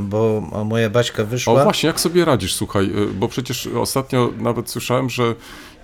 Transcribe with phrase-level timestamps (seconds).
[0.00, 1.60] bo moja Baśka wyszła.
[1.60, 5.34] O właśnie, jak sobie radzisz, słuchaj, y, bo przecież ostatnio nawet słyszałem, że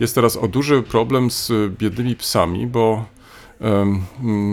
[0.00, 3.04] jest teraz o duży problem z biednymi psami, bo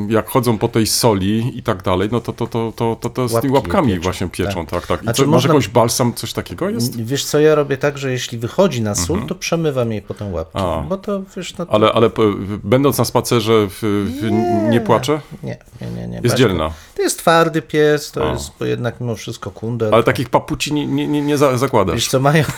[0.10, 3.28] jak chodzą po tej soli i tak dalej, no to, to, to, to, to, to
[3.28, 5.00] z tymi łapkami pieczą, właśnie pieczą, tak, tak.
[5.02, 7.02] I Znaczy co, można- jakąś balsam, coś takiego jest?
[7.04, 10.58] Wiesz co, ja robię tak, że jeśli wychodzi na sól, to przemywam jej potem łapki.
[10.62, 10.82] A.
[10.90, 11.66] Bo to, wiesz, no...
[11.70, 12.22] Ale, ale p-
[12.64, 13.78] będąc na spacerze w,
[14.22, 14.32] w,
[14.72, 15.22] nie płacze?
[15.44, 16.08] Nie, nie, nie.
[16.08, 16.14] nie.
[16.14, 16.38] Jest Baśka.
[16.38, 16.72] dzielna.
[16.96, 18.34] To jest twardy pies, to A.
[18.34, 19.94] jest jednak mimo wszystko kundel.
[19.94, 22.08] Ale takich papuci nie, nie, nie, nie za- Wiesz zakładasz.
[22.08, 22.44] co, mają...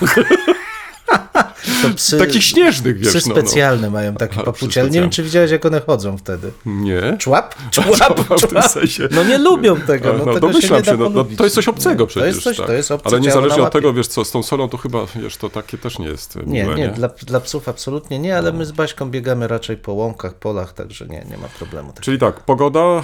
[1.96, 3.42] psy, Takich śnieżnych, wiesz, psy no, no.
[3.42, 5.16] specjalne mają takie Aha, papucie, psy ale nie wiem, specjalne.
[5.16, 6.52] czy widziałeś, jak one chodzą wtedy.
[6.66, 7.18] Nie?
[7.20, 7.56] Człap?
[7.72, 9.08] Człap Człap, w tym sensie.
[9.12, 11.56] No nie lubią tego, no, no, tego domyślam się, się, nie no, no, to jest
[11.56, 12.22] coś obcego Nie, przecież.
[12.22, 12.66] To jest coś, tak.
[12.68, 15.38] to jest obce Ale niezależnie od tego, wiesz co, z tą solą to chyba, wiesz,
[15.38, 18.66] to takie też nie jest Nie, miłe, nie, dla, dla psów absolutnie nie, ale my
[18.66, 21.94] z Baśką biegamy raczej po łąkach, polach, także nie, nie ma problemu.
[22.02, 23.04] Czyli tak, pogoda e,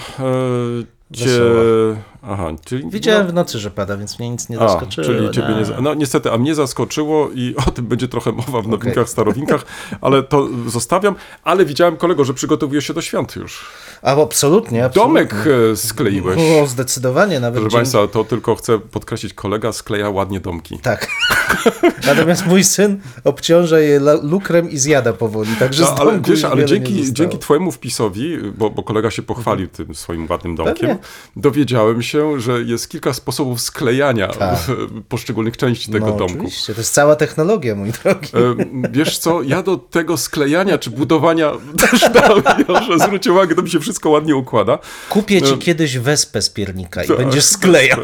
[1.13, 1.25] cię...
[1.25, 1.95] Wesoła.
[2.21, 2.89] Aha, czyli...
[2.89, 5.07] Widziałem w nocy, że pada, więc mnie nic nie A, zaskoczyło.
[5.07, 5.81] czyli ciebie nie...
[5.81, 9.65] No niestety, a mnie zaskoczyło i o tym będzie trochę mowa w nowinkach, starowinkach,
[10.01, 11.15] ale to zostawiam.
[11.43, 13.65] Ale widziałem kolego, że przygotowujesz się do świąt już.
[14.03, 15.13] A absolutnie, absolutnie.
[15.25, 15.35] Domek
[15.71, 16.39] e, skleiłeś.
[16.63, 17.61] O, zdecydowanie nawet.
[17.61, 20.79] Proszę Państwa, to tylko chcę podkreślić, kolega skleja ładnie domki.
[20.79, 21.07] Tak.
[22.07, 27.13] Natomiast mój syn obciąża je lukrem i zjada powoli, także No, ale wiesz, ale dzięki,
[27.13, 30.97] dzięki twojemu wpisowi, bo, bo kolega się pochwalił tym swoim ładnym domkiem, Pewnie.
[31.35, 34.59] dowiedziałem się, że jest kilka sposobów sklejania Tak.
[35.09, 36.35] poszczególnych części tego no, domku.
[36.35, 38.29] Oczywiście, to jest cała technologia, mój drogi.
[38.33, 41.51] E, Wiesz co, ja do tego sklejania czy budowania
[41.89, 42.43] też dałem,
[42.87, 44.79] że zwróć uwagę, to mi się wszystko ładnie układa.
[45.09, 47.17] Kupię ci e, kiedyś wespę z piernika i Tak.
[47.17, 47.99] będziesz sklejał.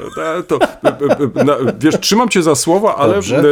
[0.48, 3.44] To, e, e, na, wiesz, trzymam cię za słowo, ale Dobrze.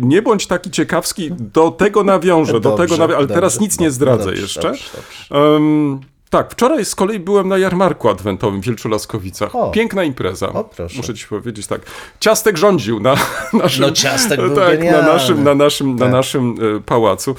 [0.00, 3.78] nie bądź taki ciekawski, do tego nawiążę, do Dobrze, tego nawią- ale teraz dobrze, nic
[3.80, 4.72] nie zdradzę jeszcze.
[5.30, 6.00] Em,
[6.30, 9.54] tak, wczoraj z kolei byłem na jarmarku adwentowym w Wielczu Laskowicach.
[9.56, 9.70] O.
[9.70, 10.48] Piękna impreza.
[10.52, 10.70] O.
[10.96, 11.80] Muszę ci powiedzieć tak.
[12.20, 13.14] Ciastek rządził na
[13.52, 16.12] naszym, No, Ciastek był tak, na naszym, na naszym, na Tak.
[16.12, 16.54] naszym
[16.86, 17.34] pałacu.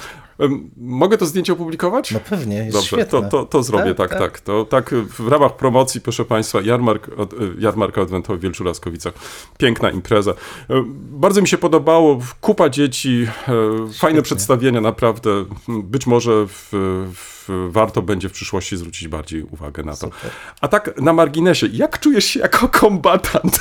[0.78, 2.12] Mogę to zdjęcie opublikować?
[2.12, 3.06] No pewnie, jest Dobrze, świetne.
[3.06, 4.32] to, to, to zrobię, tak, Tak, tak.
[4.32, 4.40] tak.
[4.42, 7.12] To tak w ramach promocji, proszę Państwa, jarmark, e,
[7.60, 9.14] jarmarka adwentowy w Wielczu Laskowicach.
[9.58, 10.32] Piękna impreza.
[10.32, 15.46] E, Bardzo mi się podobało, kupa dzieci, e, fajne przedstawienia, naprawdę.
[15.68, 16.70] Być może w,
[17.14, 19.98] w, warto będzie w przyszłości zwrócić bardziej uwagę na to.
[19.98, 20.32] Super.
[20.62, 23.60] A tak na marginesie, jak czujesz się jako kombatant?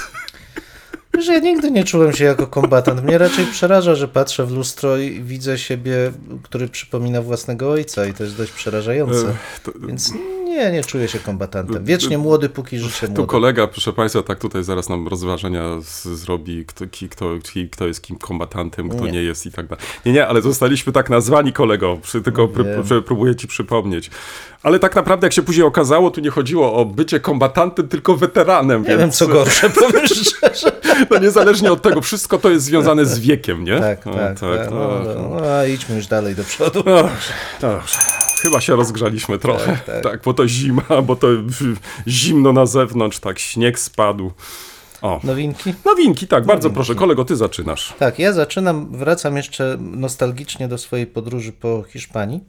[1.17, 3.03] Wiesz, ja nigdy nie czułem się jako kombatant.
[3.05, 6.13] Mnie raczej przeraża, że patrzę w lustro i widzę siebie,
[6.43, 9.29] który przypomina własnego ojca i to jest dość przerażające.
[9.29, 10.13] E, Więc
[10.57, 11.85] nie, nie czuję się kombatantem.
[11.85, 13.27] Wiecznie młody, póki życie Tu młode.
[13.27, 17.27] kolega, proszę Państwa, tak tutaj zaraz nam rozważania z, zrobi, kto, kto,
[17.73, 19.13] kto jest kim kombatantem, kto nie.
[19.13, 19.23] Nie.
[19.23, 19.85] jest i tak dalej.
[20.07, 24.11] Nie, nie, ale zostaliśmy tak nazwani kolego, tylko pr, pr, próbuję ci przypomnieć.
[24.63, 28.83] Ale tak naprawdę, jak się później okazało, tu nie chodziło o bycie kombatantem, tylko weteranem.
[28.83, 30.73] Nie więc, wiem, co gorsze, powiem szczerze.
[31.11, 33.81] No niezależnie od tego, wszystko to jest związane z wiekiem, nie?
[33.81, 34.41] Tak, No, tak.
[34.41, 36.83] tak, no, no, no, no, a idźmy już dalej do przodu.
[36.83, 37.99] Dobrze, dobrze.
[38.41, 39.67] Chyba się rozgrzaliśmy trochę.
[39.67, 40.23] Tak, Tak, tak.
[40.25, 41.29] bo to zima, bo to
[42.09, 44.33] zimno na zewnątrz, tak, śnieg spadł.
[45.03, 45.21] O.
[45.25, 45.75] Nowinki?
[45.85, 46.95] Nowinki, tak, bardzo proszę.
[46.95, 47.95] Kolego, ty zaczynasz.
[47.99, 52.41] Tak, ja zaczynam, wracam jeszcze nostalgicznie do swojej podróży po Hiszpanii.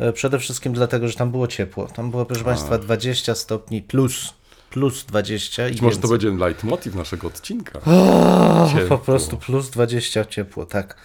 [0.00, 1.86] E, Przede wszystkim dlatego, że tam było ciepło.
[1.86, 4.34] Tam było, proszę Państwa, 20 stopni plus.
[4.70, 7.80] Plus 20 i Może to będzie leitmotiv naszego odcinka.
[7.86, 10.96] O, po prostu plus 20 ciepło, tak.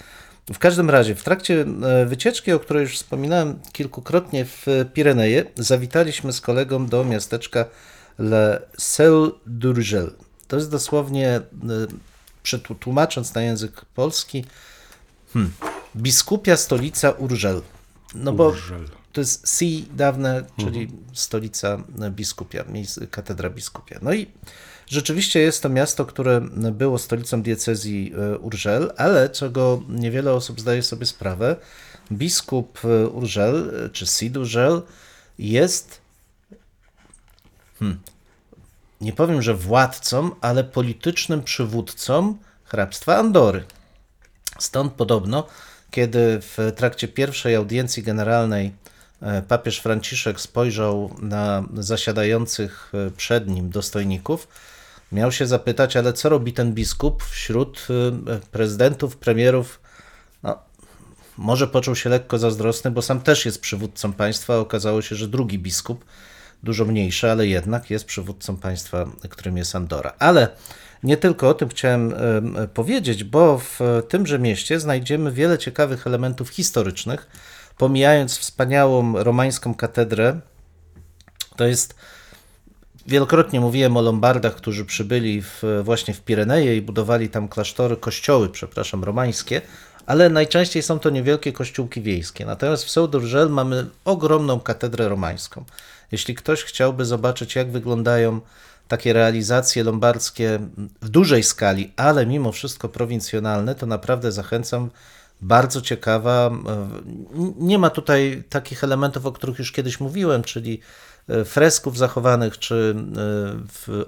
[0.53, 6.33] W każdym razie, w trakcie e, wycieczki, o której już wspominałem kilkukrotnie w Pireneje, zawitaliśmy
[6.33, 7.65] z kolegą do miasteczka
[8.19, 10.11] Le Sel d'Urgell.
[10.47, 11.41] To jest dosłownie, e,
[12.43, 14.45] przetł- tłumacząc na język polski,
[15.33, 15.53] hmm,
[15.95, 17.61] biskupia stolica Urgell.
[18.15, 18.89] No bo Urgell.
[19.13, 21.77] to jest Si dawne, czyli stolica
[22.11, 22.63] biskupia,
[23.11, 23.99] katedra biskupia.
[24.01, 24.27] No i
[24.89, 26.41] rzeczywiście jest to miasto, które
[26.71, 31.55] było stolicą diecezji e, Urgell, ale czego niewiele osób zdaje sobie sprawę,
[32.11, 34.81] biskup e, Urgell, e, czy Sid Urgell,
[35.39, 36.01] jest
[37.79, 37.99] hmm,
[39.01, 43.63] nie powiem, że władcą, ale politycznym przywódcą hrabstwa Andory.
[44.59, 45.47] Stąd podobno,
[45.91, 48.73] kiedy w trakcie pierwszej audiencji generalnej
[49.47, 54.47] papież Franciszek spojrzał na zasiadających przed nim dostojników,
[55.11, 57.87] miał się zapytać, ale co robi ten biskup wśród
[58.27, 59.79] e, prezydentów, premierów?
[60.43, 60.59] No,
[61.37, 64.57] może poczuł się lekko zazdrosny, bo sam też jest przywódcą państwa.
[64.57, 66.05] Okazało się, że drugi biskup,
[66.63, 70.13] dużo mniejszy, ale jednak jest przywódcą państwa, którym jest Andora.
[70.19, 70.49] Ale
[71.03, 76.49] nie tylko o tym chciałem e, powiedzieć, bo w tymże mieście znajdziemy wiele ciekawych elementów
[76.49, 77.27] historycznych.
[77.77, 80.39] Pomijając wspaniałą romańską katedrę,
[81.55, 81.95] to jest
[83.07, 88.49] Wielokrotnie mówiłem o Lombardach, którzy przybyli w, właśnie w Pireneje i budowali tam klasztory, kościoły,
[88.49, 89.61] przepraszam, romańskie,
[90.05, 92.45] ale najczęściej są to niewielkie kościółki wiejskie.
[92.45, 95.65] Natomiast w Saint-Urgel mamy ogromną katedrę romańską.
[96.11, 98.41] Jeśli ktoś chciałby zobaczyć, jak wyglądają
[98.87, 100.59] takie realizacje lombardzkie
[101.01, 104.89] w dużej skali, ale mimo wszystko prowincjonalne, to naprawdę zachęcam.
[105.41, 106.51] Bardzo ciekawa.
[107.59, 110.79] Nie ma tutaj takich elementów, o których już kiedyś mówiłem, czyli
[111.45, 112.95] fresków zachowanych czy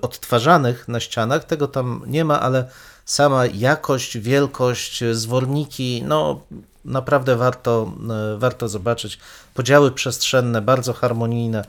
[0.02, 1.44] odtwarzanych na ścianach.
[1.44, 2.70] Tego tam nie ma, ale
[3.06, 6.42] sama jakość, wielkość, zworniki, no
[6.86, 7.92] naprawdę warto,
[8.38, 9.20] warto zobaczyć.
[9.54, 11.66] Podziały przestrzenne, bardzo harmonijne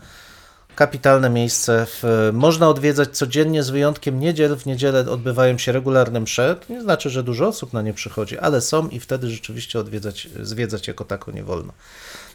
[0.75, 1.87] kapitalne miejsce.
[2.33, 4.57] Można odwiedzać codziennie z wyjątkiem niedziel.
[4.57, 6.57] W niedzielę odbywają się regularne msze.
[6.69, 10.89] Nie znaczy, że dużo osób na nie przychodzi, ale są i wtedy rzeczywiście odwiedzać, zwiedzać
[10.89, 11.73] jako tako nie wolno.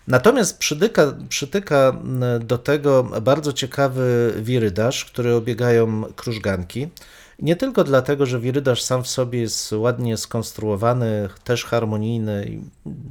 [0.07, 1.93] Natomiast przytyka, przytyka
[2.39, 6.87] do tego bardzo ciekawy wirydarz, który obiegają krużganki.
[7.39, 12.61] Nie tylko dlatego, że wirydarz sam w sobie jest ładnie skonstruowany, też harmonijny i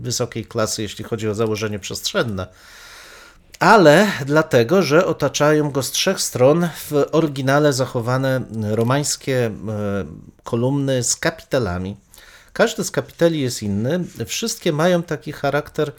[0.00, 2.46] wysokiej klasy, jeśli chodzi o założenie przestrzenne,
[3.58, 9.50] ale dlatego, że otaczają go z trzech stron w oryginale zachowane romańskie
[10.44, 11.96] kolumny z kapitelami.
[12.52, 14.04] Każdy z kapiteli jest inny.
[14.26, 15.92] Wszystkie mają taki charakter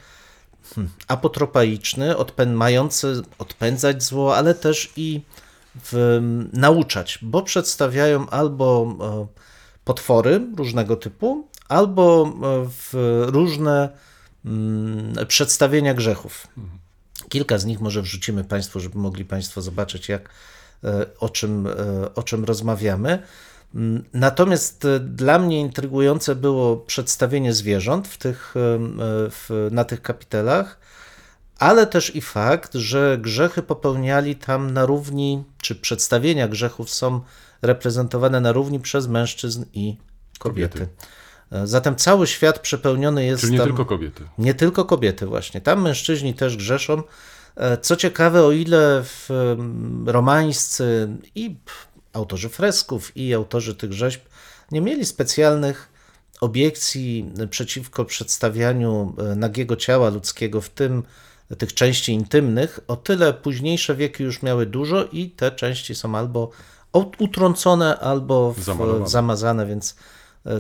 [1.07, 5.21] apotropaiczny, odpę mający odpędzać zło, ale też i
[5.83, 6.19] w,
[6.53, 8.95] nauczać, bo przedstawiają albo
[9.85, 12.33] potwory różnego typu, albo
[12.81, 12.93] w
[13.27, 13.89] różne
[14.45, 16.47] mm, przedstawienia grzechów.
[17.29, 20.29] Kilka z nich może wrzucimy Państwu, żeby mogli Państwo zobaczyć, jak,
[21.19, 21.67] o, czym,
[22.15, 23.23] o czym rozmawiamy.
[24.13, 28.53] Natomiast dla mnie intrygujące było przedstawienie zwierząt w tych,
[29.31, 30.79] w, na tych kapitelach,
[31.59, 37.21] ale też i fakt, że grzechy popełniali tam na równi, czy przedstawienia grzechów są
[37.61, 39.97] reprezentowane na równi przez mężczyzn i
[40.39, 40.79] kobiety.
[40.79, 40.95] kobiety.
[41.63, 43.41] Zatem cały świat przepełniony jest.
[43.41, 44.23] Czyli nie tam, tylko kobiety.
[44.37, 45.61] Nie tylko kobiety, właśnie.
[45.61, 47.03] Tam mężczyźni też grzeszą.
[47.81, 49.29] Co ciekawe, o ile w
[50.05, 51.57] romańscy i
[52.15, 54.21] autorzy fresków, i autorzy tych rzeźb
[54.71, 55.89] nie mieli specjalnych
[56.41, 61.03] obiekcji przeciwko przedstawianiu nagiego ciała ludzkiego, w tym
[61.57, 66.49] tych części intymnych, o tyle późniejsze wieki już miały dużo i te części są albo
[67.19, 69.95] utrącone, albo w, zamazane, więc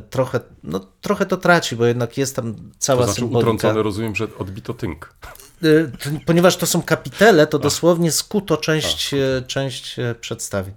[0.09, 3.49] trochę, no, trochę to traci, bo jednak jest tam cała to znaczy symbolika.
[3.49, 5.13] utrącone rozumiem, że odbito tynk.
[6.25, 9.15] Ponieważ to są kapitele, to dosłownie skuto część,
[9.47, 10.73] część przedstawień.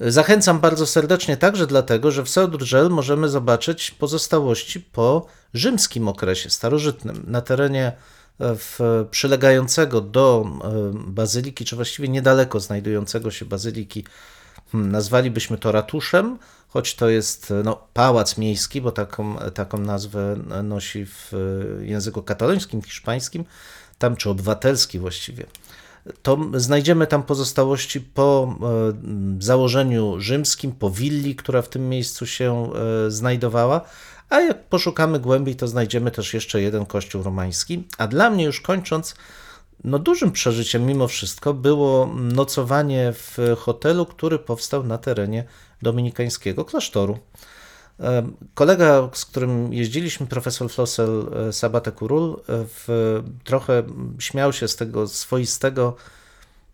[0.00, 7.24] Zachęcam bardzo serdecznie także dlatego, że w Saint-Urgel możemy zobaczyć pozostałości po rzymskim okresie starożytnym.
[7.26, 7.92] Na terenie
[8.40, 10.46] w, przylegającego do
[10.94, 14.04] bazyliki, czy właściwie niedaleko znajdującego się bazyliki,
[14.72, 16.38] hmm, nazwalibyśmy to ratuszem,
[16.68, 21.32] choć to jest no, pałac miejski, bo taką, taką nazwę nosi w
[21.80, 23.44] języku katalońskim, hiszpańskim,
[23.98, 25.46] tam czy obywatelski właściwie.
[26.22, 28.54] To znajdziemy tam pozostałości po
[29.38, 32.70] założeniu rzymskim, po willi, która w tym miejscu się
[33.08, 33.80] znajdowała,
[34.28, 37.88] a jak poszukamy głębiej, to znajdziemy też jeszcze jeden kościół romański.
[37.98, 39.14] A dla mnie już kończąc,
[39.84, 45.44] no dużym przeżyciem mimo wszystko było nocowanie w hotelu, który powstał na terenie
[45.82, 47.18] dominikańskiego klasztoru.
[48.54, 53.82] Kolega, z którym jeździliśmy, profesor Flossel Sabate Kurul, w, trochę
[54.18, 55.96] śmiał się z tego swoistego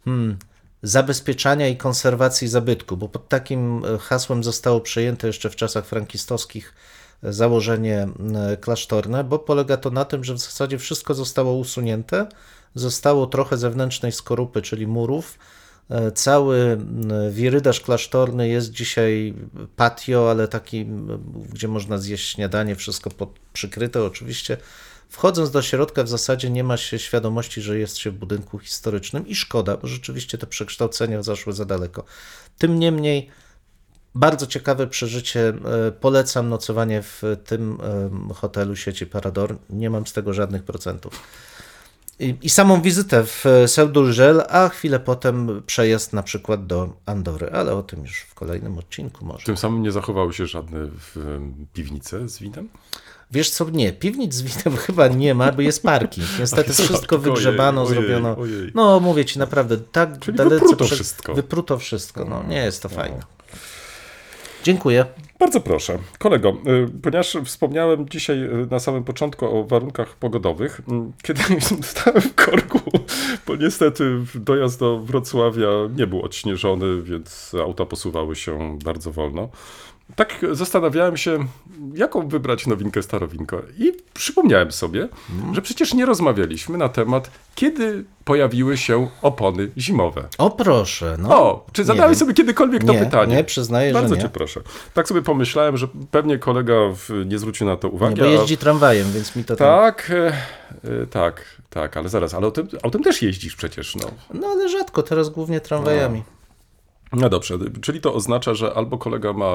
[0.04, 0.36] hmm,
[0.82, 6.74] zabezpieczania i konserwacji zabytku, bo pod takim hasłem zostało przejęte jeszcze w czasach frankistowskich
[7.22, 8.08] założenie
[8.60, 12.26] klasztorne, bo polega to na tym, że w zasadzie wszystko zostało usunięte,
[12.74, 15.38] zostało trochę zewnętrznej skorupy, czyli murów.
[16.14, 16.78] Cały
[17.30, 19.34] wirydarz klasztorny jest dzisiaj
[19.76, 20.86] patio, ale taki,
[21.52, 24.56] gdzie można zjeść śniadanie, wszystko pod, przykryte oczywiście
[25.12, 29.26] Wchodząc do środka w zasadzie nie ma się świadomości, że jest się w budynku historycznym
[29.26, 32.04] i szkoda, bo rzeczywiście te przekształcenia zaszły za daleko.
[32.58, 33.28] Tym niemniej
[34.14, 35.48] bardzo ciekawe przeżycie.
[35.48, 37.78] E, Polecam nocowanie w tym
[38.34, 39.56] hotelu sieci Parador.
[39.70, 41.22] Nie mam z tego żadnych procentów.
[42.22, 47.74] I, i samą wizytę w Seudurgel, a chwilę potem przejazd na przykład do Andory, ale
[47.74, 49.46] o tym już w kolejnym odcinku może.
[49.46, 50.78] Tym samym nie zachowały się żadne
[51.16, 52.68] em, piwnice z winem?
[53.30, 56.26] Wiesz co, nie, piwnic z winem chyba nie ma, bo jest parking.
[56.40, 58.36] Niestety Ach, wszystko ojej, wygrzebano, ojej, zrobiono.
[58.38, 58.72] ojej.
[58.74, 61.34] No mówię ci naprawdę, tak Czyli dalece wypruto prze- wszystko.
[61.34, 63.20] Wypruto wszystko, no nie jest to fajne.
[64.62, 65.04] Dziękuję.
[65.38, 65.98] Bardzo proszę.
[66.18, 71.42] Kolego, y, ponieważ wspomniałem dzisiaj y, na samym początku o warunkach pogodowych, mm, kiedy
[71.82, 72.80] stałem w korku,
[73.46, 79.48] bo niestety dojazd do Wrocławia nie był odśnieżony, więc auta posuwały się bardzo wolno.
[80.16, 81.38] Tak zastanawiałem się,
[81.94, 83.56] jaką wybrać nowinkę starowinkę.
[83.78, 85.08] I przypomniałem sobie,
[85.52, 90.24] że przecież nie rozmawialiśmy na temat, kiedy pojawiły się opony zimowe.
[90.38, 91.42] O proszę, no.
[91.42, 93.36] O, czy Nie zadałeś sobie kiedykolwiek to Nie, pytanie?
[93.36, 94.22] nie, przyznaję, Bardzo że nie.
[94.22, 94.60] cię proszę.
[94.94, 96.74] Tak sobie pomyślałem, że pewnie kolega
[97.26, 98.20] nie zwrócił na to Nie, uwagi.
[98.20, 99.66] bo a- jeździ tramwajem, więc mi to tam...
[99.66, 100.26] Tak, e,
[101.02, 104.10] e, tak, tak, ale zaraz, ale autem, autem też jeździsz przecież, no.
[104.34, 106.18] No ale rzadko, teraz głównie tramwajami.
[106.18, 106.41] No
[107.12, 109.52] dobrze, czyli to oznacza, że albo kolega ma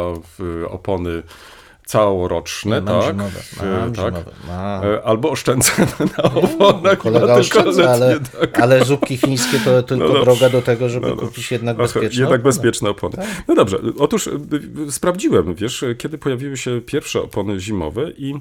[0.70, 1.24] opony
[1.88, 3.12] całoroczne, mam tak?
[3.16, 3.40] zimowe,
[3.80, 4.06] mam tak?
[4.16, 4.84] zimowe, mam.
[4.84, 5.72] E, Albo oszczędza
[6.18, 6.98] na oponach.
[6.98, 8.60] Kolega oszczędza, ale, tak.
[8.60, 10.24] ale zupki chińskie to tylko dobrze.
[10.24, 12.08] droga do tego, żeby No kupić jednak bezpieczne.
[12.22, 12.44] Jednak opony.
[12.44, 13.18] bezpieczne opony.
[13.48, 14.32] No dobrze, otóż y,
[14.88, 18.34] y, sprawdziłem, wiesz, kiedy pojawiły się pierwsze opony zimowe i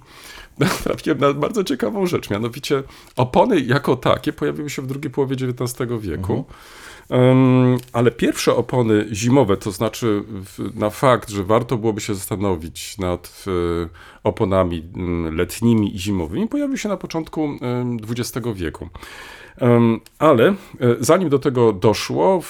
[0.85, 2.83] trafiłem na bardzo ciekawą rzecz, mianowicie
[3.17, 6.33] opony jako takie pojawiły się w drugiej połowie XIX wieku.
[6.35, 6.45] Ym,
[7.93, 10.23] ale pierwsze opony zimowe, to znaczy
[10.75, 13.89] na fakt, że warto byłoby się zastanowić nad y,
[14.25, 17.49] oponami ym, letnimi i zimowymi, pojawiły się na początku
[18.09, 18.89] XX wieku.
[20.19, 20.55] Ale e,
[21.01, 22.41] zanim do tego doszło,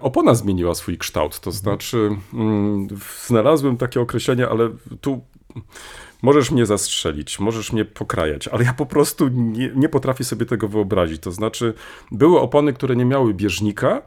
[0.00, 1.40] opona zmieniła swój kształt.
[1.40, 2.88] To znaczy, mm,
[3.26, 5.20] znalazłem takie określenie, ale tu
[6.22, 10.68] możesz mnie zastrzelić, możesz mnie pokrajać, ale ja po prostu nie, nie potrafię sobie tego
[10.68, 11.22] wyobrazić.
[11.22, 11.74] To znaczy,
[12.10, 14.02] były opony, które nie miały bieżnika.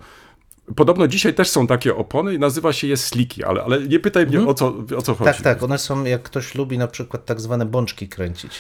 [0.75, 4.27] Podobno dzisiaj też są takie opony i nazywa się je sliki, ale, ale nie pytaj
[4.27, 5.31] mnie o, co, o co chodzi.
[5.31, 8.51] Tak, tak, one są, jak ktoś lubi na przykład tak zwane bączki kręcić,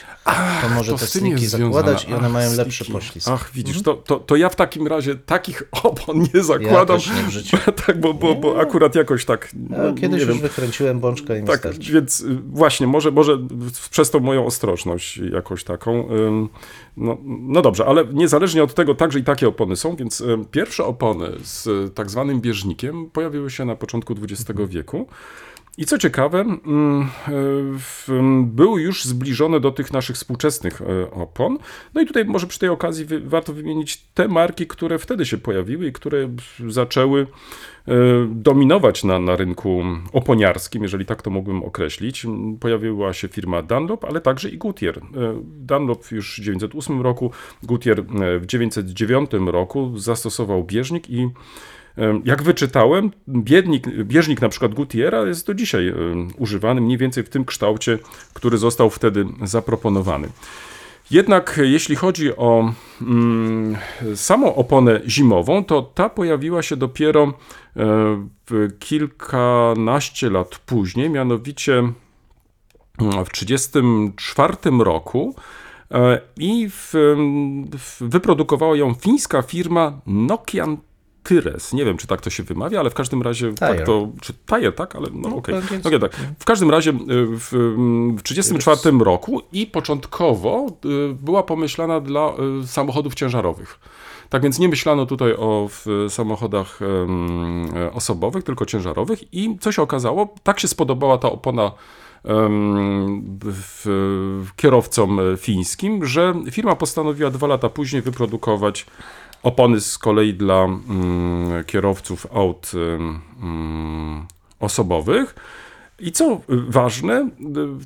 [0.61, 2.63] to może To te sliki zakładać i one Ach, mają sliki.
[2.63, 3.27] lepszy poślizg.
[3.31, 6.99] Ach, widzisz, to, to, to ja w takim razie takich opon nie zakładam.
[7.29, 7.57] życiu.
[7.87, 9.49] tak, bo, bo, bo akurat jakoś tak.
[9.69, 10.39] Ja no, kiedyś już wiem.
[10.39, 13.37] wykręciłem bączkę i Tak, więc y, właśnie, może, może
[13.91, 16.09] przez tą moją ostrożność jakąś taką.
[16.11, 16.49] ym,
[16.97, 20.85] No, no dobrze, ale niezależnie od tego, także i takie opony są, więc ym, pierwsze
[20.85, 25.07] opony z y, tak zwanym bieżnikiem pojawiły się na początku XX wieku.
[25.77, 27.09] I co ciekawe, mm,
[28.09, 30.81] ym, były już zbliżone do tych naszych współczesnych
[31.11, 31.57] opon.
[31.93, 35.87] No i tutaj może przy tej okazji warto wymienić te marki, które wtedy się pojawiły
[35.87, 36.29] i które
[36.67, 37.27] zaczęły
[38.29, 42.25] dominować na, na rynku oponiarskim, jeżeli tak to mógłbym określić.
[42.59, 44.97] Pojawiła się firma Dunlop, ale także i Goodyear.
[44.97, 45.01] Y,
[45.43, 47.31] Dunlop już w 1908 roku,
[47.63, 51.29] y, w 1909 roku zastosował bieżnik i
[52.25, 55.93] Jak wyczytałem, biednik, bieżnik na przykład Gutiera jest do dzisiaj
[56.37, 57.99] używany mniej więcej w tym kształcie,
[58.33, 60.27] który został wtedy zaproponowany.
[61.11, 63.77] Jednak e, jeśli chodzi o mm,
[64.15, 67.33] samą oponę zimową, to ta pojawiła się dopiero
[67.77, 67.83] e,
[68.79, 75.35] kilkanaście lat później, mianowicie mm, w 1934 roku
[75.91, 76.93] e, i w,
[77.77, 80.77] w, wyprodukowała ją fińska firma Nokian
[81.23, 81.73] Tyres.
[81.73, 83.85] Nie wiem, czy tak to się wymawia, ale w każdym razie tak Tire.
[83.85, 84.07] to.
[84.21, 84.95] Czy Tire, tak?
[84.95, 85.55] Ale no, No, okej.
[85.55, 85.87] po angielsku.
[85.87, 86.11] Okay, tak.
[86.39, 86.93] W każdym razie y,
[87.27, 87.49] w,
[88.17, 93.79] w 1934 roku i początkowo y, była pomyślana dla y, samochodów ciężarowych.
[94.29, 95.69] Tak więc nie myślano tutaj o
[96.09, 96.79] samochodach
[97.93, 101.71] osobowych, tylko ciężarowych i co się okazało, tak się spodobała ta opona
[104.55, 108.85] kierowcom fińskim, że firma postanowiła dwa lata później wyprodukować
[109.43, 114.25] opony z kolei dla mm, kierowców aut em, mm,
[114.59, 115.35] osobowych.
[115.99, 117.29] I co ważne,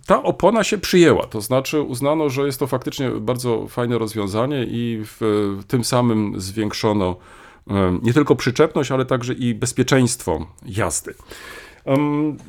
[0.06, 5.02] ta opona się przyjęła, to znaczy uznano, że jest to faktycznie bardzo fajne rozwiązanie i
[5.04, 5.20] w,
[5.68, 7.16] tym samym zwiększono
[7.68, 11.14] em, nie tylko przyczepność, ale także i bezpieczeństwo jazdy.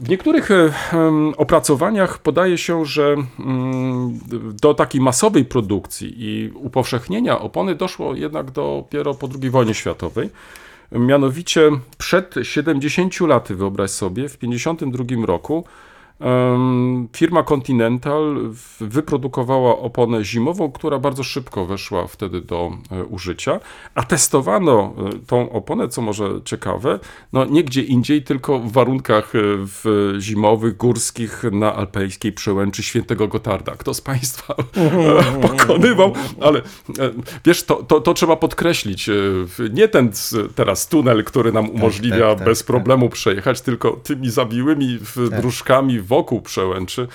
[0.01, 0.73] W niektórych e,
[1.37, 4.19] opracowaniach podaje się, że mm,
[4.63, 10.31] do takiej masowej produkcji i upowszechnienia opony doszło jednak dopiero po II wojnie światowej.
[10.93, 15.65] Mianowicie przed 70 laty, wyobraź sobie, w 52 roku
[17.17, 23.61] firma Continental wyprodukowała oponę zimową, która bardzo szybko weszła wtedy do e, użycia,
[23.95, 26.99] a testowano e, tą oponę, co może ciekawe,
[27.33, 33.29] no nie gdzie indziej, tylko w warunkach e, w zimowych, górskich na alpejskiej przełęczy Świętego
[33.29, 33.73] Gotarda.
[33.73, 34.55] Kto z Państwa
[35.43, 36.63] pokonywał, ale
[37.45, 39.11] wiesz, to, to, to trzeba podkreślić.
[39.71, 40.13] Nie ten
[40.55, 42.67] teraz tunel, który nam umożliwia tak, tak, bez tak.
[42.67, 45.41] problemu przejechać, tylko tymi zawiłymi w- Tak.
[45.41, 47.09] dróżkami wokół przełęczy.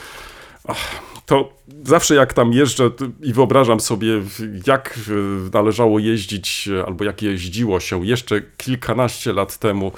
[1.26, 1.50] To
[1.86, 2.90] zawsze jak tam jeżdżę
[3.22, 4.22] i wyobrażam sobie,
[4.68, 5.12] jak e,
[5.54, 9.92] należało jeździć, e, albo jak jeździło się jeszcze kilkanaście lat temu.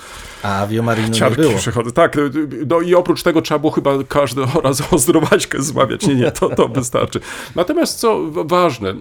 [0.44, 1.54] A aviomarinu nie było.
[1.58, 1.92] przechodzą.
[1.92, 2.32] Tak, y,
[2.68, 6.08] no i oprócz tego trzeba było chyba każdego razu o zdrowaśkę zmawiać.
[6.08, 7.20] Nie, nie, to, to wystarczy.
[7.56, 8.96] Natomiast co ważne, e,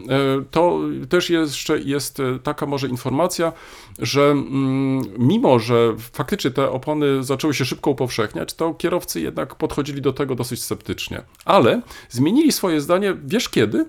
[0.50, 3.52] to też jeszcze jest e, taka może informacja,
[3.98, 10.02] że mm, mimo, że faktycznie te opony zaczęły się szybko upowszechniać, to kierowcy jednak podchodzili
[10.02, 11.22] do tego dosyć sceptycznie.
[11.44, 13.86] Ale zmienili swoje zdanie, wiesz kiedy?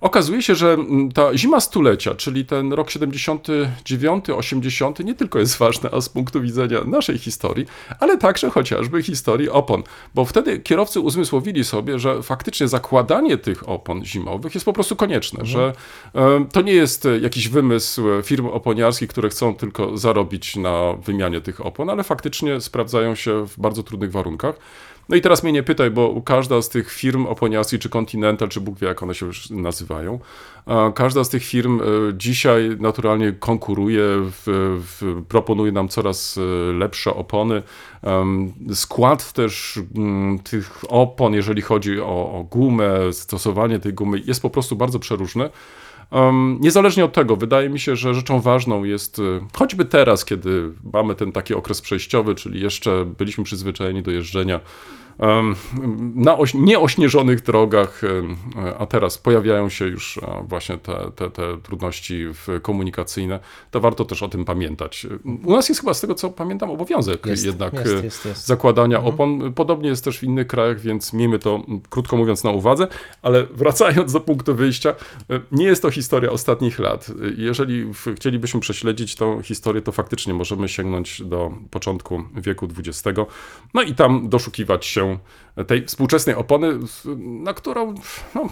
[0.00, 5.56] Okazuje się, że mm, ta zima stulecia, czyli ten rok 79, 80, nie tylko jest
[5.56, 7.66] ważna z punktu widzenia naszej historii,
[8.00, 9.82] ale także chociażby historii opon,
[10.14, 15.46] bo wtedy kierowcy uzmysłowili sobie, że faktycznie zakładanie tych opon zimowych jest po prostu konieczne,
[15.46, 15.72] że
[16.14, 21.66] e, to nie jest jakiś wymysł firm oponiarskich, które chcą tylko zarobić na wymianie tych
[21.66, 24.54] opon, ale faktycznie sprawdzają się w bardzo trudnych warunkach.
[25.08, 28.60] No i teraz mnie nie pytaj, bo każda z tych firm oponiarskich, czy Continental, czy
[28.60, 30.18] Bóg wie, jak one się już nazywają,
[30.94, 31.84] każda z tych firm e,
[32.14, 34.42] dzisiaj naturalnie konkuruje, w,
[34.80, 37.62] w, proponuje nam coraz e, lepsze opony.
[38.74, 44.50] Skład też mm, tych opon, jeżeli chodzi o, o gumę, stosowanie tej gumy, jest po
[44.50, 45.50] prostu bardzo przeróżne.
[46.60, 51.14] Niezależnie od tego, wydaje mi się, że rzeczą ważną jest, y, choćby teraz, kiedy mamy
[51.14, 54.60] ten taki okres przejściowy, czyli jeszcze byliśmy przyzwyczajeni do jeżdżenia
[56.14, 58.00] na oś, nieośnieżonych drogach,
[58.78, 62.26] a teraz pojawiają się już właśnie te, te, te trudności
[62.62, 63.40] komunikacyjne,
[63.70, 65.06] to warto też o tym pamiętać.
[65.44, 67.86] U nas jest chyba z tego, co pamiętam, obowiązek Jest, jednak jest,
[68.26, 69.52] y, jest, zakładania opon.
[69.52, 72.88] Podobnie jest też w innych krajach, więc miejmy to, krótko mówiąc, na uwadze.
[73.22, 74.94] Ale wracając do punktu wyjścia,
[75.30, 77.10] e, nie jest to historia ostatnich lat.
[77.36, 77.86] Jeżeli
[78.16, 83.18] chcielibyśmy prześledzić tą historię, to faktycznie możemy sięgnąć do początku wieku XX.
[83.74, 85.03] No i tam doszukiwać się
[85.66, 86.78] tej współczesnej opony,
[87.16, 87.94] na którą
[88.34, 88.48] no,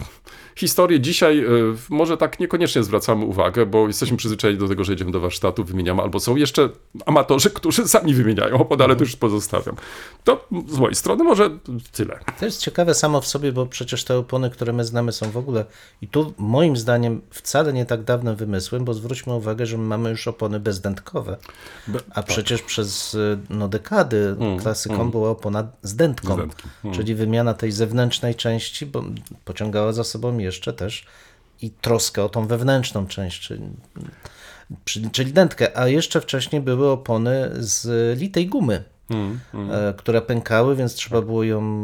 [0.55, 1.49] historię dzisiaj e,
[1.89, 6.01] może tak niekoniecznie zwracamy uwagę, bo jesteśmy przyzwyczajeni do tego, że jedziemy do warsztatu, wymieniamy,
[6.01, 6.69] albo są jeszcze
[7.05, 9.75] amatorzy, którzy sami wymieniają opony, ale to już pozostawiam.
[10.23, 11.49] To z mojej strony może
[11.91, 12.19] tyle.
[12.39, 15.37] To jest ciekawe samo w sobie, bo przecież te opony, które my znamy, są w
[15.37, 15.65] ogóle
[16.01, 20.09] i tu moim zdaniem wcale nie tak dawnym wymysłem, bo zwróćmy uwagę, że my mamy
[20.09, 21.37] już opony bezdętkowe.
[22.15, 26.93] A przecież przez y, no, dekady klasyką była opona z dętką, Dętkiem.
[26.93, 29.03] czyli wymiana tej zewnętrznej części, bo
[29.45, 31.05] pociągała za sobą jeszcze też
[31.61, 33.61] i troskę o tą wewnętrzną część, czyli,
[35.11, 35.77] czyli- dętkę.
[35.77, 38.83] A jeszcze wcześniej były opony z litej gumy
[39.71, 41.83] e, które pękały, więc trzeba było ją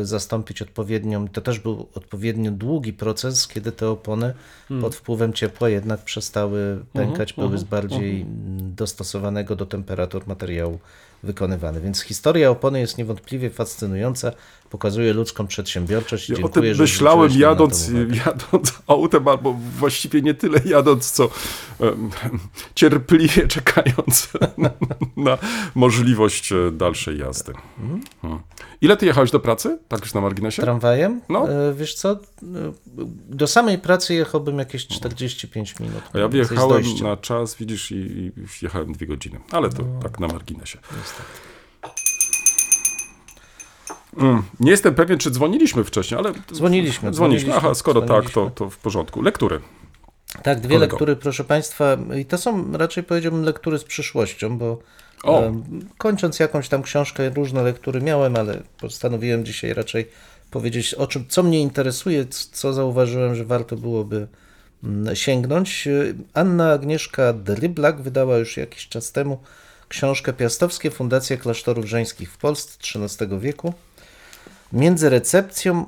[0.00, 1.28] e, zastąpić odpowiednią.
[1.28, 4.34] To też był odpowiednio długi proces, kiedy te opony
[4.80, 10.78] pod wpływem ciepła jednak przestały pękać, były z bardziej mm, dostosowanego do temperatur materiału
[11.22, 11.80] wykonywane.
[11.80, 14.32] Więc historia opony jest niewątpliwie fascynująca,
[14.70, 16.28] pokazuje ludzką przedsiębiorczość.
[16.28, 17.90] i Ja o dziękuję, tym że myślałem na jadąc,
[18.26, 21.28] jadąc autem, albo właściwie nie tyle jadąc, co
[21.80, 22.10] em,
[22.74, 24.28] cierpliwie czekając
[25.16, 25.38] na
[25.74, 27.52] możliwość e, dalszej jazdy.
[27.76, 28.40] Hmm.
[28.80, 29.78] Ile ty jechałeś do pracy?
[29.88, 30.62] Tak już na marginesie?
[30.62, 31.20] Tramwajem?
[31.28, 31.50] No.
[31.50, 32.16] E, Wiesz co, e,
[33.28, 36.02] do samej pracy jechałbym jakieś 45 minut.
[36.12, 39.40] A ja z wjechałem na czas, widzisz, i, i jechałem dwie godziny.
[39.50, 40.78] Ale to tak na marginesie.
[44.18, 46.32] Mm, nie jestem pewien, czy dzwoniliśmy wcześniej, ale...
[46.32, 47.12] Dzwoniliśmy, Dzwoniliśmy.
[47.12, 48.50] dzwoniliśmy, Aha, skoro tak, to, dzwoniliśmy.
[48.54, 49.22] to w porządku.
[49.22, 49.60] Lektury.
[50.42, 50.92] Tak, dwie Kolego.
[50.94, 54.78] lektury, proszę Państwa, i to są raczej powiedziałbym lektury z przyszłością, bo
[55.24, 55.52] O.
[55.98, 60.08] kończąc jakąś tam książkę, różne lektury miałem, ale postanowiłem dzisiaj raczej
[60.50, 64.26] powiedzieć o czym, co mnie interesuje, co zauważyłem, że warto byłoby
[64.84, 65.88] mm, sięgnąć.
[66.34, 69.38] Anna Agnieszka Dryblak wydała już jakiś czas temu
[69.88, 73.74] książkę Piastowskie Fundacja Klasztorów Żeńskich w Polsce XIII wieku.
[74.72, 75.86] Między recepcją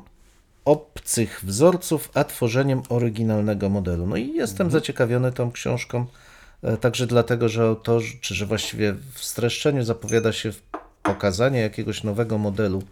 [0.64, 4.06] obcych wzorców, a tworzeniem oryginalnego modelu.
[4.06, 6.06] No i jestem zaciekawiony tą książką,
[6.62, 10.50] e, także dlatego, że autorzy, czy że właściwie w streszczeniu zapowiada się
[11.02, 12.82] pokazanie jakiegoś nowego modelu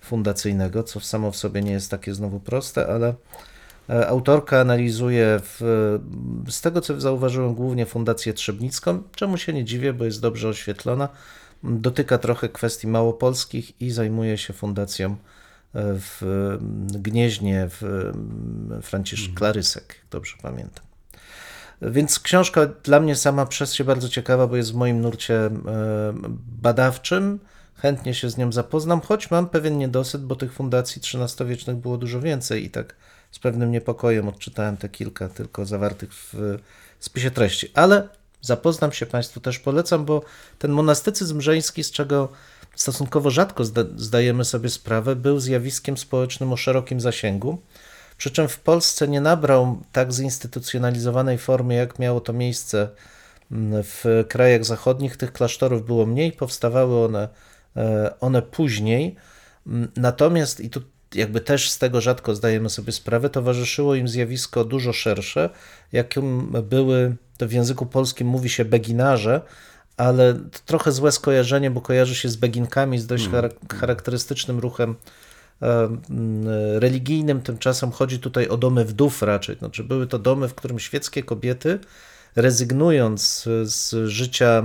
[0.00, 3.14] fundacyjnego, co samo w sobie nie jest takie znowu proste, ale
[3.90, 5.60] e, autorka analizuje w,
[6.50, 11.08] z tego, co zauważyłem, głównie Fundację Trzebnicką, czemu się nie dziwię, bo jest dobrze oświetlona.
[11.62, 15.16] dotyka trochę kwestii małopolskich i zajmuje się fundacją
[15.76, 16.56] w
[16.90, 18.12] Gnieźnie w
[18.82, 20.84] Franciszek Klarysek, jak dobrze pamiętam.
[21.82, 25.52] Więc książka dla mnie sama przez się bardzo ciekawa, bo jest w moim nurcie e,
[26.62, 27.40] badawczym.
[27.74, 32.20] Chętnie się z nią zapoznam, choć mam pewien niedosyt, bo tych fundacji XIII-wiecznych było dużo
[32.20, 32.94] więcej i tak
[33.30, 36.58] z pewnym niepokojem odczytałem te kilka tylko zawartych w
[37.00, 37.70] spisie treści.
[37.74, 38.08] Ale
[38.40, 40.22] zapoznam się, Państwu też polecam, bo
[40.58, 42.28] ten monastycyzm żeński, z czego
[42.76, 47.58] stosunkowo rzadko zda zdajemy sobie sprawę, był zjawiskiem społecznym o szerokim zasięgu.
[48.18, 52.88] Przy czym w Polsce nie nabrał tak zinstytucjonalizowanej formy, jak miało to miejsce
[53.52, 55.16] mm, w krajach zachodnich.
[55.16, 57.28] Tych klasztorów było mniej, powstawały one,
[57.76, 59.16] e, one później.
[59.66, 60.80] Mm, natomiast, i tu
[61.14, 65.50] jakby też z tego rzadko zdajemy sobie sprawę, towarzyszyło im zjawisko dużo szersze,
[65.92, 69.40] jakim były, to w języku polskim mówi się beginarze,
[69.96, 70.34] ale
[70.66, 73.52] trochę złe skojarzenie, bo kojarzy się z beginkami, z dość hmm.
[73.80, 74.94] charakterystycznym ruchem
[75.62, 75.88] e,
[76.80, 77.42] religijnym.
[77.42, 79.56] Tymczasem chodzi tutaj o domy wdów raczej.
[79.56, 81.78] Znaczy były to domy, w którym świeckie kobiety,
[82.36, 84.62] rezygnując z życia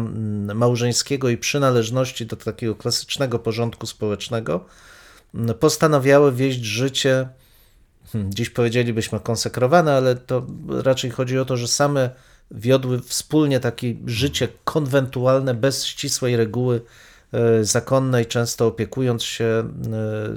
[0.56, 4.66] małżeńskiego i przynależności do takiego klasycznego porządku społecznego,
[5.60, 7.30] postanawiały wieść życie,
[8.12, 12.10] hmm, dziś powiedzielibyśmy konsekrowane, ale to raczej chodzi o to, że same
[12.52, 16.82] wiodły wspólnie takie życie konwentualne, bez ścisłej reguły
[17.32, 19.64] e, zakonnej, często opiekując się e,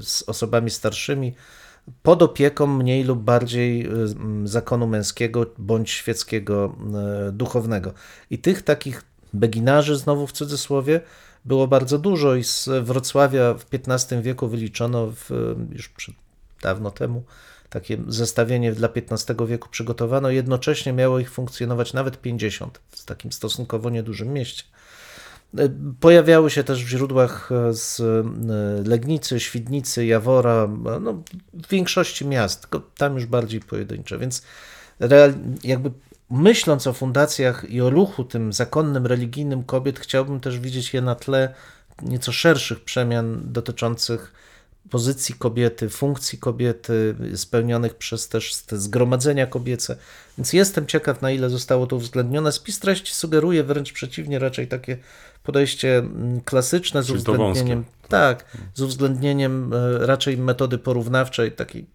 [0.02, 1.34] z osobami starszymi,
[2.02, 3.90] pod opieką mniej lub bardziej e,
[4.44, 6.76] zakonu męskiego bądź świeckiego
[7.32, 7.92] duchownego.
[8.30, 11.00] I tych takich beginarzy, znowu w cudzysłowie,
[11.44, 15.90] było bardzo dużo i z Wrocławia w XV wieku wyliczono w, już
[16.62, 17.24] dawno temu
[17.70, 23.90] takie zestawienie dla XV wieku przygotowano, jednocześnie miało ich funkcjonować nawet 50 w takim stosunkowo
[23.90, 24.64] niedużym mieście.
[26.00, 30.68] Pojawiały się też w źródłach z e, Legnicy, Świdnicy, Jawora,
[31.00, 31.22] no,
[31.54, 34.42] w większości miast, tylko tam już bardziej pojedyncze, więc
[35.00, 35.90] real, jakby
[36.30, 41.14] myśląc o fundacjach i o ruchu tym zakonnym, religijnym kobiet, chciałbym też widzieć je na
[41.14, 41.54] tle
[42.02, 44.32] nieco szerszych przemian dotyczących
[44.90, 49.96] pozycji kobiety, funkcji kobiety, spełnionych przez też te zgromadzenia kobiece.
[50.38, 52.52] Więc jestem ciekaw, na ile zostało to uwzględnione.
[52.52, 54.96] Spis treści sugeruje wręcz przeciwnie, raczej takie
[55.42, 58.44] podejście mm, klasyczne z uwzględnieniem, tak,
[58.74, 61.86] z uwzględnieniem e, raczej metody porównawczej, takiej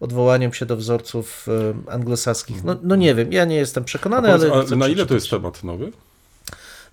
[0.00, 2.64] odwołaniem się do wzorców e, anglosaskich.
[2.64, 4.76] No, no nie wiem, ja nie jestem przekonany, powiedz, ale.
[4.76, 5.92] na ile to jest temat nowy?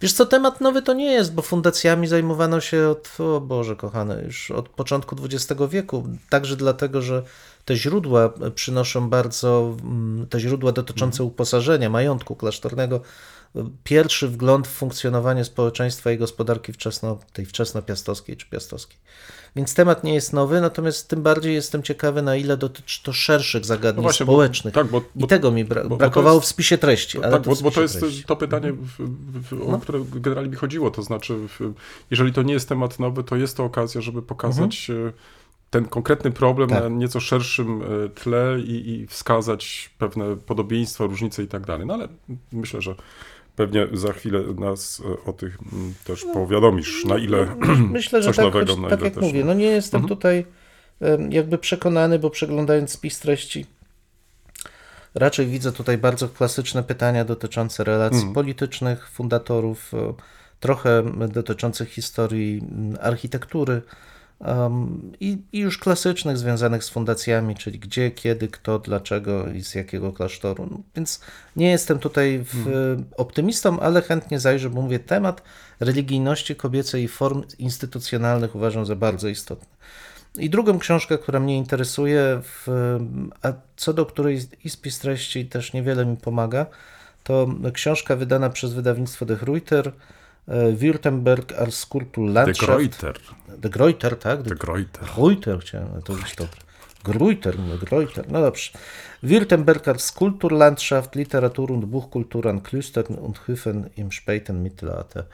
[0.01, 4.23] Wiesz co, temat nowy to nie jest, bo fundacjami zajmowano się od, o Boże kochane,
[4.23, 6.08] już od początku XX wieku.
[6.29, 7.23] Także dlatego, że
[7.65, 11.27] te źródła przynoszą bardzo, mm, te źródła dotyczące mhm.
[11.27, 13.01] uposażenia, majątku klasztornego,
[13.84, 18.97] pierwszy wgląd w funkcjonowanie społeczeństwa i gospodarki wczesno, tej wczesnopiastowskiej czy piastowskiej.
[19.56, 23.65] Więc temat nie jest nowy, natomiast tym bardziej jestem ciekawy, na ile dotyczy to szerszych
[23.65, 24.74] zagadnień no właśnie, społecznych.
[24.74, 27.20] Bo, tak, bo, I tego mi bra bo, brakowało jest, w spisie treści.
[27.20, 28.24] tak, bo, bo to jest treści.
[28.24, 28.88] to pytanie, w,
[29.50, 29.80] w, o no.
[29.80, 30.91] które generalnie mi chodziło.
[30.91, 31.38] To znaczy,
[32.12, 35.08] jeżeli to nie jest temat nowy, to jest to okazja, żeby pokazać mhm.
[35.10, 35.12] E,
[35.70, 36.84] ten konkretny problem tak.
[36.84, 41.88] na nieco szerszym e, tle i, i wskazać pewne podobieństwa, różnice i tak dalej.
[41.88, 42.08] No ale
[42.52, 42.96] myślę, że
[43.56, 47.56] Pewnie za chwilę nas e, o tych mm, też no, powiadomisz, na ile
[47.91, 50.18] Myślę, że coś tak, nowego, choć, tak jak mówię, no nie jestem mhm.
[50.18, 50.46] tutaj
[51.30, 53.65] jakby przekonany, bo przeglądając spis treści
[55.15, 58.34] raczej widzę tutaj bardzo klasyczne pytania dotyczące relacji mhm.
[58.34, 60.13] politycznych fundatorów, e,
[60.60, 62.62] trochę dotyczących historii
[63.02, 63.82] architektury,
[64.39, 69.76] Um, i, i, już klasycznych związanych z fundacjami, czyli gdzie, kiedy, kto, dlaczego i z
[69.76, 70.67] jakiego klasztoru.
[70.71, 71.21] No, więc
[71.56, 73.06] nie jestem tutaj w, hmm.
[73.17, 75.41] optymistą, ale chętnie zajrzę, bo mówię, temat
[75.80, 79.67] religijności kobiecej i form instytucjonalnych uważam za bardzo istotny.
[80.38, 82.67] I drugą książkę, która mnie interesuje, w,
[83.41, 86.65] a co do której i spis treści też niewiele mi pomaga,
[87.24, 89.91] to książka wydana przez wydawnictwo De Gruyter, E,
[90.47, 92.60] Württemberg als Kulturlandschaft.
[92.60, 93.19] De Gruyter.
[93.58, 94.41] De Gruyter, tak?
[94.41, 95.03] De Gruyter.
[95.15, 96.65] Gruyter chciałem, to dobre.
[97.03, 98.71] Gruyter, no Gruyter, no dobrze.
[99.23, 105.25] Württemberg als Kulturlandschaft, Literatur und Buchkultur an Klüstern und Höfen im späten Mittelalter.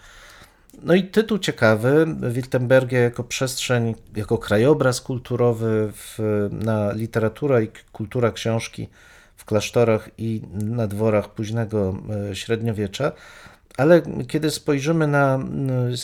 [0.83, 6.19] No i tytuł ciekawy, Württembergia jako przestrzeń, jako krajobraz kulturowy w,
[6.51, 8.89] na literatura i kultura książki
[9.37, 11.95] w klasztorach i na dworach późnego
[12.31, 13.11] e, średniowiecza.
[13.77, 15.39] Ale kiedy spojrzymy na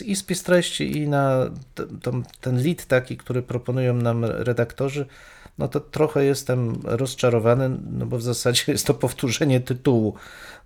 [0.04, 1.50] i spis treści, i na
[2.40, 5.06] ten lead taki, który proponują nam redaktorzy,
[5.58, 10.14] no to trochę jestem rozczarowany, no bo w zasadzie jest to powtórzenie tytułu,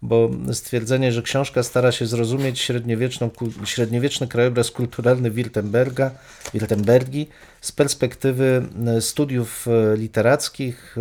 [0.02, 3.30] bo stwierdzenie, że książka stara się zrozumieć średniowieczną,
[3.64, 6.10] średniowieczny krajobraz kulturalny Wiltemberga,
[6.54, 7.28] Wiltembergi
[7.60, 10.96] z perspektywy e, studiów e, literackich,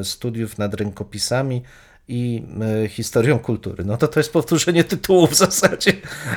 [0.00, 1.62] e, studiów nad rękopisami
[2.08, 2.42] i
[2.84, 3.84] e, historią kultury.
[3.84, 5.92] No to to jest powtórzenie tytułu w zasadzie.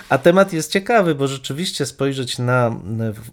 [0.10, 2.74] A temat jest ciekawy, bo rzeczywiście spojrzeć na e,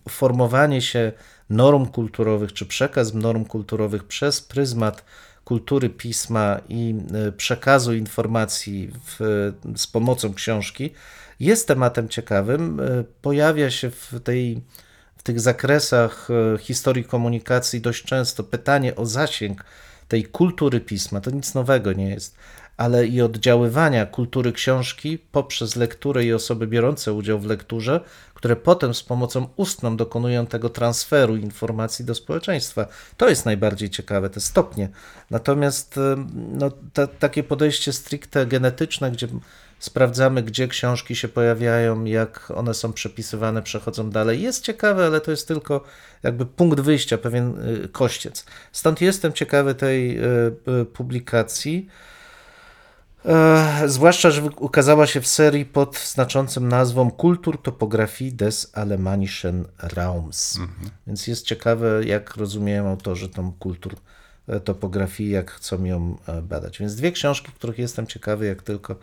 [0.09, 1.13] formowanie się
[1.51, 5.05] norm kulturowych, czy przekaz norm kulturowych przez pryzmat
[5.45, 10.91] kultury pisma i e, przekazu informacji w, z pomocą książki
[11.41, 12.81] jest tematem ciekawym.
[13.23, 14.61] Pojawia się w tej
[15.17, 16.29] w tych zakresach
[16.61, 19.65] historii komunikacji dość często pytanie o zasięg
[20.15, 21.21] tej kultury pisma.
[21.21, 22.37] To nic nowego nie jest,
[22.77, 28.01] ale i oddziaływania kultury książki poprzez lekturę i osoby biorące udział w lekturze,
[28.35, 32.87] które potem z pomocą ustną dokonują tego transferu informacji do społeczeństwa.
[33.17, 34.89] To jest najbardziej ciekawe, te stopnie.
[35.31, 36.01] Natomiast
[36.35, 39.29] no, ta, takie podejście stricte genetyczne, gdzie
[39.85, 44.43] sprawdzamy, gdzie książki się pojawiają, jak one są przepisywane, przechodzą dalej.
[44.43, 45.85] Jest ciekawe, ale to jest tylko
[46.23, 48.45] jakby punkt wyjścia, pewien y, kościec.
[48.73, 50.23] Stąd jestem ciekawy tej y,
[50.83, 51.89] y, publikacji.
[53.27, 60.59] E, zwłaszcza, że ukazała się w serii pod znaczącym nazwą Kultur Topografii des Alemannischen Raums.
[61.07, 63.95] Więc jest ciekawe, jak rozumieją autorzy tą kultur
[64.49, 66.79] e, topografii, jak chcą ją e, badać.
[66.79, 68.97] Więc dwie książki, których jestem ciekawy, jak tylko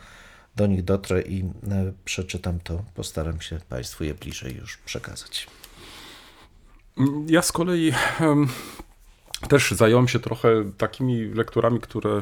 [0.55, 1.39] do nich dotrę i
[1.71, 5.47] e, przeczytam to, postaram się Państwu je bliżej już przekazać.
[7.27, 7.93] Ja z kolei
[9.49, 12.21] też zająłem się trochę takimi lekturami, które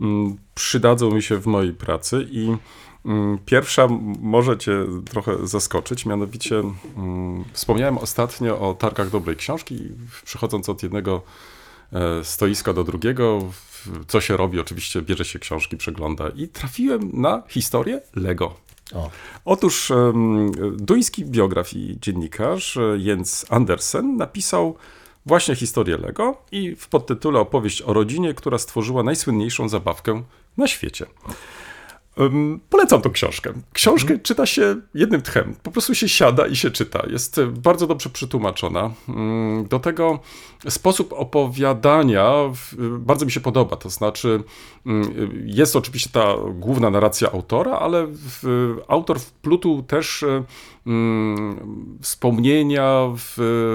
[0.00, 2.56] mm, przydadzą mi się w mojej pracy i
[3.04, 3.88] mm, pierwsza
[4.20, 4.72] może cię
[5.10, 6.56] trochę zaskoczyć, mianowicie
[6.96, 9.88] mm, wspomniałem ostatnio o targach dobrej książki,
[10.24, 11.22] przechodząc od jednego
[12.22, 13.42] stoiska do drugiego,
[14.08, 18.54] co się robi, oczywiście bierze się książki, przegląda i trafiłem na historię Lego.
[18.94, 19.10] O,
[19.44, 19.92] Otóż
[20.72, 24.76] duński biograf i dziennikarz e, Jens Andersen napisał
[25.26, 30.22] właśnie historię Lego i w podtytule opowieść o rodzinie, która stworzyła najsłynniejszą zabawkę
[30.56, 31.06] na świecie.
[32.70, 33.52] Polecam tą książkę.
[33.72, 35.54] Książkę czyta się jednym tchem.
[35.62, 37.02] Po prostu się siada i się czyta.
[37.10, 38.90] Jest e, bardzo dobrze przetłumaczona.
[39.08, 40.18] Mm, Do tego
[40.68, 43.76] sposób opowiadania w- bardzo mi się podoba.
[43.76, 44.42] To znaczy,
[44.86, 48.06] mm, jest oczywiście ta główna narracja autora, ale
[48.88, 50.44] autor wplótł też e,
[50.86, 53.02] mm, wspomnienia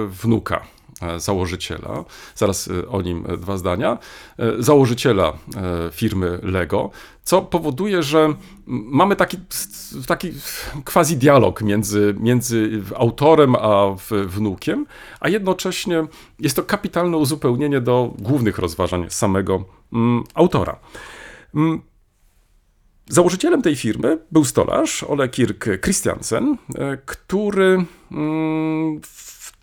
[0.10, 0.83] wnuka e,
[1.18, 3.98] założyciela, zaraz e, o nim e, dwa zdania,
[4.38, 5.34] e, założyciela e,
[5.92, 6.90] firmy Lego,
[7.24, 8.34] co powoduje, że
[8.68, 9.38] mamy taki,
[10.08, 10.32] taki
[10.86, 14.86] quasi dialog między, między autorem a wnukiem,
[15.20, 16.06] a jednocześnie
[16.40, 19.64] jest to kapitalne uzupełnienie do głównych rozważań samego
[19.94, 20.80] mm, autora.
[21.56, 21.82] Mm,
[23.10, 29.02] Założycielem tej firmy był stolarz Ole Kirk Christiansen, e, który mm,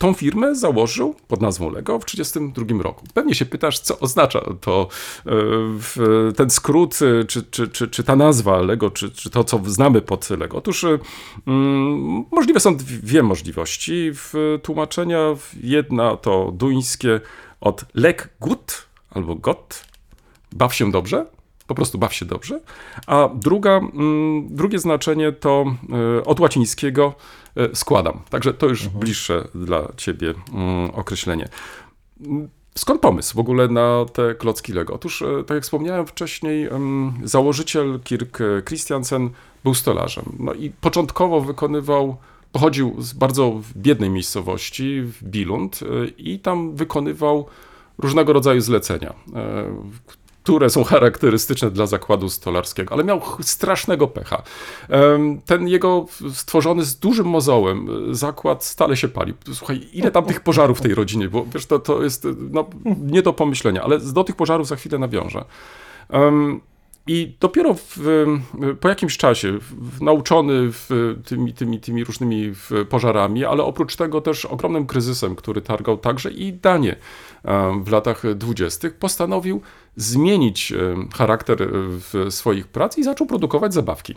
[0.01, 3.05] tą firmę założył pod nazwą Lego w 1932 roku.
[3.15, 4.89] Pewnie się pytasz, co oznacza to
[5.27, 9.61] e, ten skrót, e, czy, czy, czy, czy ta nazwa Lego, czy, czy to, co
[9.67, 10.59] znamy pod Lego.
[10.59, 10.99] Otóż e,
[11.47, 15.21] mm, możliwe są dwie możliwości w tłumaczenia.
[15.63, 17.21] Jedna to duńskie
[17.61, 19.85] od Leg Gut albo Got,
[20.53, 21.27] baw się dobrze,
[21.71, 22.61] po prostu baw się dobrze,
[23.07, 25.65] a druga, mm, drugie znaczenie to
[26.19, 27.15] e, od łacińskiego
[27.57, 28.21] e, składam.
[28.31, 31.49] Także to już bliższe dla ciebie mm, określenie.
[32.75, 34.95] Skąd pomysł w ogóle na te klocki Lego?
[34.95, 36.69] Otóż, e, tak jak wspomniałem wcześniej,
[37.25, 39.31] założyciel Kirk Christiansen
[39.65, 40.25] był stolarzem.
[40.39, 42.17] No i początkowo wykonywał,
[42.53, 47.47] pochodził z bardzo biednej miejscowości w Billund e, i tam wykonywał
[47.99, 49.15] różnego rodzaju zlecenia,
[50.51, 54.43] które są charakterystyczne dla zakładu stolarskiego, ale miał strasznego pecha.
[55.47, 59.35] Ten jego stworzony z dużym mozołem e, zakład stale się pali.
[59.53, 61.47] Słuchaj, ile tam tych pożarów w tej rodzinie było?
[61.55, 62.67] Wiesz, to, to jest e, no,
[63.01, 65.45] nie do pomyślenia, ale do tych pożarów za chwilę nawiążę.
[67.07, 67.99] I dopiero w,
[68.81, 69.59] po jakimś czasie,
[70.01, 70.71] nauczony
[71.25, 72.53] tymi, tymi, tymi różnymi
[72.89, 76.97] pożarami, ale oprócz tego też ogromnym kryzysem, który targał także i Danię
[77.85, 79.61] w latach dwudziestych, postanowił
[79.97, 81.69] zmienić em, charakter
[82.27, 84.15] e, swoich prac i zaczął produkować zabawki.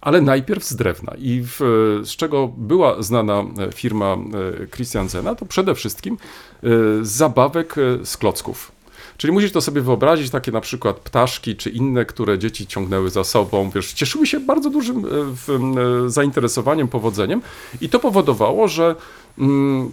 [0.00, 1.12] Ale najpierw z drewna.
[1.18, 1.60] I w,
[2.04, 6.68] z czego była znana e, firma e, Christiansena, to przede wszystkim e,
[7.02, 8.76] z zabawek e, z klocków.
[9.16, 13.24] Czyli musisz to sobie wyobrazić, takie na przykład ptaszki czy inne, które dzieci ciągnęły za
[13.24, 17.42] sobą, wiesz, cieszyły się bardzo dużym e, e, zainteresowaniem, powodzeniem
[17.80, 18.94] i to powodowało, że
[19.38, 19.90] mm,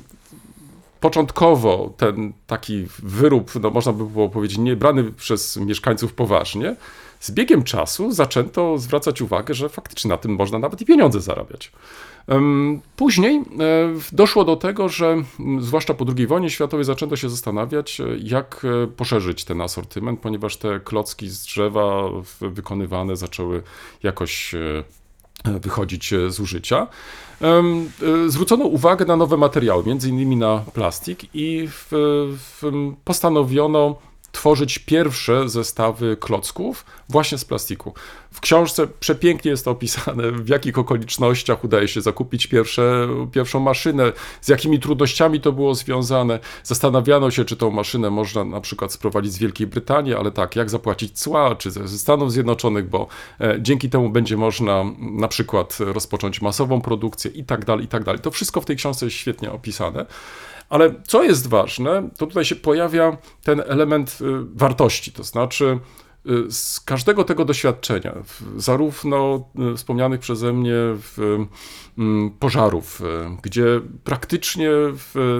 [1.03, 6.75] początkowo ten taki wyrób, no można by było powiedzieć, nie brany przez mieszkańców poważnie,
[7.19, 11.71] z biegiem czasu zaczęto zwracać uwagę, że faktycznie na tym można nawet i pieniądze zarabiać.
[12.95, 13.43] Później e,
[14.11, 15.23] doszło do tego, że
[15.59, 20.57] zwłaszcza po II wojnie światowej zaczęto się zastanawiać, e, jak e, poszerzyć ten asortyment, ponieważ
[20.57, 22.09] te klocki z drzewa
[22.41, 23.63] wykonywane zaczęły
[24.03, 24.55] jakoś
[25.45, 26.87] wychodzić z użycia.
[28.27, 31.69] Zwrócono uwagę na nowe materiały, między innymi na plastik i
[33.03, 33.95] postanowiono
[34.33, 37.93] tworzyć pierwsze zestawy klocków właśnie z plastiku.
[38.31, 44.11] W książce przepięknie jest to opisane, w jakich okolicznościach udaje się zakupić pierwsze, pierwszą maszynę,
[44.41, 46.39] z jakimi trudnościami to było związane.
[46.63, 50.69] Zastanawiano się, czy tą maszynę można na przykład sprowadzić z Wielkiej Brytanii, ale tak, jak
[50.69, 53.07] zapłacić cła, czy ze Stanów Zjednoczonych, bo
[53.41, 58.03] e, dzięki temu będzie można na przykład rozpocząć masową produkcję i tak dalej, i tak
[58.03, 58.21] dalej.
[58.21, 60.05] To wszystko w tej książce jest świetnie opisane.
[60.69, 65.79] Ale co jest ważne, to tutaj się pojawia ten element y, wartości, to znaczy
[66.25, 68.13] y, z każdego tego doświadczenia,
[68.57, 70.75] zarówno y, wspomnianych przeze mnie
[71.97, 73.01] mm, pożarów,
[73.41, 73.65] gdzie
[74.03, 74.69] praktycznie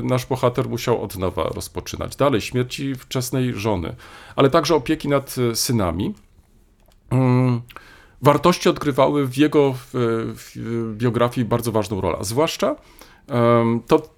[0.03, 3.95] nasz bohater musiał od nowa rozpoczynać, dalej śmierci wczesnej żony,
[4.35, 6.13] ale także opieki nad synami.
[7.09, 7.61] Mm,
[8.21, 9.75] wartości odgrywały w jego
[10.93, 12.75] biografii bardzo ważną rolę, zwłaszcza
[13.87, 14.12] to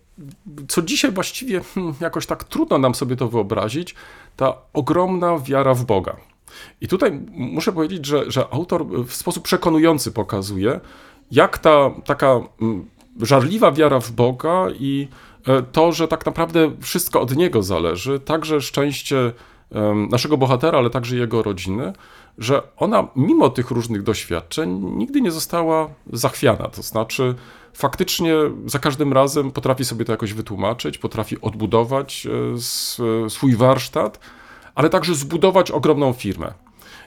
[0.68, 3.96] co dzisiaj właściwie hmm, jakoś tak trudno nam sobie to wyobrazić,
[4.36, 6.16] ta ogromna wiara w Boga.
[6.82, 10.80] I tutaj muszę powiedzieć, że, że autor w sposób przekonujący pokazuje,
[11.32, 12.40] jak ta taka
[13.22, 15.08] żarliwa wiara w Boga i
[15.48, 19.32] e, to, że tak naprawdę wszystko od niego zależy, także szczęście
[20.12, 21.94] naszego bohatera, ale także jego rodziny,
[22.38, 26.68] że ona mimo tych różnych doświadczeń nigdy nie została zachwiana.
[26.68, 27.36] To znaczy,
[27.76, 28.34] faktycznie
[28.66, 32.28] za każdym razem potrafi sobie to jakoś wytłumaczyć, potrafi odbudować
[33.26, 34.20] e, swój warsztat,
[34.76, 36.54] ale także zbudować ogromną firmę.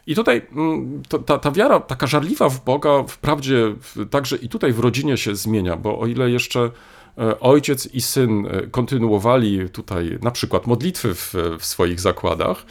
[0.06, 3.74] I tutaj mm, ta, ta wiara, taka żarliwa w Boga, wprawdzie
[4.10, 6.70] także i tutaj w rodzinie się zmienia, bo o ile jeszcze
[7.18, 12.66] e, ojciec i syn e, kontynuowali tutaj na przykład modlitwy w, w swoich zakładach,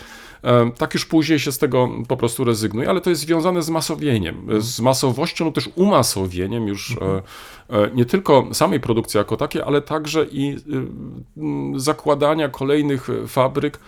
[0.78, 4.48] tak już później się z tego po prostu rezygnuje, ale to jest związane z masowieniem,
[4.60, 7.22] z masowością, no też umasowieniem już mhm.
[7.70, 10.56] E, nie tylko samej produkcji jako takiej, ale także i
[11.76, 13.80] y, zakładania kolejnych fabryk e,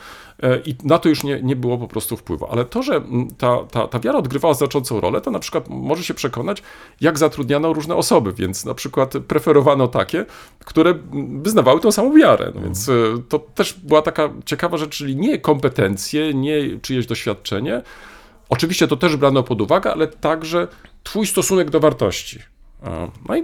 [0.65, 2.47] i na to już nie, nie było po prostu wpływu.
[2.51, 3.01] Ale to, że
[3.37, 6.63] ta, ta, ta wiara odgrywała znaczącą rolę, to na przykład może się przekonać,
[7.01, 10.25] jak zatrudniano różne osoby, więc na przykład preferowano takie,
[10.65, 10.93] które
[11.41, 12.45] wyznawały tą samą wiarę.
[12.45, 12.65] No mhm.
[12.65, 12.93] więc e,
[13.29, 17.81] to też była taka ciekawa rzecz, czyli nie kompetencje, nie czyjeś doświadczenie,
[18.49, 20.67] Oczywiście to też brano pod uwagę, ale także
[21.03, 22.39] Twój stosunek do wartości.
[23.29, 23.43] No i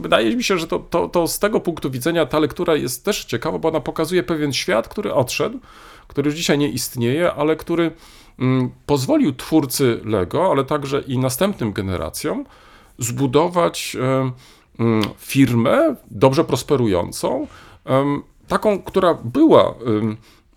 [0.00, 3.24] wydaje mi się, że to, to, to, z tego punktu widzenia ta lektura jest też
[3.24, 5.58] ciekawa, bo ona pokazuje pewien świat, który odszedł,
[6.08, 7.90] który już dzisiaj nie istnieje, ale który
[8.38, 12.44] mm, pozwolił twórcy Lego, ale także i następnym generacjom
[12.98, 14.30] zbudować e,
[14.78, 17.46] mm, firmę dobrze prosperującą,
[18.48, 19.74] taką, która była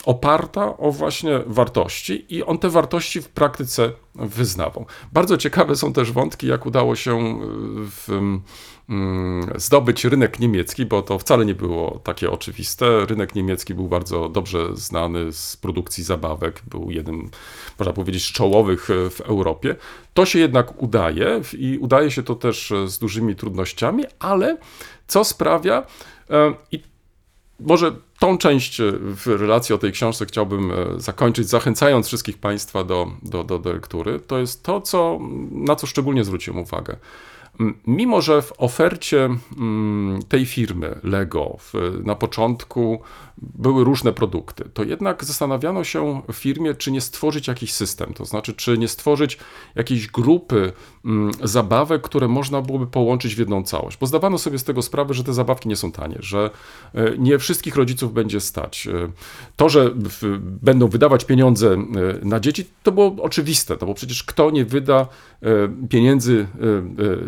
[0.05, 4.85] oparta o właśnie wartości i on te wartości w praktyce wyznawał.
[5.13, 7.35] Bardzo ciekawe są też wątki, jak udało się e,
[7.77, 8.21] w,
[9.55, 13.05] zdobyć rynek niemiecki, bo to wcale nie było takie oczywiste.
[13.05, 17.29] Rynek niemiecki był bardzo dobrze znany z produkcji zabawek, był jednym,
[17.79, 19.75] można powiedzieć, z czołowych e, w Europie.
[20.13, 24.57] To się jednak udaje i udaje się to też z dużymi trudnościami, ale
[25.07, 25.85] co sprawia,
[26.29, 26.91] e, i
[27.61, 32.83] może tą część e, w relacji o tej książce chciałbym e, zakończyć, zachęcając wszystkich Państwa
[32.83, 34.19] do, do, do lektury.
[34.19, 35.19] To jest to, co,
[35.51, 36.95] na co szczególnie zwróciłem uwagę.
[37.87, 41.57] Mimo, że w ofercie mm, tej firmy Lego
[42.03, 43.01] na początku
[43.41, 48.25] były różne produkty, to jednak zastanawiano się w firmie, czy nie stworzyć jakiś system, to
[48.25, 49.37] znaczy, czy nie stworzyć
[49.75, 50.73] jakiejś grupy
[51.05, 53.97] mm, zabawek, które można byłoby połączyć w jedną całość.
[53.97, 56.49] Bo zdawano sobie z tego sprawę, że te zabawki nie są tanie, że
[56.93, 58.87] e, nie wszystkich rodziców będzie stać.
[58.87, 59.11] E,
[59.55, 59.91] to, że
[60.41, 61.79] będą wydawać pieniądze e,
[62.25, 65.07] na dzieci, to było oczywiste, no bo przecież kto nie wyda
[65.89, 66.47] pieniędzy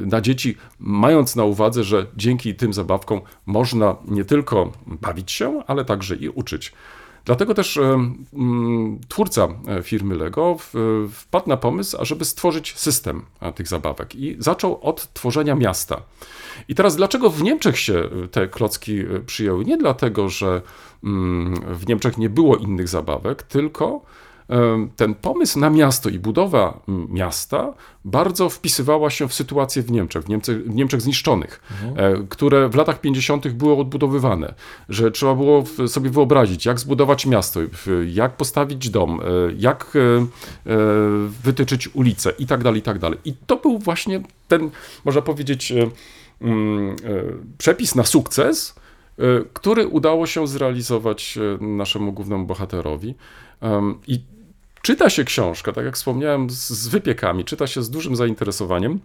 [0.06, 5.86] na dzieci, mając na uwadze, że dzięki tym zabawkom można nie tylko bawić się, ale
[5.86, 6.74] także także i uczyć.
[7.26, 7.80] Dlatego też
[9.08, 10.58] twórca e, firmy Lego
[11.12, 16.02] wpadł na pomysł, ażeby stworzyć system e, tych zabawek i zaczął od tworzenia miasta.
[16.68, 19.66] I teraz dlaczego w Niemczech się e, te klocki przyjęły?
[19.66, 20.62] Nie dlatego, że
[21.04, 24.02] mm, w Niemczech nie było innych zabawek, tylko
[24.96, 27.74] ten pomysł na miasto i budowa m, miasta
[28.06, 31.62] bardzo wpisywała się w sytuację w Niemczech, w Niemczech, w Niemczech zniszczonych,
[31.96, 33.48] e, które w latach 50.
[33.48, 34.54] były odbudowywane,
[34.90, 37.60] że trzeba było sobie wyobrazić, jak zbudować miasto,
[38.08, 39.24] jak postawić dom, e,
[39.58, 40.28] jak e,
[41.44, 43.20] wytyczyć ulicę i tak dalej, i tak dalej.
[43.26, 44.70] I to był właśnie ten,
[45.06, 45.74] można powiedzieć,
[46.42, 46.96] mm,
[47.58, 48.76] przepis na sukces,
[49.54, 53.16] który udało się zrealizować naszemu głównemu bohaterowi.
[54.08, 54.20] I
[54.82, 59.00] czyta się książkę, tak jak wspomniałem, z, wypiekami, czyta się z dużym zainteresowaniem.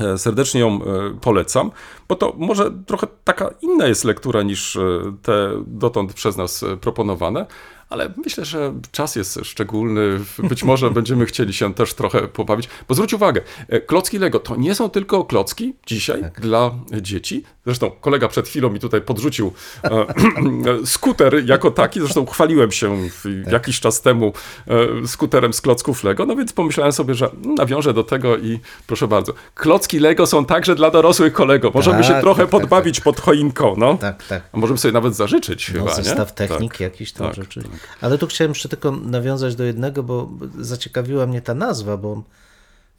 [0.00, 1.70] E, Serdecznie ją e, polecam,
[2.08, 4.80] bo to może trochę taka inna jest lektura niż e,
[5.22, 7.46] te dotąd przez nas proponowane,
[7.90, 10.20] ale myślę, że czas jest szczególny.
[10.38, 12.68] Być może będziemy chcieli się też trochę pobawić.
[12.88, 16.70] Bo zwróć uwagę, e, klocki Lego to nie są tylko klocki dzisiaj dla
[17.00, 17.42] dzieci.
[17.66, 19.52] Zresztą kolega przed chwilą mi tutaj podrzucił
[19.84, 20.06] e,
[20.86, 22.00] skuter jako taki.
[22.00, 24.32] Zresztą chwaliłem się w, jakiś czas temu
[25.02, 29.08] e, skuterem z klocków Lego, no więc pomyślałem sobie, że nawiążę do tego i proszę
[29.08, 29.32] bardzo.
[29.54, 31.70] Klocki Lego są także dla dorosłych kolego.
[31.74, 33.98] Możemy się Tak, trochę tak, tak, podbawić pod choinką, no.
[33.98, 34.42] Tak, tak.
[34.52, 36.04] A możemy sobie nawet zażyczyć No, chyba, nie?
[36.04, 36.80] zestaw technik Tak.
[36.80, 37.36] jakiś tam tak,
[38.00, 42.22] Ale tu chciałem jeszcze tylko nawiązać do jednego, bo zaciekawiła mnie ta nazwa, bo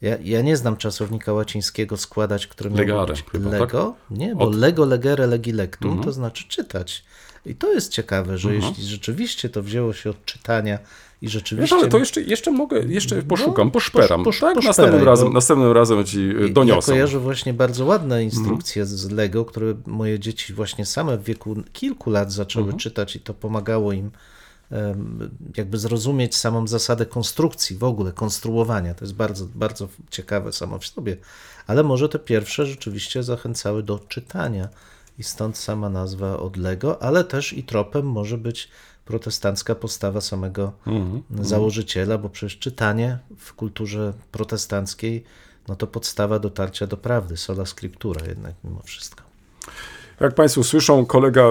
[0.02, 3.60] ja, ja nie znam czasownika łacińskiego składać, który miał Legare być chyba, tak?
[3.60, 3.94] Lego.
[4.10, 4.60] Nie, bo Od- Mhm.
[4.60, 7.04] Lego legere legilectum to znaczy czytać.
[7.46, 10.78] I to jest ciekawe, że jeśli rzeczywiście to wzięło się od czytania
[11.22, 11.76] i rzeczywiście...
[11.76, 14.22] ale to jeszcze, jeszcze mogę, jeszcze poszukam, poszperam.
[14.24, 16.92] posz- tak, poszperaj, następnym, razem, następnym razem ci e, Ja doniosę.
[16.92, 22.10] kojarzę właśnie bardzo ładne instrukcje z Lego, które moje dzieci właśnie same w wieku kilku
[22.10, 24.10] lat zaczęły czytać i to pomagało im
[25.56, 28.94] jakby zrozumieć samą zasadę konstrukcji, w ogóle konstruowania.
[28.94, 31.16] To jest bardzo, bardzo ciekawe samo w sobie.
[31.66, 34.68] Ale może te pierwsze rzeczywiście zachęcały do czytania
[35.18, 38.68] i stąd sama nazwa od Lego, ale też i tropem może być
[39.04, 40.72] protestancka postawa samego
[41.40, 45.24] założyciela, bo przecież czytanie w kulturze protestanckiej
[45.68, 49.22] no to podstawa dotarcia do prawdy, sola scriptura jednak mimo wszystko.
[50.20, 51.42] Jak Państwo słyszą, kolega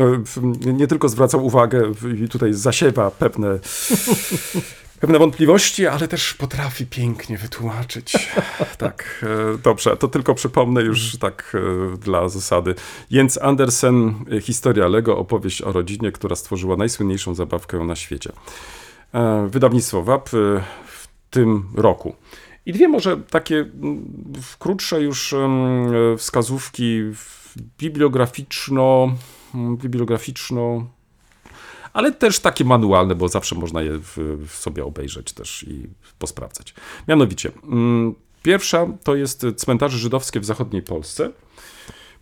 [0.78, 1.92] nie tylko zwraca uwagę
[2.24, 3.58] i tutaj zasiewa pewne,
[5.00, 8.12] pewne wątpliwości, ale też potrafi pięknie wytłumaczyć.
[8.78, 9.24] Tak,
[9.54, 12.74] e, dobrze, to tylko przypomnę już tak e, dla zasady.
[13.10, 18.32] Jens Andersen, Historia Lego, opowieść o rodzinie, która stworzyła najsłynniejszą zabawkę na świecie.
[19.14, 20.28] E, Wydawnictwo WAP
[20.86, 22.16] w tym roku.
[22.66, 23.66] I dwie może takie
[24.58, 25.34] krótsze już
[26.18, 27.02] wskazówki
[27.78, 29.14] bibliograficzno,
[29.54, 30.86] mm, bibliograficzno,
[31.92, 34.16] ale też takie manualne, bo zawsze można je w,
[34.48, 35.86] w sobie obejrzeć też i
[36.18, 36.74] posprawdzać.
[37.08, 41.30] Mianowicie, mm, pierwsza to jest cmentarze żydowskie w zachodniej Polsce.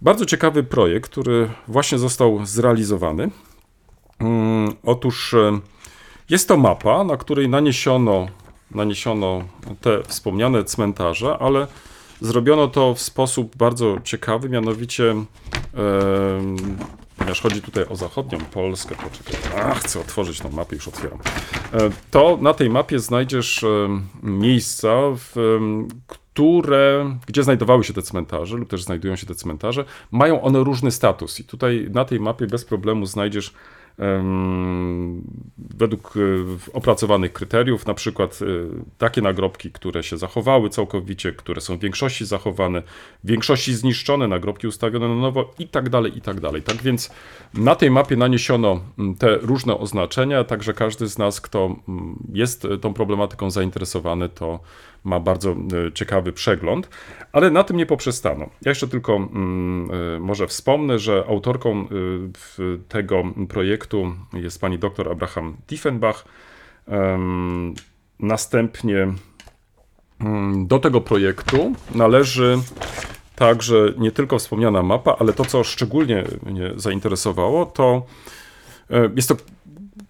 [0.03, 3.31] Bardzo ciekawy projekt, który właśnie został zrealizowany.
[4.19, 5.61] Mm, Otóż e,
[6.31, 8.29] jest to mapa, na której naniesiono,
[8.71, 9.45] naniesiono
[9.81, 11.67] te wspomniane cmentarze, ale
[12.21, 15.15] zrobiono to w sposób bardzo ciekawy, mianowicie
[17.21, 21.19] ponieważ chodzi tutaj o zachodnią Polskę, poczekaj, a chcę otworzyć tą mapę, już otwieram.
[21.73, 23.65] E, To na tej mapie znajdziesz
[24.23, 25.59] miejsca, w,
[26.07, 30.91] które, gdzie znajdowały się te cmentarze lub też znajdują się te cmentarze, mają one różny
[30.91, 33.55] status i tutaj na tej mapie bez problemu znajdziesz
[35.59, 36.21] według e,
[36.73, 38.47] opracowanych kryteriów, na przykład e,
[38.99, 42.83] takie nagrobki, które się zachowały całkowicie, które są w większości zachowane,
[43.25, 46.63] w większości zniszczone, nagrobki ustawione na nowo i tak dalej, i tak dalej.
[46.63, 47.11] Tak więc
[47.55, 52.67] na tej mapie naniesiono mm, te różne oznaczenia, także każdy z nas, kto mm, jest
[52.81, 54.61] tą problematyką zainteresowany, to
[55.05, 56.89] ma bardzo e, ciekawy przegląd,
[57.33, 58.51] ale na tym nie poprzestano.
[58.63, 61.87] Ja jeszcze tylko mm, e, może wspomnę, że autorką e,
[62.89, 66.25] tego projektu jest pani dr Abraham Tiefenbach.
[68.21, 69.09] Następnie
[70.21, 72.59] mm, do tego projektu należy
[73.37, 78.07] także nie tylko wspomniana mapa, ale to, co szczególnie mnie zainteresowało, to
[79.17, 79.37] jest to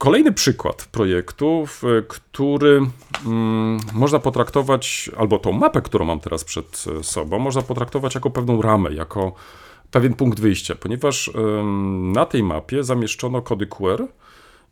[0.00, 2.80] kolejny przykład projektu, w który
[3.26, 8.30] mm, można potraktować, albo tą mapę, którą mam teraz przed e, sobą, można potraktować jako
[8.30, 9.32] pewną ramę, jako
[9.90, 14.06] pewien punkt wyjścia, ponieważ em, na tej mapie zamieszczono kody QR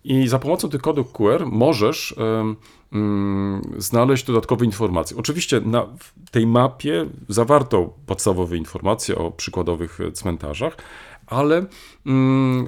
[0.05, 2.57] i za pomocą tych kodów QR możesz em,
[2.93, 5.17] mm, znaleźć dodatkowe informacje.
[5.17, 5.87] Oczywiście na
[6.31, 10.77] tej mapie zawarto podstawowe informacje o przykładowych e, cmentarzach,
[11.31, 11.67] ale
[12.07, 12.67] mm,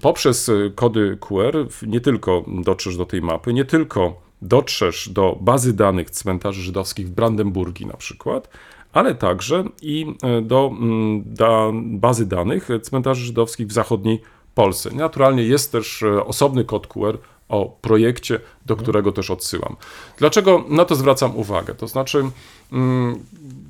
[0.00, 6.10] poprzez kody QR nie tylko dotrzesz do tej mapy, nie tylko dotrzesz do bazy danych
[6.10, 8.48] cmentarzy żydowskich w Brandenburgii na przykład,
[8.92, 14.20] ale także i e, do mm, da, bazy danych cmentarzy żydowskich w zachodniej
[14.54, 14.90] Polsce.
[14.94, 17.18] Naturalnie jest też e, osobny kod QR
[17.48, 19.76] o projekcie, do którego też odsyłam.
[20.18, 21.74] Dlaczego na to zwracam uwagę?
[21.74, 22.30] To znaczy,
[22.72, 23.24] mm,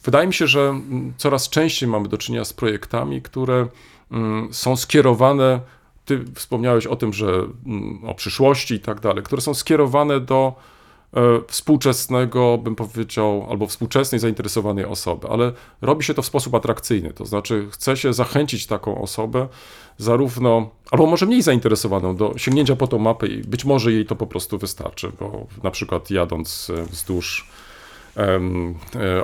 [0.04, 0.80] wydaje mi się, że
[1.16, 3.66] coraz częściej mamy do czynienia z projektami, które
[4.50, 5.60] są skierowane,
[6.04, 7.26] ty wspomniałeś o tym, że
[7.66, 10.54] mm, o przyszłości i tak dalej, które są skierowane do
[11.14, 17.12] e, współczesnego, bym powiedział, albo współczesnej zainteresowanej osoby, ale robi się to w sposób atrakcyjny,
[17.12, 19.48] to znaczy chce się zachęcić taką osobę,
[19.98, 24.16] zarówno, albo może mniej zainteresowaną, do sięgnięcia po tą mapę i być może jej to
[24.16, 27.48] po prostu wystarczy, bo na przykład jadąc e, wzdłuż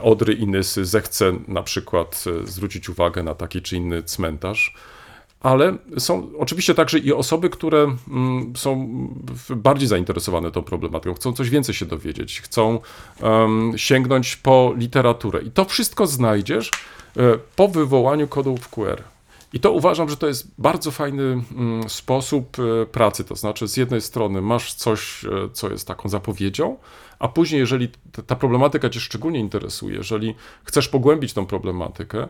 [0.03, 4.75] Odry i Nysy zechce na przykład e, zwrócić uwagę na taki czy inny cmentarz,
[5.41, 8.89] ale są oczywiście także i osoby, które mm, są
[9.51, 12.81] bardziej zainteresowane tą problematyką, chcą coś więcej się dowiedzieć, chcą
[13.77, 15.43] sięgnąć po literaturę.
[15.43, 16.71] I to wszystko znajdziesz
[17.17, 19.12] e, po wywołaniu kodów QR.
[19.53, 23.25] I to uważam, że to jest bardzo fajny mm, sposób e, pracy.
[23.25, 26.77] To znaczy, z jednej strony masz coś, e, co jest taką zapowiedzią,
[27.19, 27.89] a później, jeżeli
[28.27, 30.35] ta, problematyka Cię szczególnie interesuje, jeżeli
[30.65, 32.29] chcesz pogłębić tą problematykę,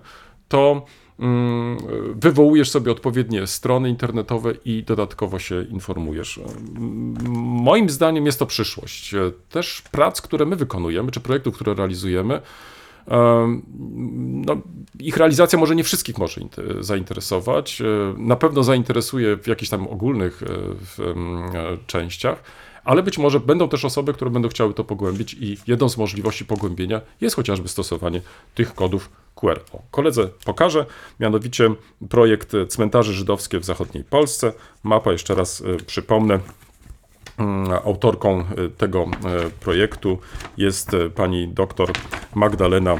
[0.48, 0.86] to
[1.18, 1.78] mm,
[2.14, 6.38] wywołujesz sobie odpowiednie strony internetowe i dodatkowo się informujesz.
[6.38, 7.14] Mm,
[7.62, 9.14] Moim zdaniem jest to przyszłość.
[9.14, 12.40] E, Też prac, które my wykonujemy, czy projektów, które realizujemy, em,
[14.46, 14.56] no,
[15.00, 17.80] ich realizacja może nie wszystkich może int- zainteresować.
[17.80, 17.84] E,
[18.18, 22.42] Na pewno zainteresuje w jakichś tam ogólnych e, e, częściach,
[22.84, 26.44] ale być może będą też osoby, które będą chciały to pogłębić i jedną z możliwości
[26.44, 28.20] pogłębienia jest chociażby stosowanie
[28.54, 29.60] tych kodów QR.
[29.72, 30.86] O, koledze pokażę,
[31.20, 31.70] mianowicie
[32.08, 34.52] projekt Cmentarzy Żydowskie w zachodniej Polsce.
[34.82, 36.38] Mapa, jeszcze raz przypomnę,
[37.84, 40.18] Autorką e, tego e, projektu
[40.56, 41.90] jest e, pani doktor
[42.34, 42.96] Magdalena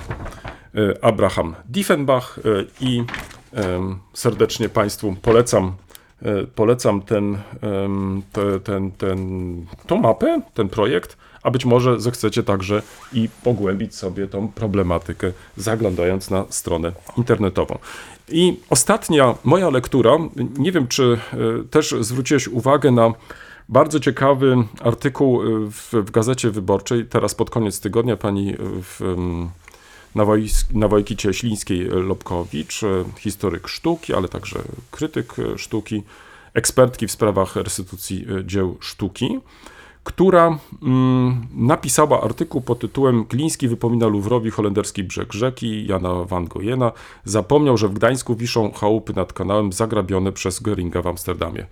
[1.03, 2.41] Abraham Diefenbach
[2.81, 3.05] i
[4.15, 5.73] serdecznie Państwu polecam,
[6.55, 7.39] polecam ten,
[8.65, 14.49] ten, ten, tą mapę, ten projekt, a być może zechcecie także i pogłębić sobie tą
[14.49, 17.79] problematykę, zaglądając na stronę internetową.
[18.29, 20.11] I ostatnia moja lektura,
[20.59, 21.19] nie wiem czy
[21.71, 23.13] też zwróciłeś uwagę na
[23.73, 29.01] bardzo ciekawy artykuł y, w, w Gazecie Wyborczej, teraz pod koniec tygodnia pani y, w,
[30.17, 36.03] Nawojs- Nawojki Cieślińskiej-Lobkowicz, y, historyk sztuki, ale także krytyk sztuki,
[36.55, 39.39] ekspertki w sprawach restytucji dzieł sztuki,
[40.05, 46.93] która mm, napisała artykuł pod tytułem Gliński wypomina Luwrowi holenderski brzeg rzeki Jana van Goyena.
[47.25, 51.67] Zapomniał, że w Gdańsku wiszą chałupy nad kanałem zagrabione przez Göringa w Amsterdamie.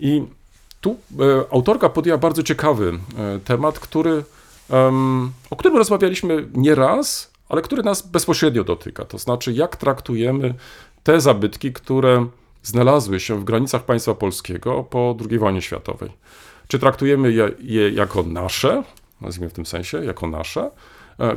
[0.00, 0.22] I
[0.80, 0.94] tu e,
[1.52, 4.24] autorka podjęła bardzo ciekawy e, temat, który,
[5.50, 9.04] o którym rozmawialiśmy nie raz, ale który nas bezpośrednio dotyka.
[9.04, 10.54] To znaczy, jak traktujemy
[11.02, 12.26] te zabytki, które
[12.62, 16.10] znalazły się w granicach państwa polskiego po II wojnie światowej.
[16.68, 18.82] Czy traktujemy je, je jako nasze,
[19.20, 20.70] nazwijmy w tym sensie, jako nasze,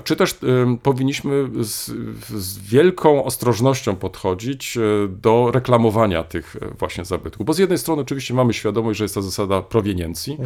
[0.03, 0.36] czy też
[0.84, 1.86] powinniśmy z,
[2.29, 7.45] z wielką ostrożnością podchodzić e, do reklamowania tych e, właśnie zabytków?
[7.45, 10.38] Bo z jednej strony oczywiście mamy świadomość, że jest to zasada proweniencji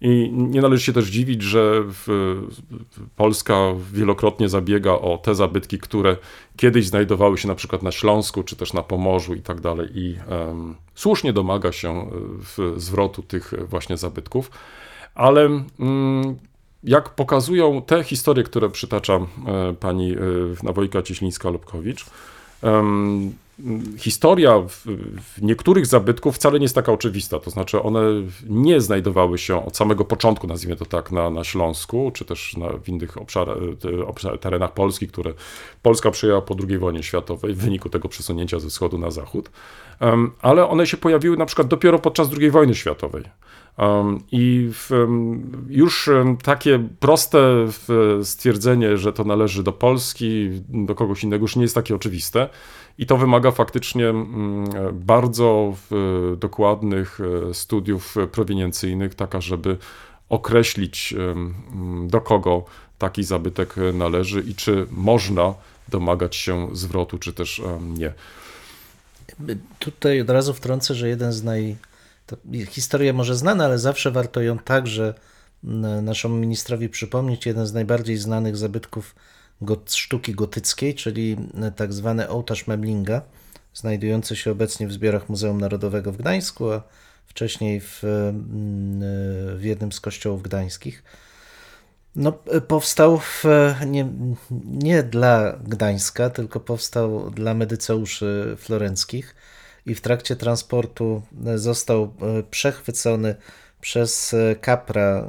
[0.00, 1.84] i nie należy się też dziwić, że
[3.16, 3.54] Polska
[3.92, 6.16] wielokrotnie zabiega o te zabytki, które
[6.56, 10.16] kiedyś znajdowały się na przykład na Śląsku, czy też na Pomorzu i tak dalej i
[10.28, 12.10] em, słusznie domaga się
[12.58, 14.50] e, zwrotu tych właśnie zabytków.
[15.14, 15.44] Ale
[15.80, 16.36] mm,
[16.84, 19.26] jak pokazują te historie, które przytacza e,
[19.80, 20.18] pani e,
[20.62, 22.04] Nawojka Cieślińska-Lubkowicz,
[23.98, 24.86] historia w,
[25.42, 27.38] niektórych zabytków wcale nie jest taka oczywista.
[27.38, 28.00] To znaczy, one
[28.48, 32.68] nie znajdowały się od samego początku, nazwijmy to tak, na, na Śląsku, czy też na,
[32.68, 35.34] w innych obszarach, te- obszar, terenach Polski, które
[35.82, 39.50] Polska przyjęła po II wojnie światowej w wyniku tego przesunięcia ze wschodu na zachód.
[40.42, 43.24] Ale one się pojawiły na przykład dopiero podczas II wojny światowej.
[44.32, 44.70] I
[45.68, 46.10] już
[46.42, 47.38] takie proste
[48.22, 52.48] stwierdzenie, że to należy do Polski, do kogoś innego, już nie jest takie oczywiste.
[52.98, 55.74] I to wymaga faktycznie mm, bardzo
[56.36, 57.18] dokładnych
[57.50, 59.76] e, studiów proweniencyjnych, taka, żeby
[60.28, 61.14] określić,
[62.06, 62.64] do kogo
[62.98, 65.54] taki zabytek należy i czy można
[65.88, 68.12] domagać się zwrotu, czy też nie.
[69.78, 71.76] Tutaj od razu wtrącę, że jeden z naj.
[72.26, 72.36] To
[72.68, 75.14] historia może znana, ale zawsze warto ją także
[75.64, 77.46] n- naszemu ministrowi przypomnieć.
[77.46, 79.14] Jeden z najbardziej znanych zabytków
[79.60, 81.36] got, sztuki gotyckiej, czyli
[81.76, 83.22] tak zwany ołtarz Memlinga,
[83.74, 86.82] znajdujący się obecnie w zbiorach Muzeum Narodowego w Gdańsku, a
[87.26, 91.02] wcześniej w, mm, w jednym z kościołów gdańskich.
[92.16, 92.32] No,
[92.68, 93.44] powstał w,
[93.86, 94.08] nie,
[94.64, 99.34] nie dla Gdańska, tylko powstał dla medyceuszy florenckich
[99.86, 101.22] i w trakcie transportu
[101.54, 102.08] został e,
[102.42, 103.34] przechwycony
[103.80, 105.26] przez e, kapra e,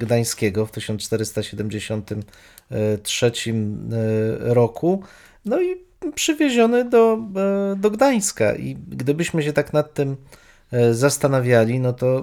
[0.00, 3.32] gdańskiego w 1473 e,
[4.54, 5.02] roku,
[5.44, 7.18] no i przywieziony do,
[7.72, 8.54] e, do Gdańska.
[8.54, 10.16] I gdybyśmy się tak nad tym
[10.72, 12.22] e, zastanawiali, no to e,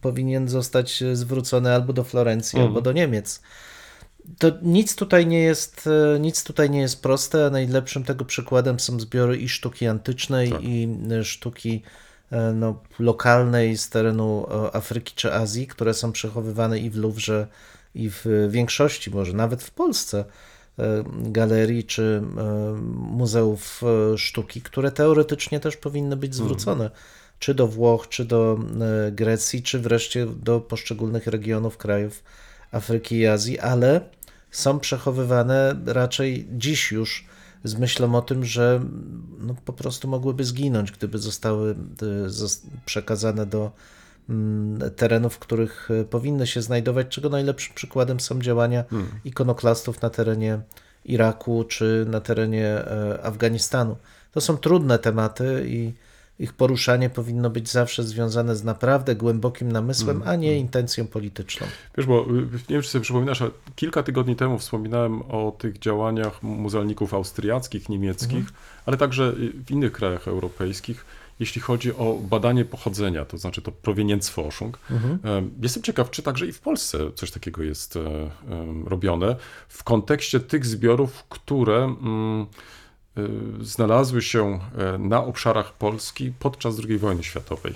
[0.00, 3.42] powinien zostać zwrócony albo do Florencji, albo do Niemiec.
[4.38, 9.00] To nic tutaj nie jest, e, nic tutaj nie jest proste, najlepszym tego przykładem są
[9.00, 11.82] zbiory i sztuki antycznej, i e, sztuki
[12.30, 17.46] e, no, lokalnej z terenu Afryki czy Azji, które są przechowywane i w Louvre,
[17.94, 20.24] i w większości, może nawet w Polsce,
[21.08, 22.22] galerii czy
[22.94, 23.82] muzeów
[24.16, 26.90] sztuki, które teoretycznie też powinny być zwrócone.
[27.38, 28.58] Czy do Włoch, czy do
[29.12, 32.22] Grecji, czy wreszcie do poszczególnych regionów krajów
[32.72, 34.00] Afryki i Azji, ale
[34.50, 37.26] są przechowywane raczej dziś już
[37.64, 38.80] z myślą o tym, że
[39.38, 41.76] no, po prostu mogłyby zginąć, gdyby zostały y,
[42.84, 43.70] przekazane do
[44.28, 48.84] mm, terenów, w których y, powinny się znajdować, czego najlepszym przykładem są działania
[49.24, 50.60] ikonoklastów na terenie
[51.04, 53.96] Iraku czy na terenie e, Afganistanu.
[54.32, 55.92] To są trudne tematy i
[56.40, 61.66] ich poruszanie powinno być zawsze związane z naprawdę głębokim namysłem, a nie intencją polityczną.
[61.96, 65.78] Wiesz, bo y, nie wiem, czy sobie przypominasz, ale kilka tygodni temu wspominałem o tych
[65.78, 68.44] działaniach muzealników austriackich, niemieckich,
[68.86, 71.04] ale także y, w innych krajach europejskich,
[71.40, 74.78] jeśli chodzi o badanie pochodzenia, to znaczy to prowenienzforschung.
[74.90, 78.00] Em, Jestem ciekaw, czy także i w Polsce coś takiego jest e,
[78.84, 79.36] robione
[79.68, 82.46] w kontekście tych zbiorów, które mm,
[83.60, 87.72] znalazły się e, na obszarach Polski podczas II wojny światowej.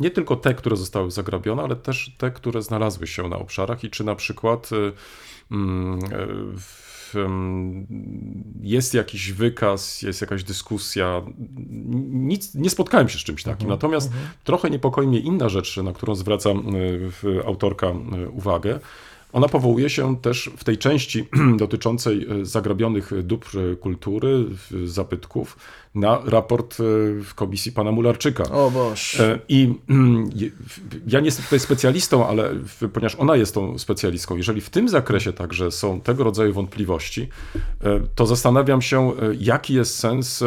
[0.00, 3.90] Nie tylko te, które zostały zagrabione, ale też te, które znalazły się na obszarach i
[3.90, 4.92] czy na przykład y,
[5.50, 6.58] mm, e,
[8.60, 11.22] jest jakiś wykaz, jest jakaś dyskusja.
[12.10, 13.68] Nic, nie spotkałem się z czymś takim.
[13.68, 14.12] Natomiast
[14.44, 16.50] trochę niepokoi mnie inna rzecz, na którą zwraca
[17.24, 18.80] y, autorka y, uwagę.
[19.32, 24.44] Ona powołuje się też w tej części dotyczącej e, zagrabionych dóbr e, kultury,
[24.84, 25.56] zabytków,
[25.94, 26.84] na raport e,
[27.22, 28.44] w komisji pana Mularczyka.
[28.44, 29.20] O Boż.
[29.20, 30.30] E, I mm,
[31.06, 32.54] ja nie jestem tutaj specjalistą, ale
[32.92, 37.28] ponieważ ona jest tą specjalistką, jeżeli w tym zakresie także są tego rodzaju wątpliwości,
[38.14, 40.44] to zastanawiam się, jaki jest sens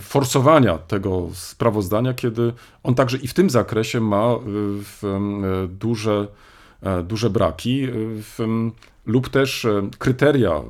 [0.00, 4.36] forsowania tego sprawozdania, kiedy on także i w tym zakresie ma
[5.68, 6.28] duże,
[7.04, 7.84] duże braki.
[7.84, 8.46] e,
[9.06, 10.60] lub też e, kryteria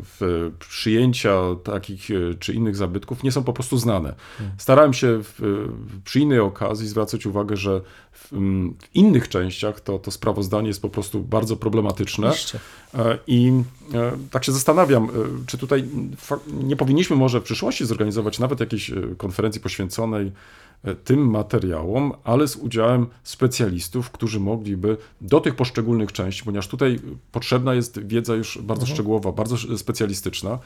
[0.59, 4.15] przyjęcia takich e, czy innych zabytków nie są po prostu znane.
[4.59, 5.21] Starałem się
[6.05, 7.81] przy innej okazji zwracać uwagę, że
[8.13, 8.33] w,
[8.95, 12.29] innych częściach to, to sprawozdanie jest po prostu bardzo problematyczne.
[12.29, 12.59] Oczywiście.
[12.95, 13.53] E, I
[13.95, 15.09] e, tak się zastanawiam, e,
[15.47, 15.85] czy tutaj
[16.47, 20.33] nie powinniśmy może w przyszłości zorganizować nawet jakiejś e, konferencji poświęconej e,
[21.05, 27.01] tym materiałom, ale z udziałem specjalistów, którzy mogliby do tych poszczególnych części, ponieważ tutaj
[27.33, 30.59] potrzebna jest wiedza już bardzo szczegółowa, bardzo specjalistyczna,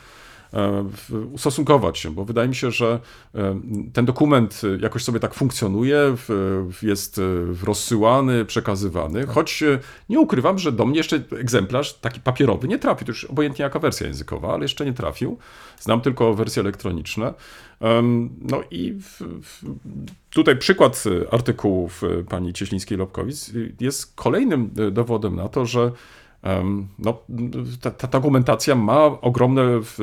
[0.52, 0.84] e,
[1.32, 3.00] ustosunkować się, bo wydaje mi się, że
[3.34, 3.60] e,
[3.92, 6.16] ten dokument e, jakoś sobie tak funkcjonuje,
[6.82, 7.22] jest e,
[7.64, 13.06] rozsyłany, przekazywany, choć e, nie ukrywam, że do mnie jeszcze egzemplarz taki papierowy nie trafił,
[13.06, 15.38] to już obojętnie jaka wersja językowa, ale jeszcze nie trafił.
[15.80, 17.34] Znam tylko wersje elektroniczne.
[18.40, 19.64] No i w, w,
[20.30, 25.92] tutaj przykład artykułów e, pani Cieślińskiej-Lobkowic e, jest kolejnym e, dowodem na to, że
[26.98, 27.18] no,
[27.80, 29.94] ta, ta dokumentacja ma ogromne w,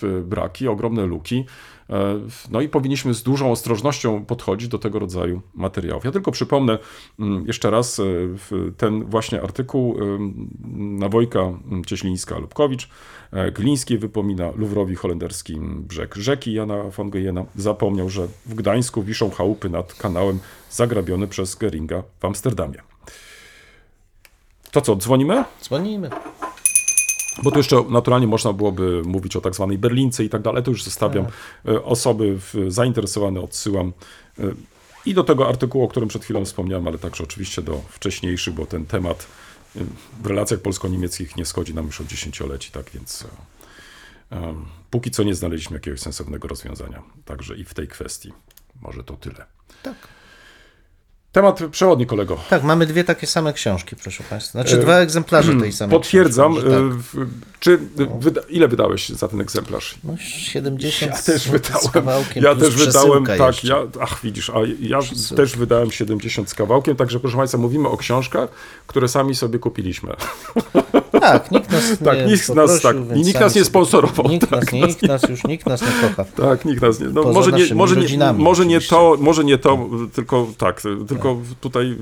[0.00, 1.44] w braki, ogromne luki.
[1.92, 2.20] E,
[2.50, 6.04] No i powinniśmy z dużą ostrożnością podchodzić do tego rodzaju materiałów.
[6.04, 6.78] Ja tylko przypomnę
[7.18, 8.02] mm, jeszcze raz e,
[8.76, 10.48] ten właśnie artykuł em,
[10.98, 11.40] Nawojka
[11.86, 12.88] Cieślińska-Lubkowicz.
[13.32, 17.44] E, Gliński wypomina Luwrowi holenderski brzeg rzeki Jana von Geyena.
[17.56, 20.38] Zapomniał, że w Gdańsku wiszą chałupy nad kanałem
[20.70, 22.78] zagrabiony przez Geringa w Amsterdamie.
[24.70, 25.44] To co, dzwonimy?
[25.62, 26.10] Dzwonimy.
[27.42, 30.62] Bo tu jeszcze naturalnie można byłoby mówić o tak zwanej Berlince i tak dalej.
[30.62, 31.26] To już zostawiam.
[31.68, 33.92] E, Osoby zainteresowane odsyłam.
[34.38, 34.42] E,
[35.06, 38.66] I do tego artykułu, o którym przed chwilą wspomniałem, ale także oczywiście do wcześniejszych, bo
[38.66, 39.26] ten temat
[39.76, 39.80] e,
[40.22, 43.26] w relacjach polsko-niemieckich nie schodzi nam już od dziesięcioleci, tak więc
[44.90, 47.02] póki co nie znaleźliśmy jakiegoś sensownego rozwiązania.
[47.24, 48.32] Także i w tej kwestii.
[48.82, 49.46] Może to tyle.
[49.82, 49.96] Tak.
[51.32, 52.36] Temat przewodni, kolego.
[52.50, 54.52] Tak, mamy dwie takie same książki, proszę Państwa.
[54.52, 56.52] Znaczy dwa egzemplarze tej samej Potwierdzam.
[56.52, 56.70] książki.
[56.70, 57.26] może e,
[57.60, 57.78] Czy
[58.20, 59.90] wyda, ile wydałeś za ten egzemplarz?
[59.94, 60.00] Tak.
[60.04, 61.88] No 70 Ja też z wydałem.
[61.92, 63.68] kawałkiem Ja też wydałem, tak, jeszcze.
[63.68, 65.36] ja, ach widzisz, a ja Przesyłka.
[65.42, 68.48] też wydałem 70 z kawałkiem, także proszę Państwa, mówimy o książkach,
[68.86, 70.12] które sami sobie kupiliśmy.
[71.20, 74.28] Tak, nikt nas nie Tak, nikt nas, tak, nikt nas nie sobie- sponsorował.
[74.28, 76.24] Nikt nas tak, nie, nikt nas już, nikt nas nie kocha.
[76.48, 77.06] Tak, nikt nas nie.
[77.06, 79.78] No, Poza może nie, może nie, może nie to, może nie to,
[80.14, 81.96] tylko tak, tylko tutaj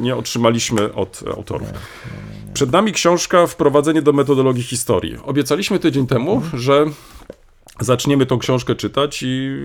[0.00, 1.68] nie otrzymaliśmy od autorów.
[2.54, 5.16] Przed nami książka Wprowadzenie do metodologii historii.
[5.24, 6.62] Obiecaliśmy tydzień temu, Mhm.
[6.62, 6.84] że
[7.80, 9.56] zaczniemy tą książkę czytać i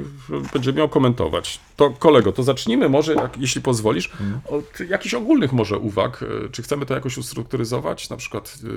[0.53, 1.59] będziemy ją komentować.
[1.75, 4.39] To kolego, to zacznijmy może, jak, jeśli pozwolisz, Mhm.
[4.47, 6.23] od jakichś ogólnych może uwag.
[6.45, 8.09] E, Czy chcemy to jakoś ustrukturyzować?
[8.09, 8.67] Na przykład y,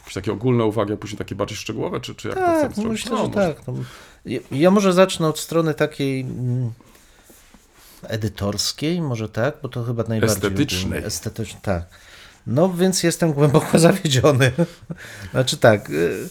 [0.00, 2.76] jakieś takie ogólne uwagi, a później takie bardziej szczegółowe, czy, czy jak to chcemy Tak,
[2.76, 3.04] no zrobić?
[3.04, 3.54] myślę, No, że może.
[3.54, 3.66] tak.
[3.66, 3.74] No,
[4.24, 6.70] ja- ja może zacznę od strony takiej mm,
[8.02, 11.04] edytorskiej, może tak, bo to chyba najbardziej Estetycznej.
[11.04, 11.62] Estetycznej.
[11.62, 11.84] tak.
[12.46, 14.52] No więc jestem głęboko zawiedziony.
[15.32, 16.28] znaczy tak, y,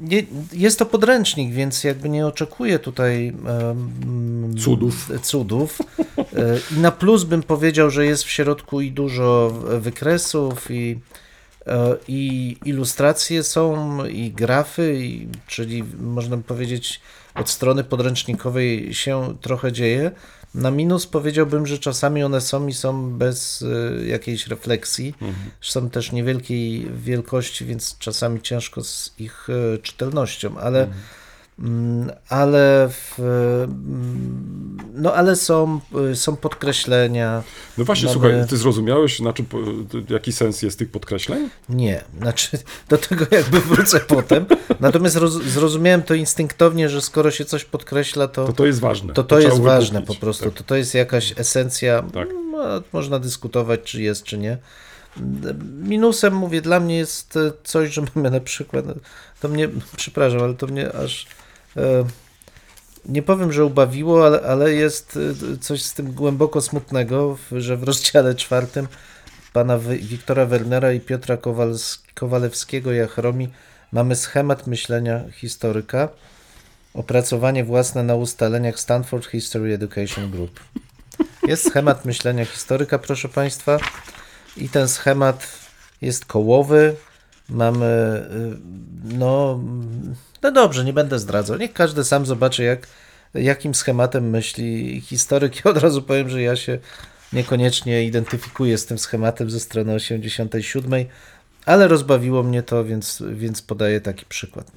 [0.00, 0.22] nie,
[0.52, 5.10] jest to podręcznik, więc jakby nie oczekuję tutaj em, Cudów.
[5.22, 5.78] cudów.
[6.18, 6.24] Y,
[6.76, 10.98] I na plus bym powiedział, że jest w środku i dużo wykresów i
[11.68, 17.00] E, I ilustracje są, i grafy, i, czyli można powiedzieć,
[17.34, 20.10] od strony podręcznikowej się trochę dzieje.
[20.54, 25.14] Na minus powiedziałbym, że czasami one są i są bez e, jakiejś refleksji.
[25.60, 30.82] Są też niewielkiej wielkości, więc czasami ciężko z ich e, czytelnością, ale.
[30.84, 30.94] Mm,
[32.28, 35.80] Ale, w, mm, no ale są,
[36.14, 37.42] są podkreślenia.
[37.78, 39.46] No właśnie, Mamy- słuchaj, ty zrozumiałeś, na czym,
[40.08, 41.48] jaki sens jest tych podkreśleń?
[41.68, 44.46] Nie, znaczy do tego jakby wrócę potem.
[44.80, 49.14] Natomiast roz, zrozumiałem to instynktownie, że skoro się coś podkreśla, to To to jest ważne.
[49.14, 50.44] to, to trzeba jest ważne po prostu.
[50.44, 50.54] tak.
[50.54, 52.02] To, to jest jakaś esencja.
[52.14, 52.28] Tak.
[52.52, 52.58] No,
[52.92, 54.58] można dyskutować, czy jest, czy nie.
[55.82, 58.84] Minusem, mówię, dla mnie jest e, coś, że mamy na przykład,
[59.40, 61.26] to mnie, przepraszam, ale to mnie aż
[63.08, 65.18] nie powiem, że ubawiło, ale, ale jest
[65.54, 68.88] e, coś z tym głęboko smutnego, że w rozdziale czwartym
[69.52, 71.38] pana Wiktora Wernera i Piotra
[72.14, 73.48] Kowalewskiego Jachromi
[73.92, 76.08] mamy schemat myślenia historyka,
[76.94, 80.60] opracowanie własne na ustaleniach Stanford History Education Group.
[81.46, 83.78] Jest schemat myślenia historyka, proszę Państwa,
[84.56, 85.48] i ten schemat
[86.02, 86.96] jest kołowy.
[87.48, 89.60] Mamy, y, no,
[90.42, 91.58] no dobrze, nie będę zdradzał.
[91.58, 92.86] Niech każdy sam zobaczy, jak,
[93.34, 95.64] jakim schematem myśli historyk.
[95.64, 96.78] Ja od razu powiem, że ja się
[97.32, 101.04] niekoniecznie identyfikuję z tym schematem ze strony 87,
[101.66, 104.72] ale rozbawiło mnie to, więc, więc podaję taki przykład.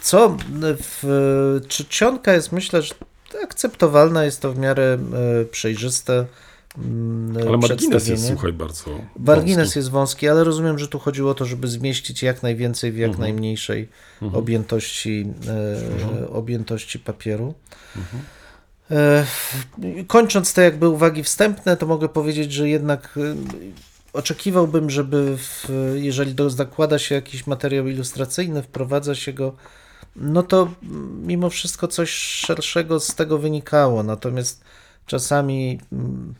[0.00, 0.36] Co
[0.82, 2.94] w czcionka jest, myślę, że
[3.44, 4.98] akceptowalna, jest to w miarę
[5.42, 6.26] e, przejrzyste.
[6.84, 8.84] Mm, Ale margines jest, słuchaj, bardzo
[9.18, 9.78] Margines wąski.
[9.78, 13.08] jest wąski, ale rozumiem, że tu chodziło o to, żeby zmieścić jak najwięcej w jak
[13.10, 13.20] Mhm.
[13.22, 13.88] najmniejszej
[14.32, 15.26] objętości,
[16.22, 17.54] e, objętości papieru.
[18.90, 19.24] E,
[20.06, 23.34] kończąc te jakby uwagi wstępne, to mogę powiedzieć, że jednak e,
[24.12, 29.52] oczekiwałbym, żeby w, jeżeli zakłada się jakiś materiał ilustracyjny, wprowadza się go,
[30.16, 30.68] no to
[31.22, 34.02] mimo wszystko coś szerszego z tego wynikało.
[34.02, 34.64] Natomiast
[35.06, 36.34] czasami mm,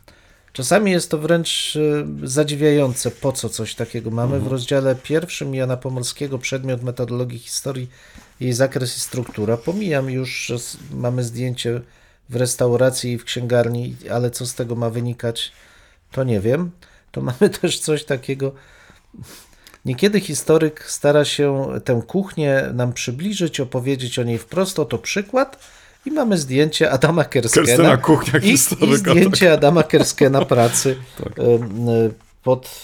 [0.53, 1.77] Czasami jest to wręcz
[2.23, 4.39] e, zadziwiające, po co coś takiego mamy.
[4.39, 7.89] W rozdziale pierwszym Jana Pomorskiego przedmiot metodologii historii,
[8.39, 9.57] jej zakres i struktura.
[9.57, 10.55] Pomijam już, że
[10.91, 11.81] mamy zdjęcie
[12.29, 15.51] w restauracji i w księgarni, ale co z tego ma wynikać,
[16.11, 16.71] to nie wiem.
[17.11, 18.51] To mamy też coś takiego.
[19.85, 24.79] Niekiedy historyk stara się tę kuchnię nam przybliżyć, opowiedzieć o niej wprost.
[24.79, 25.59] Oto przykład.
[26.05, 27.65] I mamy zdjęcie Adama Kerskena.
[27.65, 28.49] Kerstena kuchnia I.
[28.49, 28.57] I
[28.97, 31.33] zdjęcie Adama Kerskena pracy Tak.
[32.43, 32.81] pod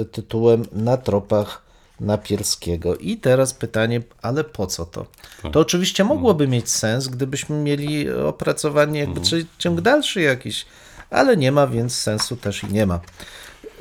[0.00, 1.62] e, tytułem Na tropach
[2.00, 2.96] Napierskiego.
[2.96, 5.06] I teraz pytanie, ale po co to?
[5.42, 5.52] Tak.
[5.52, 9.44] To oczywiście mogłoby mieć sens, gdybyśmy mieli opracowanie jakby Mhm.
[9.58, 10.66] ciąg dalszy jakiś,
[11.10, 13.00] ale nie ma, więc sensu też i nie ma.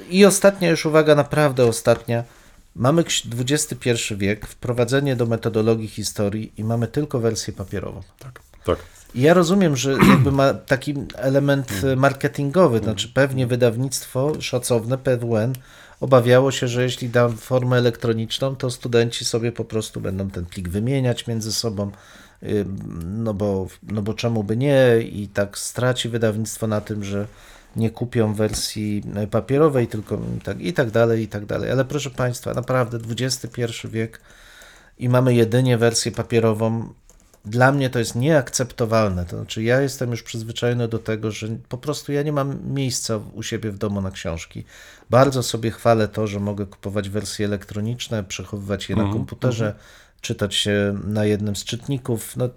[0.09, 2.23] I ostatnia już uwaga, naprawdę ostatnia.
[2.75, 3.03] Mamy
[3.39, 8.01] XXI wiek, wprowadzenie do metodologii historii i mamy tylko wersję papierową.
[8.19, 8.77] Tak, tak.
[9.15, 15.53] Ja rozumiem, że jakby ma taki element e, marketingowy, znaczy pewnie wydawnictwo szacowne, PWN,
[15.99, 20.69] obawiało się, że jeśli dam formę elektroniczną, to studenci sobie po prostu będą ten plik
[20.69, 21.91] wymieniać między sobą,
[22.43, 22.65] y,
[23.05, 27.27] no bo, no bo czemu by nie i tak straci wydawnictwo na tym, że
[27.75, 31.71] nie kupią wersji e, papierowej, tylko tak, i tak dalej, i tak dalej.
[31.71, 34.21] Ale proszę Państwa, naprawdę XXI wiek
[34.99, 36.93] i mamy jedynie wersję papierową,
[37.45, 39.25] dla mnie to jest nieakceptowalne.
[39.25, 43.19] To znaczy, ja jestem już przyzwyczajony do tego, że po prostu ja nie mam miejsca
[43.33, 44.63] u siebie w domu na książki.
[45.09, 49.75] Bardzo sobie chwalę to, że mogę kupować wersje elektroniczne, przechowywać je na komputerze,
[50.21, 52.49] czytać się na jednym z czytników, no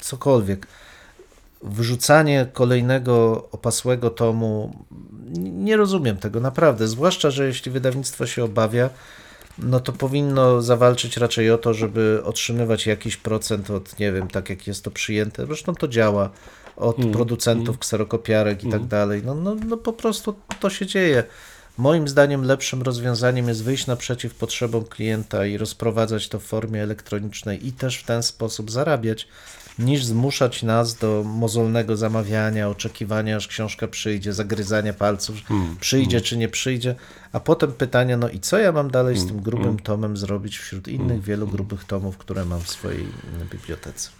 [0.00, 0.66] cokolwiek.
[1.62, 4.76] Wrzucanie kolejnego opasłego tomu,
[5.38, 6.88] nie rozumiem tego naprawdę.
[6.88, 8.90] Zwłaszcza, że jeśli wydawnictwo się obawia,
[9.58, 14.50] no to powinno zawalczyć raczej o to, żeby otrzymywać jakiś procent od, nie wiem, tak
[14.50, 15.46] jak jest to przyjęte.
[15.46, 16.30] Zresztą to działa
[16.76, 19.22] od producentów kserokopiarek i tak dalej.
[19.24, 21.24] No, no, no po prostu to się dzieje.
[21.78, 27.66] Moim zdaniem lepszym rozwiązaniem jest wyjść naprzeciw potrzebom klienta i rozprowadzać to w formie elektronicznej
[27.66, 29.28] i też w ten sposób zarabiać,
[29.78, 35.36] niż zmuszać nas do mozolnego zamawiania, oczekiwania, aż książka przyjdzie, zagryzania palców,
[35.80, 36.94] przyjdzie czy nie przyjdzie,
[37.32, 40.88] a potem pytanie, no i co ja mam dalej z tym grubym tomem zrobić wśród
[40.88, 44.10] innych wielu grubych tomów, które mam w swojej mm, bibliotece.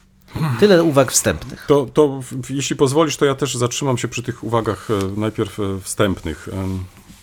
[0.61, 1.65] Tyle uwag wstępnych.
[1.69, 5.81] To, to jeśli pozwolisz, to ja też zatrzymam się przy tych uwagach e, najpierw e,
[5.81, 6.49] wstępnych.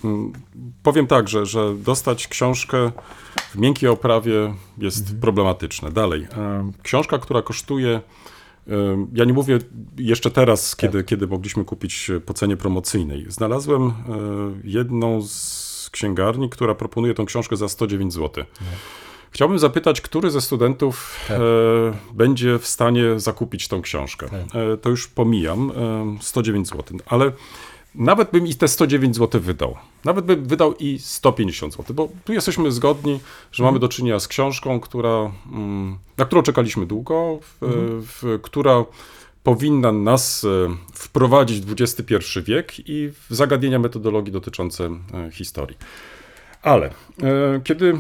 [0.04, 0.34] Mm,
[0.84, 2.92] Powiem tak, że, że dostać książkę
[3.52, 5.92] w miękkiej oprawie jest problematyczne.
[5.92, 8.02] Dalej, em, książka, która kosztuje,
[8.68, 9.60] em, ja nie mówię
[9.98, 13.26] jeszcze teraz, kiedy, kiedy mogliśmy kupić po cenie promocyjnej.
[13.30, 13.94] Znalazłem e,
[14.64, 18.44] jedną z księgarni, która proponuje tą książkę za 109 zł.
[19.32, 21.40] Chciałbym zapytać, który ze studentów e,
[22.14, 24.28] będzie w stanie zakupić tą książkę.
[24.74, 27.32] E, to już pomijam, e, 109 zł, ale
[28.00, 29.76] nawet bym i te 109 zł wydał.
[30.06, 33.20] Nawet bym wydał i 150 zł, bo tu jesteśmy zgodni,
[33.52, 37.58] że mamy do czynienia z książką, która, mm, na którą czekaliśmy długo, w,
[38.02, 38.86] w, która
[39.44, 45.78] powinna nas e, wprowadzić w XXI wiek i w zagadnienia metodologii dotyczące e, historii.
[46.62, 46.92] Ale e,
[47.64, 47.94] kiedy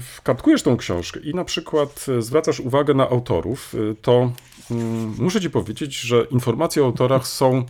[0.00, 4.32] wkartkujesz tą książkę i na przykład zwracasz uwagę na autorów, to
[4.70, 7.64] mm, muszę ci powiedzieć, że informacje o autorach są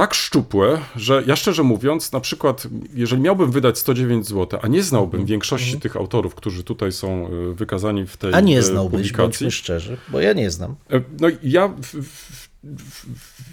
[0.00, 4.82] tak szczupłe, że ja szczerze mówiąc, na przykład, jeżeli miałbym wydać 109 zł, a nie
[4.82, 8.44] znałbym większości tych autorów, którzy tutaj są e, wykazani w tej Mhm.
[8.44, 10.74] A nie e, znałbyś, publikacji, bądźmy szczerzy, bo ja nie znam.
[10.92, 13.06] e, no ja w, w, w,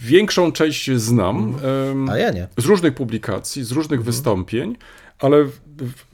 [0.06, 1.38] większą część znam.
[1.38, 2.10] Mhm.
[2.10, 2.48] A ja nie.
[2.58, 4.06] z różnych publikacji, z różnych Mhm.
[4.16, 4.76] wystąpień,
[5.20, 5.52] ale w,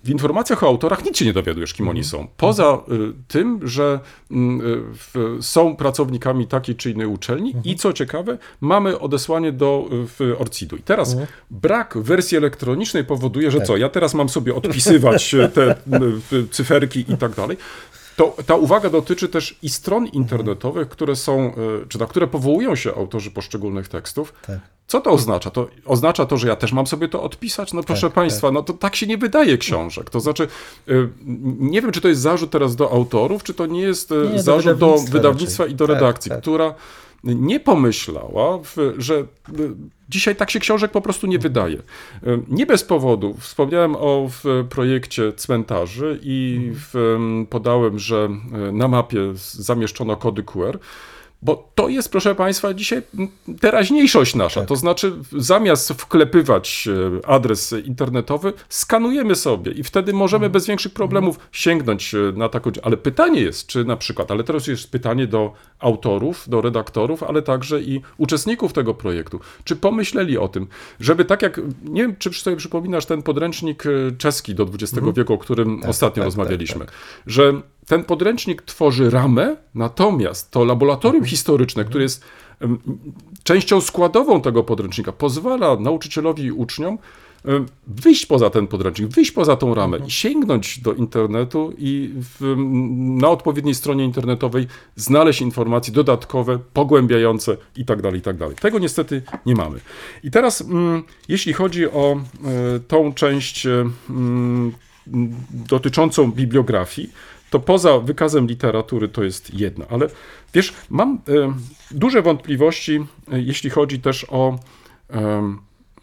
[0.03, 1.97] w, informacjach o autorach nic się nie dowiadujesz, kim Mhm.
[1.97, 2.27] oni są.
[2.37, 3.99] Poza y, tym, że
[4.31, 4.61] mm,
[5.39, 7.65] y, są pracownikami takiej czy innej uczelni Mhm.
[7.65, 9.89] i co ciekawe, mamy odesłanie do
[10.37, 10.75] Orcidu.
[10.75, 11.27] I teraz Mhm.
[11.51, 13.67] brak wersji elektronicznej powoduje, że Tak.
[13.67, 15.75] co, ja teraz mam sobie odpisywać y, te
[16.51, 17.57] cyferki i tak dalej.
[18.15, 21.51] To, ta uwaga dotyczy też i stron internetowych, które są,
[21.83, 24.33] y, czy na które powołują się autorzy poszczególnych tekstów.
[24.47, 24.59] Tak.
[24.87, 25.49] Co to oznacza?
[25.51, 27.73] To oznacza to, że ja też mam sobie to odpisać?
[27.73, 30.09] No proszę Państwa, no to tak się nie wydaje książek.
[30.09, 30.47] To znaczy,
[30.89, 31.09] y,
[31.59, 34.35] nie wiem, czy to jest zarzut teraz do autorów, czy to nie jest y, Nie,
[34.37, 35.73] do zarzut do wydawnictwa wydawnictwa raczej.
[35.73, 36.41] i do Tak, redakcji, tak.
[36.41, 36.73] która
[37.23, 38.59] nie pomyślała,
[38.97, 39.25] że y,
[40.09, 41.77] dzisiaj tak się książek po prostu nie wydaje.
[41.77, 41.81] Y,
[42.47, 43.35] Nie bez powodu.
[43.39, 47.45] Wspomniałem o w projekcie cmentarzy i Mhm.
[47.45, 48.29] podałem, że
[48.71, 49.19] na mapie
[49.51, 50.79] zamieszczono kody QR.
[51.43, 53.01] Bo to jest, proszę Państwa, dzisiaj
[53.59, 54.59] teraźniejszość nasza.
[54.59, 54.69] Tak.
[54.69, 56.87] To znaczy, zamiast wklepywać
[57.23, 60.51] e, adres internetowy, skanujemy sobie i wtedy możemy Mhm.
[60.51, 62.71] bez większych problemów sięgnąć e, na taką.
[62.83, 67.41] Ale pytanie jest, czy na przykład, ale teraz jest pytanie do autorów, do redaktorów, ale
[67.41, 69.39] także i uczestników tego projektu.
[69.63, 70.67] Czy pomyśleli o tym,
[70.99, 75.33] żeby tak jak, nie wiem, czy sobie przypominasz ten podręcznik e, czeski do XX wieku,
[75.33, 76.85] o którym ostatnio tak, rozmawialiśmy,
[77.27, 82.23] że ten podręcznik tworzy ramę, natomiast to laboratorium historyczne, które jest
[82.59, 82.77] em,
[83.43, 86.97] częścią składową tego podręcznika, pozwala nauczycielowi i uczniom
[87.87, 92.55] wyjść poza ten podręcznik, wyjść poza tą ramę i sięgnąć do internetu i w,
[93.21, 98.55] na odpowiedniej stronie internetowej znaleźć informacje dodatkowe, pogłębiające i tak dalej, i tak dalej.
[98.55, 99.79] Tego niestety nie mamy.
[100.23, 104.71] I teraz, mm, jeśli chodzi o e, tą część e, mm,
[105.69, 107.09] dotyczącą bibliografii,
[107.53, 110.07] to poza wykazem literatury to jest jedno, ale
[110.53, 111.53] wiesz, mam e,
[111.91, 114.59] duże wątpliwości, e, jeśli chodzi też o
[115.09, 115.19] e,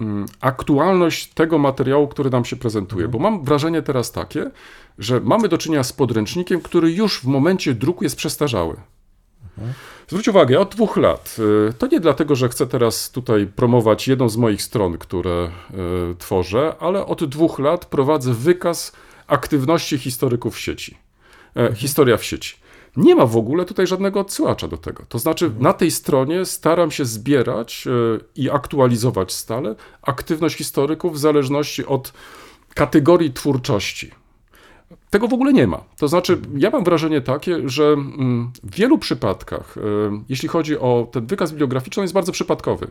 [0.01, 4.51] mm, aktualność tego materiału, który nam się prezentuje, bo mam wrażenie teraz takie,
[4.99, 8.77] że mamy do czynienia z podręcznikiem, który już w momencie druku jest przestarzały.
[10.09, 11.37] Zwróć uwagę, od dwóch lat,
[11.69, 15.51] y, to nie dlatego, że chcę teraz tutaj promować jedną z moich stron, które
[16.13, 18.93] y, tworzę, ale od dwóch lat prowadzę wykaz
[19.27, 21.10] aktywności historyków w sieci.
[21.57, 22.61] E, Historia w sieci.
[22.97, 25.05] Nie ma w ogóle tutaj żadnego odsyłacza do tego.
[25.09, 31.19] To znaczy, na tej stronie staram się zbierać y, i aktualizować stale aktywność historyków w
[31.19, 32.13] zależności od
[32.75, 34.11] kategorii twórczości.
[35.11, 35.81] Tego w ogóle nie ma.
[35.99, 39.81] To znaczy, ja mam wrażenie takie, że mm, w wielu przypadkach, e,
[40.29, 42.87] jeśli chodzi o ten wykaz bibliograficzny, on jest bardzo przypadkowy.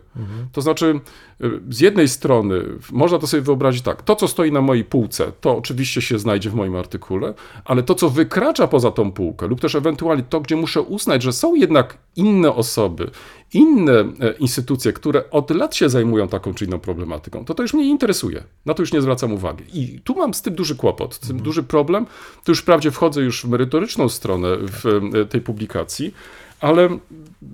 [0.52, 1.00] To znaczy,
[1.42, 5.32] e, z jednej strony można to sobie wyobrazić tak, to co stoi na mojej półce,
[5.42, 7.34] to oczywiście się znajdzie w moim artykule,
[7.66, 11.34] ale to co wykracza poza tą półkę, lub też ewentualnie to, gdzie muszę uznać, że
[11.34, 13.12] są jednak inne osoby,
[13.54, 17.74] inne e, instytucje, które od lat się zajmują taką czy inną problematyką, to to już
[17.74, 18.44] mnie nie interesuje.
[18.66, 19.64] Na to już nie zwracam uwagi.
[19.74, 22.06] I tu mam z tym duży kłopot, z tym duży problem.
[22.44, 24.86] Tu już wprawdzie wchodzę już w merytoryczną stronę w
[25.16, 26.14] e, tej publikacji,
[26.60, 26.90] ale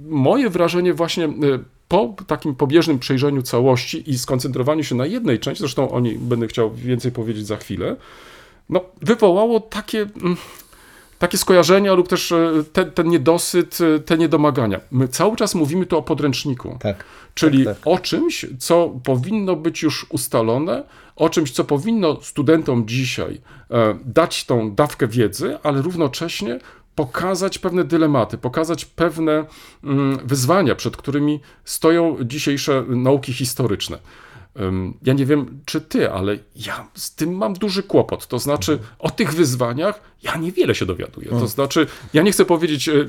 [0.08, 1.30] moje wrażenie właśnie e,
[1.88, 6.48] po takim pobieżnym przejrzeniu całości i skoncentrowaniu się na jednej części, zresztą o niej będę
[6.48, 7.96] chciał więcej powiedzieć za chwilę,
[8.70, 10.38] no, wywołało takie, mm,
[11.20, 14.80] takie skojarzenia lub też e, te, ten niedosyt, e, te niedomagania.
[14.92, 16.78] My cały czas mówimy tu o podręczniku.
[16.80, 17.04] Tak.
[17.34, 17.88] Czyli tak, tak.
[17.88, 20.84] o czymś, co powinno być już ustalone,
[21.16, 23.42] o czymś, co powinno studentom dzisiaj
[23.72, 26.60] e, dać tą dawkę wiedzy, ale równocześnie
[26.96, 29.46] pokazać pewne dylematy, pokazać pewne
[29.84, 34.00] mm, wyzwania, przed którymi stoją dzisiejsze nauki historyczne.
[35.04, 38.28] Ja nie wiem, czy ty, ale ja z tym mam duży kłopot.
[38.28, 41.30] To znaczy, o tych wyzwaniach ja niewiele się dowiaduję.
[41.30, 43.08] To znaczy, ja nie chcę powiedzieć, y,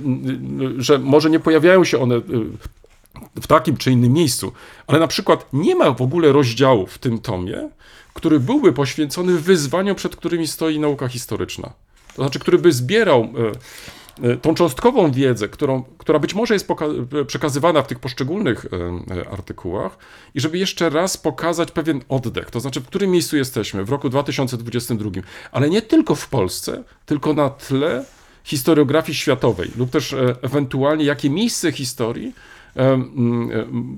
[0.78, 2.22] że może nie pojawiają się one y,
[3.40, 4.52] w takim czy innym miejscu,
[4.86, 7.68] ale na przykład nie ma w ogóle rozdziału w tym tomie,
[8.14, 11.72] który byłby poświęcony wyzwaniom, przed którymi stoi nauka historyczna.
[12.14, 13.52] To znaczy, który by zbierał e, e,
[14.42, 19.28] tą cząstkową wiedzę, którą, która być może jest poka- przekazywana w tych poszczególnych e, e,
[19.28, 19.98] artykułach,
[20.34, 24.08] i żeby jeszcze raz pokazać pewien oddech, to znaczy, w którym miejscu jesteśmy w roku
[24.08, 25.10] 2022,
[25.52, 28.04] ale nie tylko w Polsce, tylko na tle
[28.44, 32.34] historiografii światowej, lub też e, ewentualnie jakie miejsce historii
[32.76, 33.00] e, e,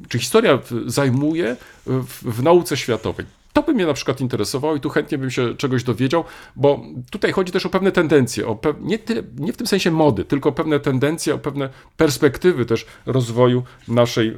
[0.09, 1.57] czy historia zajmuje
[1.87, 3.38] w, w nauce światowej.
[3.53, 6.25] To by mnie na przykład interesowało i tu chętnie bym się czegoś dowiedział,
[6.57, 6.81] bo
[7.11, 10.25] tutaj chodzi też o pewne tendencje, o pe- nie, tyle, nie w tym sensie mody,
[10.25, 14.35] tylko o pewne tendencje, o pewne perspektywy też rozwoju naszej, e,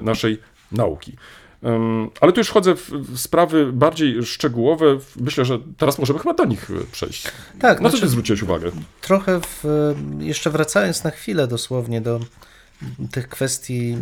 [0.00, 0.38] naszej
[0.72, 1.12] nauki.
[2.20, 4.98] Ale tu już wchodzę w, sprawy bardziej szczegółowe.
[5.20, 7.22] Myślę, że teraz możemy chyba do nich e, przejść.
[7.60, 8.70] Tak, Na co znaczy- ty zwróciłeś uwagę?
[9.00, 9.64] Trochę w,
[10.18, 12.20] jeszcze wracając na chwilę dosłownie do
[13.12, 13.96] tych kwestii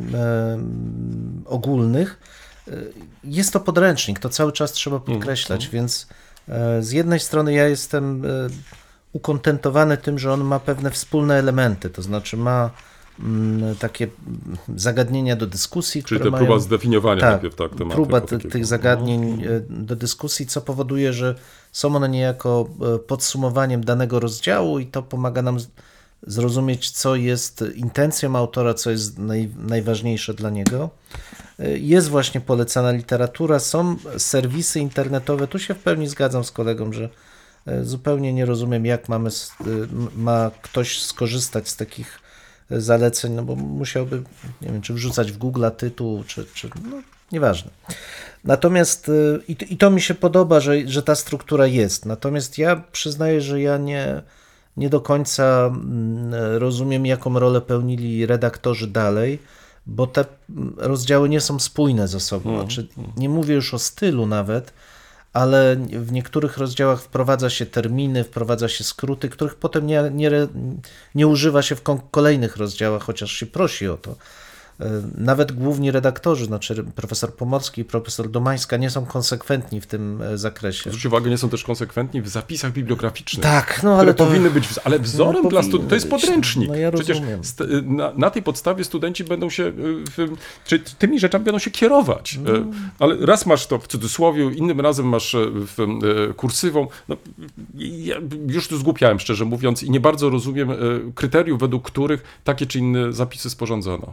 [1.47, 2.42] ogólnych, e,
[3.25, 6.07] jest to podręcznik, to cały czas trzeba podkreślać, więc
[6.49, 8.29] e, z jednej strony ja jestem e,
[9.13, 12.71] ukontentowany tym, że on ma pewne wspólne elementy, to znaczy ma
[13.21, 16.45] mm, takie mm, zagadnienia do dyskusji, Czyli ta mają...
[16.45, 21.35] próba zdefiniowania Tak, najpierw tak, próba tych zagadnień e, do dyskusji, co powoduje, że
[21.73, 22.69] są one niejako
[23.07, 25.59] podsumowaniem danego rozdziału i to pomaga nam
[26.27, 30.91] zrozumieć, co jest intencją autora, co jest naj, najważniejsze dla niego.
[31.59, 35.47] E, Jest właśnie polecana literatura, są serwisy internetowe.
[35.49, 37.09] Tu się w pełni zgadzam z kolegą, że
[37.67, 42.19] e, zupełnie nie rozumiem, jak mamy, m- ma ktoś skorzystać z takich
[42.71, 44.23] zaleceń, no bo musiałby,
[44.63, 46.97] nie wiem, czy wrzucać w Google tytuł, czy, czy no,
[47.33, 47.71] nieważne.
[48.45, 52.07] Natomiast y, i, i to mi się podoba, że, że ta struktura jest.
[52.07, 54.23] Natomiast ja przyznaję, że ja nie,
[54.77, 59.39] nie do końca mm, rozumiem, jaką rolę pełnili redaktorzy dalej,
[59.87, 62.61] bo te mm, rozdziały nie są spójne ze sobą.
[62.61, 64.73] Znaczy, nie mówię już o stylu nawet,
[65.33, 70.31] ale w niektórych rozdziałach wprowadza się terminy, wprowadza się skróty, których potem nie, nie,
[71.15, 74.17] nie używa się w kolejnych rozdziałach, chociaż się prosi o to.
[74.83, 80.23] E, Nawet główni redaktorzy, znaczy profesor Pomorski i profesor Domańska, nie są konsekwentni w tym
[80.23, 80.91] e, zakresie.
[80.91, 83.43] Zwróć uwagę, nie są też konsekwentni w zapisach bibliograficznych.
[83.43, 86.69] Tak, no ale to powinny być, ale wzorem No, dla studentów, to jest podręcznik.
[86.69, 89.73] No, ja Przecież st- na, na tej podstawie studenci będą się,
[90.67, 92.39] czy tymi rzeczami będą się kierować.
[92.45, 92.57] No.
[92.57, 92.65] E,
[92.99, 96.87] Ale raz masz to w cudzysłowie, innym razem masz e, w, e, kursywą.
[97.09, 97.17] No,
[97.75, 98.17] ja
[98.49, 100.75] już tu zgłupiałem, szczerze mówiąc, i nie bardzo rozumiem e,
[101.15, 104.13] kryteriów, według których takie czy inne zapisy sporządzono.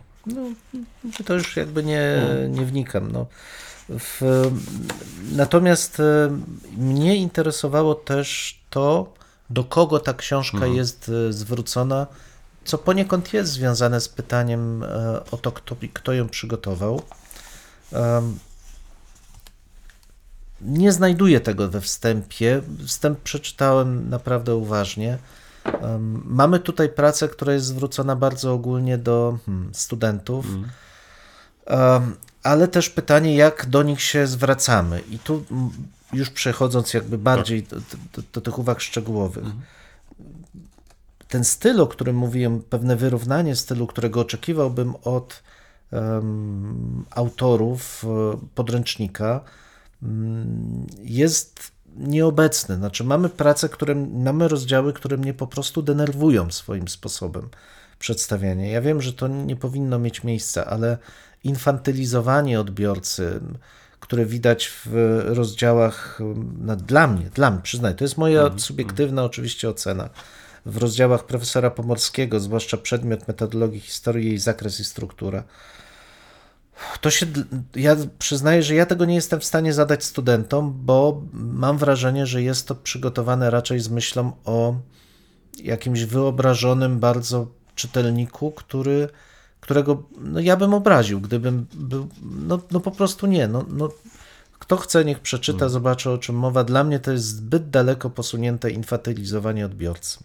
[1.25, 3.11] To już jakby nie, nie wnikam.
[3.11, 3.25] No.
[3.89, 4.21] W,
[5.31, 6.37] natomiast e,
[6.77, 9.13] mnie interesowało też to,
[9.49, 12.07] do kogo ta książka jest e, zwrócona,
[12.65, 14.87] co poniekąd jest związane z pytaniem e,
[15.31, 17.01] o to, kto, kto ją przygotował.
[20.61, 22.61] Nie znajduję tego we wstępie.
[22.85, 25.17] Wstęp przeczytałem naprawdę uważnie.
[26.25, 30.45] Mamy tutaj pracę, która jest zwrócona bardzo ogólnie do hmm, studentów,
[31.69, 35.01] Em, ale też pytanie, jak do nich się zwracamy.
[35.09, 35.69] I tu mm,
[36.13, 37.75] już przechodząc jakby bardziej do,
[38.13, 39.45] do, do tych uwag szczegółowych.
[41.27, 45.43] Ten styl, o którym mówiłem, pewne wyrównanie stylu, którego oczekiwałbym od
[45.91, 49.41] em, autorów e, podręcznika,
[50.03, 52.75] mm, jest nieobecny.
[52.75, 57.49] Znaczy, mamy prace, które, mamy rozdziały, które mnie po prostu denerwują swoim sposobem
[57.99, 58.67] przedstawiania.
[58.67, 60.97] Ja wiem, że to nie powinno mieć miejsca, ale
[61.43, 63.39] infantylizowanie odbiorcy,
[63.99, 66.19] które widać w rozdziałach,
[66.59, 70.09] no, dla mnie, dla mnie, przyznaję, to jest moja subiektywna oczywiście ocena,
[70.65, 75.43] w rozdziałach profesora Pomorskiego, zwłaszcza przedmiot metodologii historii, jej zakres i struktura.
[77.01, 77.25] To się,
[77.75, 82.41] ja przyznaję, że ja tego nie jestem w stanie zadać studentom, bo mam wrażenie, że
[82.41, 84.75] jest to przygotowane raczej z myślą o
[85.63, 89.09] jakimś wyobrażonym bardzo czytelniku, który,
[89.61, 93.89] którego no, ja bym obraził, gdybym był, no, no po prostu nie, no, no,
[94.59, 96.63] kto chce, niech przeczyta, zobaczy o czym mowa.
[96.63, 100.19] Dla mnie to jest zbyt daleko posunięte infantylizowanie odbiorcy.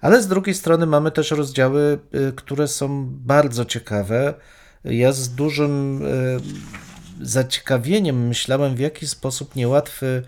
[0.00, 4.34] Ale z drugiej strony mamy też rozdziały, y, które są bardzo ciekawe.
[4.84, 6.40] Ja z dużym y,
[7.20, 10.22] zaciekawieniem myślałem, w jaki sposób niełatwy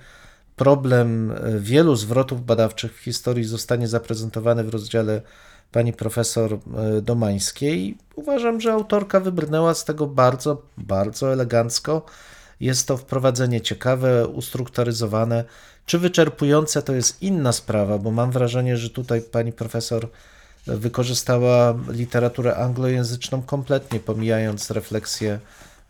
[0.56, 5.22] problem y, wielu zwrotów badawczych w historii zostanie zaprezentowany w rozdziale
[5.72, 6.58] pani profesor
[7.02, 7.98] Domańskiej.
[8.14, 12.06] Uważam, że autorka wybrnęła z tego bardzo, bardzo elegancko.
[12.60, 15.44] Jest to wprowadzenie ciekawe, ustrukturyzowane.
[15.86, 20.08] Czy wyczerpujące to jest inna sprawa, bo mam wrażenie, że tutaj pani profesor
[20.66, 25.40] wykorzystała literaturę anglojęzyczną kompletnie, pomijając refleksję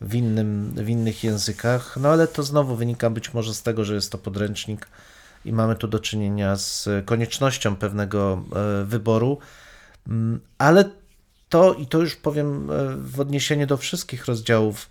[0.01, 1.97] w, innym, w innych językach.
[2.01, 4.87] No ale to znowu wynika być może z tego, że jest to podręcznik
[5.45, 8.43] i mamy tu do czynienia z koniecznością pewnego
[8.85, 9.37] wyboru.
[10.57, 10.85] Ale
[11.49, 14.89] to, i to już powiem w odniesieniu do wszystkich rozdziałów,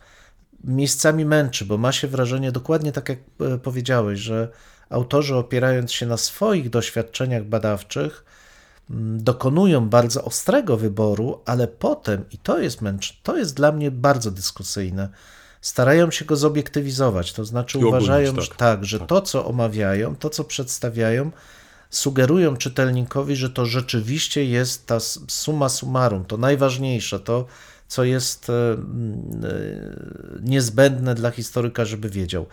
[0.65, 3.19] miejscami męczy, bo ma się wrażenie, dokładnie tak jak
[3.63, 4.49] powiedziałeś, że
[4.91, 8.25] autorzy opierając się na swoich doświadczeniach badawczych,
[9.19, 14.31] dokonują bardzo ostrego wyboru, ale potem, i to jest męcz, to jest dla mnie bardzo
[14.31, 15.09] dyskusyjne,
[15.61, 18.59] starają się go zobiektywizować, to znaczy I uważają, ogólnić, że tak.
[18.59, 21.31] tak, że to, co omawiają, to, co przedstawiają,
[21.91, 27.47] sugerują czytelnikowi, że to rzeczywiście jest ta summa summarum, to najważniejsze, to,
[27.89, 28.53] co jest
[30.41, 32.47] niezbędne dla historyka, żeby wiedział.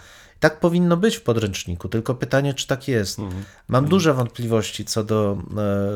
[0.44, 3.20] Tak powinno być w podręczniku, tylko pytanie, czy tak jest.
[3.68, 5.38] Mam duże wątpliwości co do,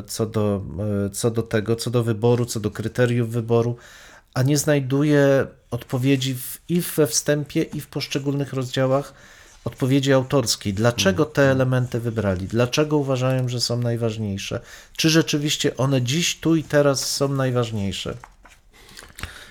[0.07, 0.61] co, do,
[1.13, 3.75] co do tego, co do wyboru, co do kryteriów wyboru,
[4.33, 9.13] a nie znajduję odpowiedzi w, i we wstępie, i w poszczególnych rozdziałach
[9.65, 10.73] odpowiedzi autorskiej.
[10.73, 12.47] Dlaczego te elementy wybrali?
[12.47, 14.59] Dlaczego uważają, że są najważniejsze?
[14.97, 18.17] Czy rzeczywiście one dziś, tu i teraz są najważniejsze?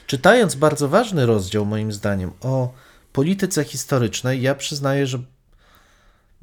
[0.07, 2.86] Czytając bardzo ważny rozdział, moim zdaniem, o
[3.16, 5.18] polityce historycznej, ja przyznaję, że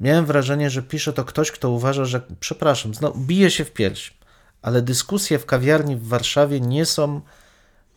[0.00, 4.14] miałem wrażenie, że pisze to ktoś, kto uważa, że, przepraszam, znowu bije się w pierś,
[4.62, 7.20] ale dyskusje w kawiarni w Warszawie nie są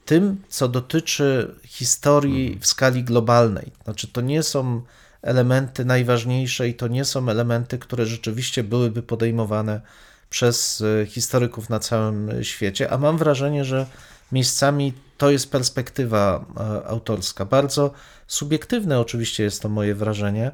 [0.05, 3.71] tym, co dotyczy historii w skali globalnej.
[3.84, 4.82] Znaczy, to nie są
[5.21, 9.82] elementy najważniejsze i to nie są elementy, które rzeczywiście byłyby podejmowane
[10.30, 13.86] przez historyków na całym świecie, a mam wrażenie, że
[14.32, 16.45] miejscami to jest perspektywa
[16.88, 17.45] autorska.
[17.45, 17.91] Bardzo
[18.28, 20.51] subiektywne oczywiście jest to moje wrażenie,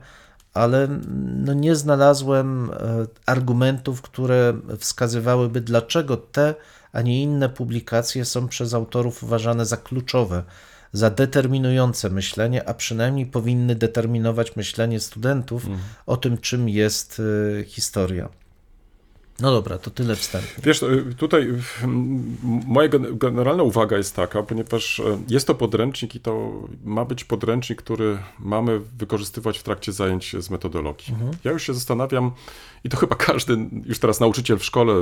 [0.54, 0.88] ale
[1.46, 2.72] no nie znalazłem
[3.26, 6.56] argumentów, które wskazywałyby, dlaczego te,
[6.92, 10.44] a nie inne publikacje są przez autorów uważane za kluczowe,
[10.94, 15.82] za determinujące myślenie, a przynajmniej powinny determinować myślenie studentów Mhm.
[16.06, 17.22] o tym, czym jest
[17.66, 18.30] historia.
[19.44, 20.48] No dobra, to tyle wstępu.
[20.64, 20.86] Wiesz,
[21.18, 21.54] tutaj
[22.66, 28.18] moja generalna uwaga jest taka, ponieważ jest to podręcznik i to ma być podręcznik, który
[28.40, 31.14] mamy wykorzystywać w trakcie zajęć z metodologii.
[31.14, 31.32] Mhm.
[31.44, 32.32] Ja już się zastanawiam,
[32.84, 34.94] i to chyba każdy już teraz nauczyciel w szkole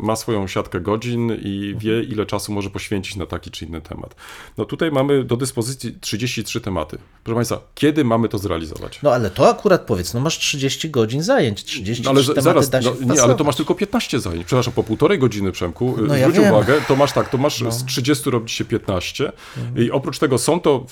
[0.00, 4.14] ma swoją siatkę godzin i wie, ile czasu może poświęcić na taki czy inny temat.
[4.58, 6.98] No tutaj mamy do dyspozycji 33 tematy.
[7.24, 9.02] Proszę Państwa, kiedy mamy to zrealizować?
[9.02, 12.70] No ale to akurat powiedz, no masz 30 godzin zajęć, 30 no, ale tematy zaraz,
[12.70, 14.46] da się no, nie, ale to masz tylko 15 zajęć.
[14.46, 16.54] Przepraszam, po półtorej godziny, Przemku, no, ja zwróć wiem.
[16.54, 17.72] uwagę, to masz tak, to masz no.
[17.72, 19.86] z 30 robić się 15 mhm.
[19.86, 20.86] i oprócz tego są to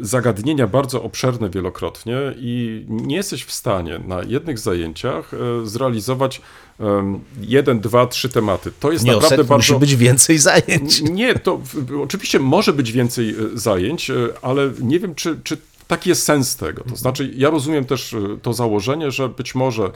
[0.00, 5.30] zagadnienia bardzo obszerne wielokrotnie i nie jesteś w stanie na jednych zajęciach
[5.76, 6.40] zrealizować
[6.78, 8.72] um, jeden, dwa, trzy tematy.
[8.80, 9.56] To jest nie, naprawdę bardzo...
[9.56, 11.00] musi być więcej zajęć.
[11.00, 11.60] Nie, to
[12.02, 14.10] oczywiście może być więcej zajęć,
[14.42, 15.56] ale nie wiem, czy, czy
[15.86, 16.84] taki jest sens tego.
[16.84, 19.90] To znaczy, ja rozumiem też to założenie, że być może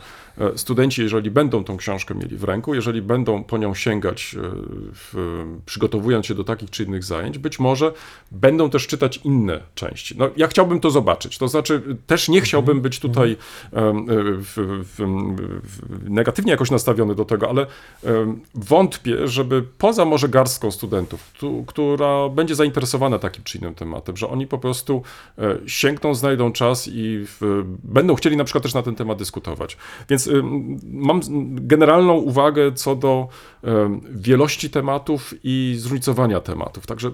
[0.57, 4.37] studenci, jeżeli będą tą książkę mieli w ręku, jeżeli będą po nią sięgać,
[4.95, 7.93] w, przygotowując się do takich czy innych zajęć, być może
[8.31, 10.15] będą też czytać inne części.
[10.19, 11.39] No, ja chciałbym to zobaczyć.
[11.39, 13.37] To znaczy, też nie chciałbym być tutaj
[13.73, 17.67] w, w, negatywnie jakoś nastawiony do tego, ale
[18.55, 24.29] wątpię, żeby poza może garstką studentów, tu, która będzie zainteresowana takim czy innym tematem, że
[24.29, 25.03] oni po prostu
[25.67, 27.27] sięgną, znajdą czas i
[27.85, 29.77] będą chcieli na przykład też na ten temat dyskutować.
[30.09, 30.43] Więc y,
[30.85, 31.21] mam
[31.55, 33.29] generalną uwagę co do
[34.11, 36.87] wielości tematów i zróżnicowania tematów.
[36.87, 37.11] Także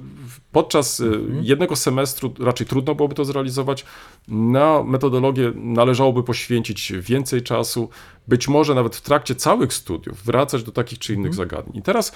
[0.52, 3.84] podczas y, jednego semestru raczej trudno byłoby to zrealizować.
[4.28, 7.88] Na metodologię należałoby poświęcić więcej czasu,
[8.28, 11.76] być może nawet w trakcie całych studiów wracać do takich czy innych zagadnień.
[11.78, 12.12] I teraz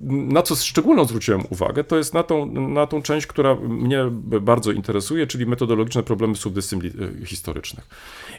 [0.00, 4.04] na co szczególną zwróciłem uwagę, to jest na tą, na tą część, która mnie
[4.40, 6.92] bardzo interesuje, czyli metodologiczne problemy subdyscyplin
[7.22, 7.88] y, historycznych.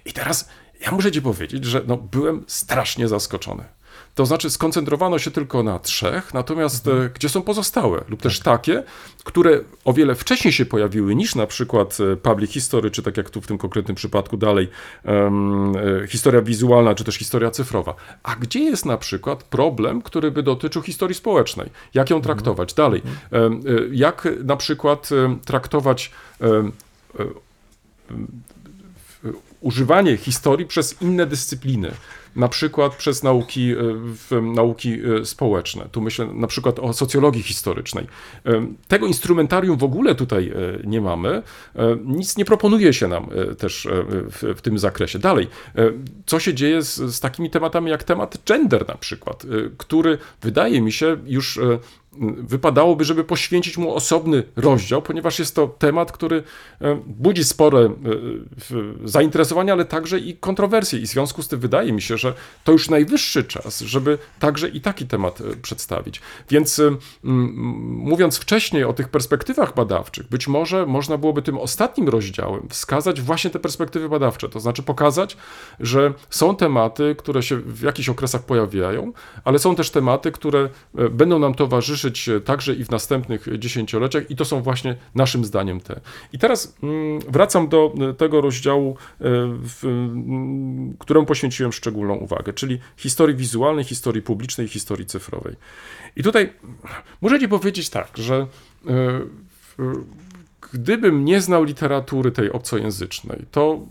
[0.06, 0.50] I teraz
[0.82, 3.64] ja muszę ci powiedzieć, że no, byłem strasznie zaskoczony.
[4.16, 8.84] To znaczy skoncentrowano się tylko na trzech, natomiast e, gdzie są pozostałe, lub też takie,
[9.24, 13.30] które o wiele wcześniej się pojawiły niż na przykład e, public history, czy tak jak
[13.30, 14.70] tu w tym konkretnym przypadku dalej
[15.06, 15.32] e,
[16.08, 17.96] historia wizualna, czy też historia cyfrowa.
[18.24, 21.70] A gdzie jest na przykład problem, który by dotyczył historii społecznej?
[21.94, 23.02] Jak ją traktować dalej?
[23.32, 23.60] Em, e,
[23.92, 25.10] jak na przykład
[25.46, 26.12] traktować
[26.42, 26.72] em,
[29.66, 31.92] używanie historii przez inne dyscypliny,
[32.36, 33.72] na przykład przez nauki,
[34.32, 35.88] e, nauki e, społeczne.
[35.92, 38.08] Tu myślę na przykład o socjologii historycznej.
[38.88, 41.42] Tego instrumentarium w ogóle tutaj e, nie mamy.
[42.06, 45.20] Nic nie proponuje się nam też w, w tym zakresie.
[45.20, 45.48] Dalej,
[46.26, 49.46] co się dzieje z, z takimi tematami jak temat gender na przykład,
[49.78, 51.60] który wydaje mi się już
[52.38, 56.44] wypadałoby, żeby poświęcić mu osobny rozdział, ponieważ jest to temat, który
[56.82, 57.90] e, budzi spore e,
[59.04, 61.00] zainteresowanie, ale także i kontrowersje.
[61.00, 62.34] I w związku z tym wydaje mi się, że
[62.64, 66.22] to już najwyższy czas, żeby także i taki temat e, przedstawić.
[66.50, 66.82] Więc
[67.24, 73.50] mówiąc wcześniej o tych perspektywach badawczych, być może można byłoby tym ostatnim rozdziałem wskazać właśnie
[73.50, 75.38] te perspektywy badawcze, to znaczy pokazać,
[75.80, 79.14] że są tematy, które się w jakichś okresach pojawiają,
[79.44, 80.70] ale są też tematy, które
[81.12, 85.80] będą nam towarzyszyć e, także i w następnych dziesięcioleciach i to są właśnie naszym zdaniem
[85.80, 86.00] te.
[86.34, 89.26] I teraz mm, wracam do e, tego rozdziału, e,
[89.84, 95.56] mm, któremu poświęciłem szczególną uwagę, czyli historii wizualnej, historii publicznej historii cyfrowej.
[96.16, 96.54] I tutaj
[97.40, 98.48] Ci powiedzieć tak, że
[98.88, 99.22] e,
[100.74, 103.86] gdybym nie znał literatury tej obcojęzycznej, to,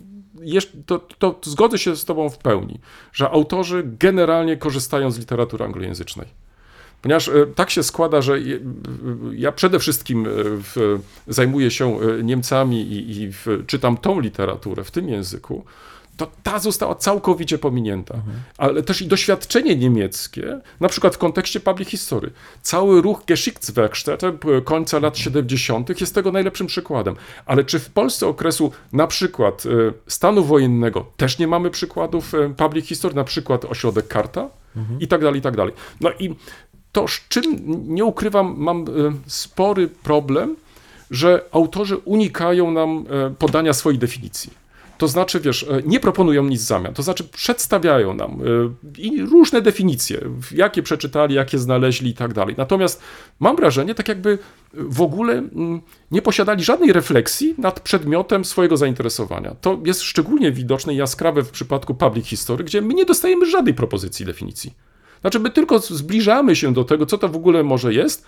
[0.87, 2.81] to, to zgodzę się z Tobą w pełni,
[3.13, 6.44] że autorzy generalnie korzystają z literatury anglojęzycznej.
[7.05, 8.39] Ponieważ e, tak się składa, że
[9.33, 10.99] ja przede wszystkim e, w,
[11.29, 15.65] zajmuję się e, Niemcami i, i w, czytam tą literaturę w tym języku,
[16.17, 18.15] to ta została całkowicie pominięta.
[18.59, 22.31] Ale też i doświadczenie niemieckie, na przykład w kontekście public history.
[22.63, 24.33] Cały ruch Geschichtswerkstätte
[24.65, 26.01] końca lat 70.
[26.01, 27.17] jest tego najlepszym przykładem.
[27.47, 29.65] Ale czy w Polsce okresu na przykład
[30.07, 34.51] stanu wojennego też nie mamy przykładów public history, na przykład ośrodek Karta
[35.01, 35.75] i tak dalej, i tak dalej.
[36.01, 36.35] No i
[36.95, 37.45] to, z czym
[37.95, 38.85] nie ukrywam, mam e,
[39.27, 40.57] spory problem,
[41.11, 44.65] że autorzy unikają nam e, podania swojej definicji.
[44.99, 48.39] To znaczy, wiesz, e, nie proponują nic w zamian, to znaczy przedstawiają nam
[48.99, 50.21] i różne definicje,
[50.53, 52.55] jakie przeczytali, jakie znaleźli i tak dalej.
[52.59, 53.03] Natomiast
[53.41, 54.39] mam wrażenie, tak jakby
[54.73, 55.81] w ogóle mm,
[56.11, 59.57] nie posiadali żadnej refleksji nad przedmiotem swojego zainteresowania.
[59.61, 63.75] To jest szczególnie widoczne i jaskrawe w przypadku public history, gdzie my nie dostajemy żadnej
[63.75, 64.94] propozycji definicji.
[65.25, 68.27] Znaczy, my tylko zbliżamy się do tego, co to w ogóle może jest,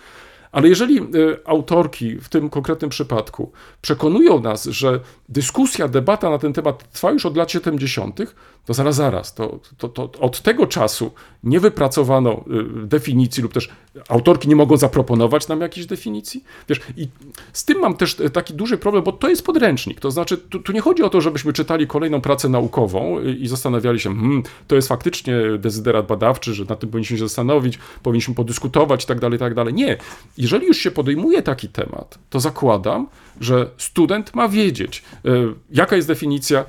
[0.53, 1.03] ale jeżeli e,
[1.45, 3.53] autorki w tym konkretnym przypadku
[3.83, 8.21] przekonują nas, że dyskusja, debata na ten temat trwa już od lat 70.,
[8.67, 11.11] to zaraz, zaraz, to, to, to od tego czasu
[11.45, 12.43] nie wypracowano e,
[12.87, 13.71] definicji lub też
[14.09, 16.45] autorki nie mogą zaproponować nam jakiejś definicji.
[16.69, 17.09] Wiesz, i
[17.53, 20.01] z tym mam też e, taki duży problem, bo to jest podręcznik.
[20.01, 24.01] To znaczy, tu, tu nie chodzi o to, żebyśmy czytali kolejną pracę naukową i, zastanawiali
[24.01, 29.05] się, hmm, to jest faktycznie dezyderat badawczy, że nad tym powinniśmy się zastanowić, powinniśmy podyskutować
[29.05, 29.75] i tak dalej, tak dalej.
[29.75, 29.97] Nie.
[30.39, 33.09] Jeżeli już się podejmuje taki temat, to zakładam,
[33.41, 35.31] że student ma wiedzieć, e,
[35.71, 36.65] jaka jest definicja, e,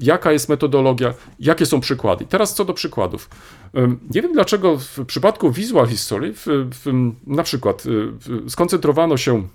[0.00, 2.26] jaka jest metodologia, jakie są przykłady.
[2.26, 3.30] Teraz co do przykładów.
[3.74, 7.84] E, Nie wiem dlaczego w przypadku Visual History, w, w, na przykład
[8.48, 9.48] skoncentrowano się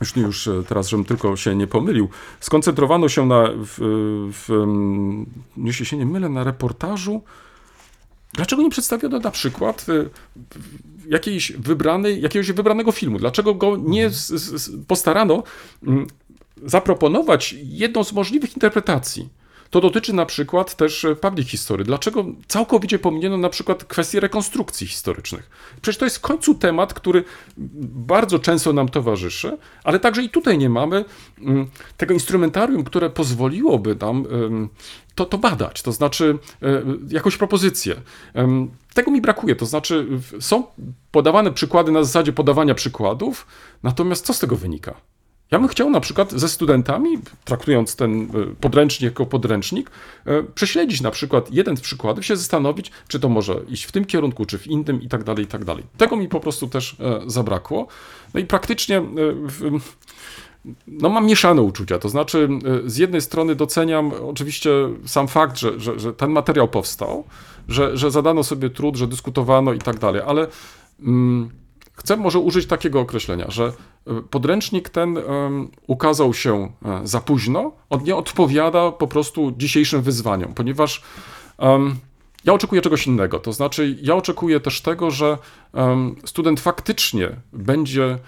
[0.00, 2.08] już już teraz, żebym tylko się nie pomylił,
[2.40, 3.78] skoncentrowano się na, w,
[4.32, 5.26] w, mm,
[5.56, 7.22] jeśli się nie mylę, na reportażu.
[8.32, 9.86] Dlaczego nie przedstawiono na przykład
[11.08, 13.18] jakiejś wybranej, jakiegoś wybranego filmu?
[13.18, 15.42] Dlaczego go nie z, z, z- postarano
[15.86, 16.06] mm,
[16.64, 19.28] zaproponować jedną z możliwych interpretacji?
[19.74, 21.84] To dotyczy na przykład też e, public history.
[21.84, 25.50] Dlaczego całkowicie pominiono na przykład kwestie rekonstrukcji historycznych?
[25.82, 27.24] Przecież to jest w końcu temat, który
[27.56, 31.04] bardzo często nam towarzyszy, ale także i tutaj nie mamy
[31.40, 34.26] mm, tego instrumentarium, które pozwoliłoby nam
[35.14, 37.94] to, to badać, to znaczy e, jakąś propozycję.
[38.94, 40.06] Tego mi brakuje, to znaczy
[40.40, 40.66] są
[41.10, 43.46] podawane przykłady na zasadzie podawania przykładów,
[43.82, 44.94] natomiast co z tego wynika?
[45.50, 48.26] Ja bym chciał na przykład ze studentami, traktując ten e,
[48.60, 49.90] podręcznik jako podręcznik,
[50.26, 54.04] e, prześledzić na przykład jeden z przykładów, się zastanowić, czy to może iść w tym
[54.04, 55.84] kierunku, czy w innym i tak dalej, i tak dalej.
[55.96, 57.86] Tego mi po prostu też e, zabrakło.
[58.34, 59.00] No i praktycznie
[59.48, 59.80] w,
[60.86, 62.48] no mam mieszane uczucia, to znaczy
[62.86, 64.70] z jednej strony doceniam oczywiście
[65.06, 67.24] sam fakt, że, że, że ten materiał powstał,
[67.68, 70.46] że, że zadano sobie trud, że dyskutowano i tak dalej, ale
[71.00, 71.50] mm,
[71.94, 73.72] chcę może użyć takiego określenia, że
[74.06, 75.18] e, podręcznik ten
[75.86, 81.02] ukazał się e, za późno, on nie odpowiada po prostu dzisiejszym wyzwaniom, ponieważ
[82.44, 83.38] ja oczekuję czegoś innego.
[83.38, 85.38] To znaczy, ja oczekuję też tego, że
[86.24, 88.18] student faktycznie będzie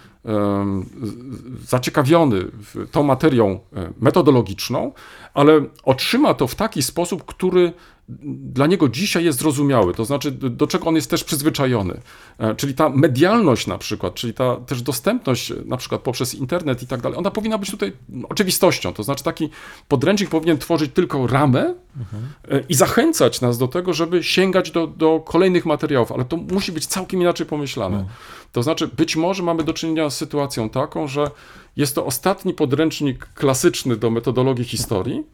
[1.64, 2.44] zaciekawiony
[2.90, 4.92] tą materią e, metodologiczną,
[5.34, 7.72] ale otrzyma to w taki sposób, który
[8.08, 12.00] dla niego dzisiaj jest zrozumiały, to znaczy do czego on jest też przyzwyczajony.
[12.38, 16.86] E, czyli ta medialność na przykład, czyli ta też dostępność na przykład poprzez internet i
[16.86, 17.92] tak dalej, ona powinna być tutaj
[18.28, 18.92] oczywistością.
[18.92, 19.48] To znaczy taki
[19.88, 22.62] podręcznik powinien tworzyć tylko ramę mhm.
[22.68, 26.86] i zachęcać nas do tego, żeby sięgać do, do kolejnych materiałów, ale to musi być
[26.86, 27.96] całkiem inaczej pomyślane.
[27.96, 28.14] Mhm.
[28.52, 31.30] To znaczy być może mamy do czynienia z sytuacją taką, że
[31.76, 35.24] jest to ostatni podręcznik klasyczny do metodologii historii,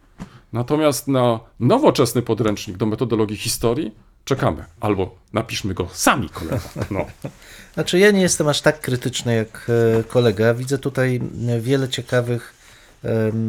[0.52, 4.64] Natomiast na nowoczesny podręcznik do metodologii historii czekamy.
[4.80, 6.60] Albo napiszmy go sami, kolega.
[6.90, 7.06] No.
[7.74, 10.54] Znaczy, ja nie jestem aż tak krytyczny jak e, kolega.
[10.54, 11.20] Widzę tutaj
[11.60, 12.54] wiele ciekawych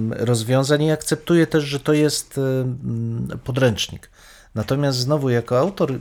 [0.10, 2.40] rozwiązań i akceptuję też, że to jest
[3.44, 4.10] podręcznik.
[4.56, 6.00] Natomiast znowu, jako autor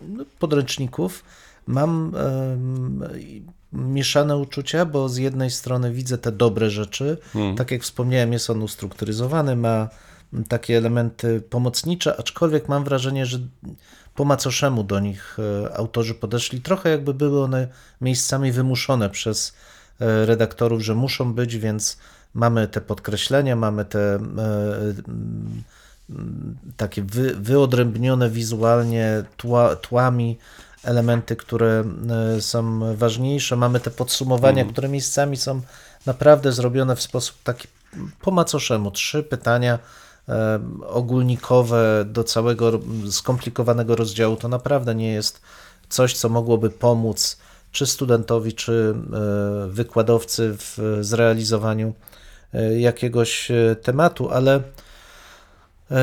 [0.00, 1.24] no, podręczników,
[1.66, 2.12] mam
[3.72, 7.18] mieszane uczucia, bo z jednej strony widzę te dobre rzeczy.
[7.32, 7.56] Hmm.
[7.56, 9.88] Tak jak wspomniałem, jest on ustrukturyzowany, ma
[10.48, 13.38] takie elementy pomocnicze, aczkolwiek mam wrażenie, że
[14.14, 17.68] po macoszemu do nich e, autorzy podeszli, trochę jakby były one
[18.00, 19.54] miejscami wymuszone przez
[20.00, 21.98] e, redaktorów, że muszą być, więc
[22.34, 24.20] mamy te podkreślenia, mamy te e,
[26.76, 30.38] takie wy, wyodrębnione wizualnie tła, tłami
[30.84, 31.84] elementy, które
[32.40, 33.56] są ważniejsze.
[33.56, 34.72] Mamy te podsumowania, mm.
[34.72, 35.60] które miejscami są
[36.06, 37.68] naprawdę zrobione w sposób taki
[38.20, 38.90] po macoszemu.
[38.90, 39.78] Trzy pytania,
[40.86, 42.80] ogólnikowe do całego
[43.10, 45.40] skomplikowanego rozdziału, to naprawdę nie jest
[45.88, 47.36] coś, co mogłoby pomóc
[47.72, 51.94] czy studentowi, czy e, wykładowcy w zrealizowaniu
[52.54, 54.62] e, jakiegoś e, tematu, ale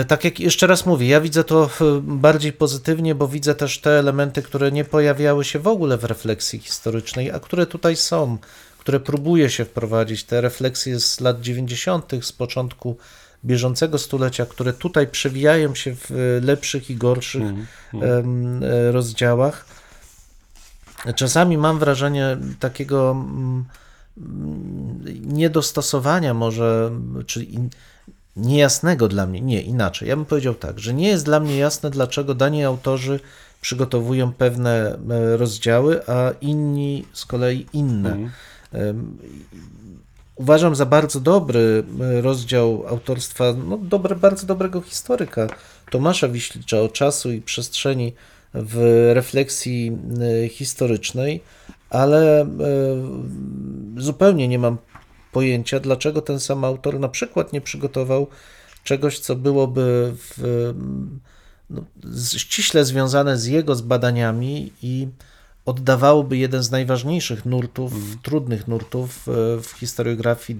[0.08, 1.70] tak jak jeszcze raz mówię, ja widzę to
[2.02, 6.60] bardziej pozytywnie, bo widzę też te elementy, które nie pojawiały się w ogóle w refleksji
[6.60, 8.38] historycznej, a które tutaj są,
[8.80, 12.98] które próbuje się wprowadzić, te refleksje z lat 90., z początku
[13.46, 18.64] bieżącego stulecia, które tutaj przewijają się w lepszych i gorszych mm, mm.
[18.92, 19.66] rozdziałach.
[21.16, 23.66] Czasami mam wrażenie takiego mm,
[25.22, 26.92] niedostosowania może,
[27.26, 27.60] czyli
[28.36, 31.90] niejasnego dla mnie, nie, inaczej, ja bym powiedział tak, że nie jest dla mnie jasne,
[31.90, 33.20] dlaczego dani autorzy
[33.62, 38.12] przygotowują pewne e, rozdziały, a inni z kolei inne.
[38.12, 38.30] Mm
[40.40, 45.48] uważam za bardzo dobry e, rozdział autorstwa, no dobre, bardzo dobrego historyka
[45.92, 48.14] Tomasza Wiślicza o czasu i przestrzeni
[48.54, 49.98] w refleksji
[50.44, 51.44] e, historycznej,
[51.90, 52.48] ale e,
[53.98, 54.78] zupełnie nie mam
[55.32, 58.28] pojęcia, dlaczego ten sam autor na przykład nie przygotował
[58.84, 60.74] czegoś, co byłoby w,
[61.70, 61.84] no,
[62.38, 65.08] ściśle związane z jego zbadaniami i
[65.70, 68.18] oddawałoby jeden z najważniejszych nurtów, mm.
[68.24, 69.32] trudnych nurtów e,
[69.62, 70.60] w historiografii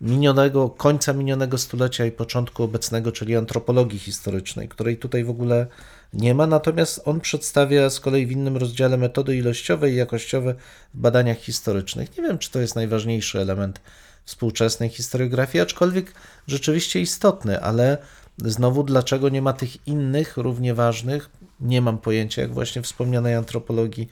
[0.00, 5.66] minionego, końca minionego stulecia i początku obecnego, czyli antropologii historycznej, której tutaj w ogóle
[6.12, 10.54] nie ma, natomiast on przedstawia z kolei w innym rozdziale metody ilościowe i jakościowe
[10.94, 12.16] w badaniach historycznych.
[12.16, 13.80] Nie wiem, czy to jest najważniejszy element
[14.24, 16.12] współczesnej historiografii, aczkolwiek
[16.46, 17.98] rzeczywiście istotny, ale
[18.44, 24.08] znowu dlaczego nie ma tych innych, równie ważnych, nie mam pojęcia, jak właśnie wspomnianej antropologii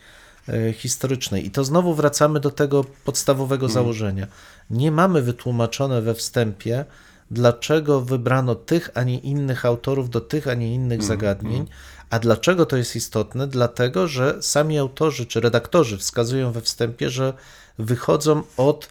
[0.49, 1.47] e, historycznej.
[1.47, 3.75] I to znowu wracamy do tego podstawowego mm.
[3.75, 4.27] założenia.
[4.71, 6.85] Nie mamy wytłumaczone we wstępie,
[7.31, 11.09] dlaczego wybrano tych, a nie innych autorów do tych, a nie innych mm.
[11.09, 11.57] zagadnień.
[11.57, 11.69] Mm.
[12.11, 13.47] A dlaczego to jest istotne?
[13.47, 17.33] Dlatego, że sami autorzy czy redaktorzy wskazują we wstępie, że
[17.79, 18.89] wychodzą od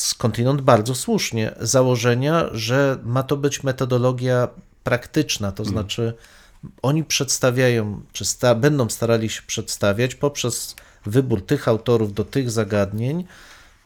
[0.00, 4.48] skądinąd bardzo słusznie założenia, że ma to być metodologia
[4.84, 5.72] praktyczna, to mm.
[5.72, 6.14] znaczy
[6.82, 10.76] oni przedstawiają, czy sta, będą starali się przedstawiać poprzez
[11.06, 13.24] wybór tych autorów do tych zagadnień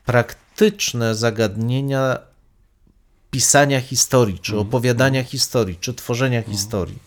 [0.06, 2.18] praktyczne zagadnienia
[3.30, 4.68] pisania historii, czy mhm.
[4.68, 6.98] opowiadania historii, czy tworzenia historii.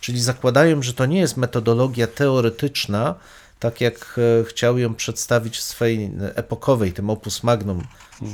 [0.00, 3.14] Czyli zakładają, że to nie jest metodologia teoretyczna,
[3.58, 7.82] tak jak e, chciał ją przedstawić w swojej epokowej, tym opus magnum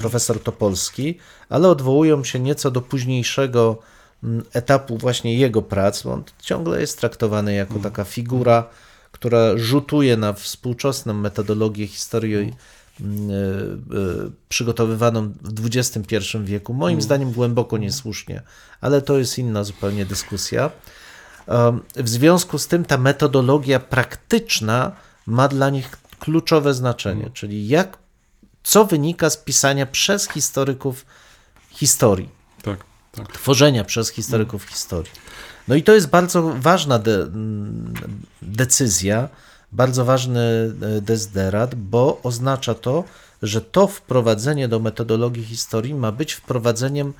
[0.01, 1.19] profesor Topolski,
[1.49, 3.79] ale odwołują się nieco do późniejszego
[4.25, 8.69] mm, etapu właśnie jego prac, bo on ciągle jest traktowany jako taka figura,
[9.13, 12.55] która rzutuje na współczesną metodologię historii
[13.01, 16.75] mm, e, e, przygotowywaną w XXI wieku.
[16.75, 18.43] Moim zdaniem głęboko niesłusznie,
[18.81, 20.71] ale to jest inna zupełnie dyskusja.
[21.97, 24.93] W związku z tym ta metodologia praktyczna
[25.31, 27.99] ma dla nich kluczowe znaczenie, czyli jak,
[28.63, 31.07] co wynika z pisania przez historyków
[31.71, 32.29] historii,
[32.63, 33.33] Tak, tak.
[33.33, 35.13] tworzenia przez historyków historii.
[35.69, 37.95] No i to jest bardzo ważna de, mm,
[38.43, 39.29] decyzja,
[39.73, 43.05] bardzo ważny e, dezderat, bo oznacza to,
[43.43, 47.13] że to wprowadzenie do metodologii historii ma być wprowadzeniem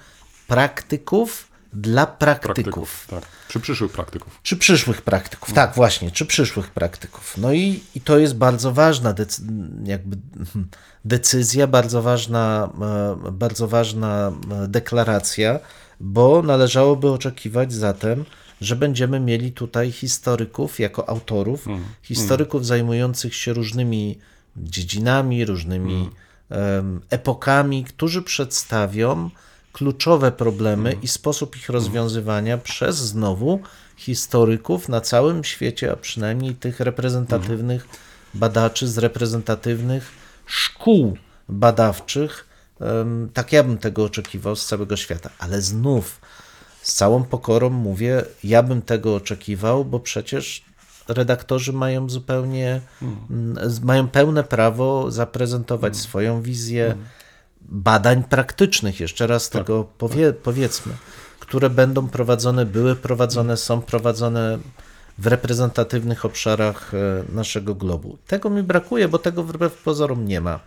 [0.47, 2.55] praktyków dla praktyków.
[2.55, 3.27] Praktyków, tak.
[3.49, 4.41] Czy przyszłych praktyków.
[4.43, 7.35] Czy przyszłych praktyków, tak właśnie, czy przyszłych praktyków.
[7.39, 9.43] No i, i to jest bardzo ważna decy-
[9.85, 10.17] jakby
[11.05, 12.71] decyzja, bardzo ważna,
[13.27, 14.33] e, bardzo ważna
[14.65, 15.59] e, deklaracja,
[16.01, 18.25] bo należałoby oczekiwać zatem,
[18.61, 21.67] że będziemy mieli tutaj historyków jako autorów,
[22.03, 24.19] historyków zajmujących się różnymi
[24.57, 26.11] dziedzinami, różnymi
[26.51, 29.31] em, epokami, którzy przedstawią
[29.73, 33.61] kluczowe problemy i sposób ich rozwiązywania przez znowu
[33.97, 37.89] historyków na całym świecie, a przynajmniej tych reprezentatywnych
[38.35, 40.11] badaczy z reprezentatywnych
[40.47, 41.17] szkół
[41.49, 42.47] badawczych.
[43.35, 46.21] Tak ja bym tego oczekiwał z całego świata, ale znów
[46.83, 50.65] z całą pokorą mówię, ja bym tego oczekiwał, bo przecież
[51.09, 52.81] redaktorzy mają zupełnie,
[53.83, 56.97] mają pełne prawo zaprezentować swoją wizję
[57.63, 60.93] badań praktycznych, jeszcze raz tego powie, powiedzmy,
[61.41, 64.59] które będą prowadzone, były prowadzone, są prowadzone
[65.19, 68.19] w reprezentatywnych obszarach e, naszego globu.
[68.27, 70.61] Tego mi brakuje, bo tego wbrew pozorom nie ma.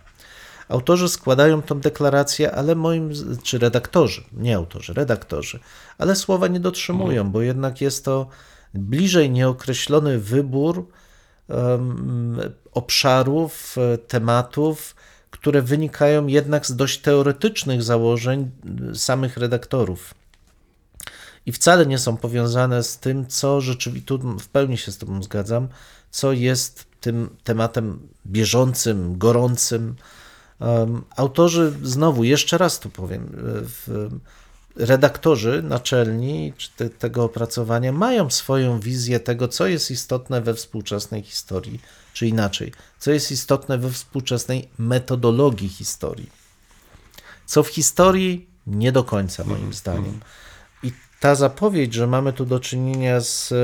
[0.68, 3.10] Autorzy składają tą deklarację, ale moim,
[3.42, 5.60] czy redaktorzy, nie autorzy, redaktorzy,
[5.98, 8.26] ale słowa nie dotrzymują, bo jednak jest to
[8.74, 10.86] bliżej nieokreślony wybór
[11.48, 12.40] em,
[12.72, 14.94] obszarów, e, tematów,
[15.44, 18.50] które wynikają jednak z dość teoretycznych założeń
[18.92, 20.14] y, samych redaktorów.
[21.46, 25.22] I wcale nie są powiązane z tym, co rzeczywiście, tu w pełni się z Tobą
[25.22, 25.68] zgadzam,
[26.10, 29.94] co jest tym tematem bieżącym, gorącym.
[30.60, 33.28] Um, autorzy, znowu, jeszcze raz tu powiem, y,
[33.64, 34.08] w,
[34.76, 41.80] redaktorzy naczelni te, tego opracowania mają swoją wizję tego, co jest istotne we współczesnej historii,
[42.14, 46.30] czy inaczej, co jest istotne we współczesnej metodologii historii.
[47.46, 50.20] Co w historii nie do końca, moim zdaniem.
[50.82, 53.54] I ta zapowiedź, że mamy tu do czynienia z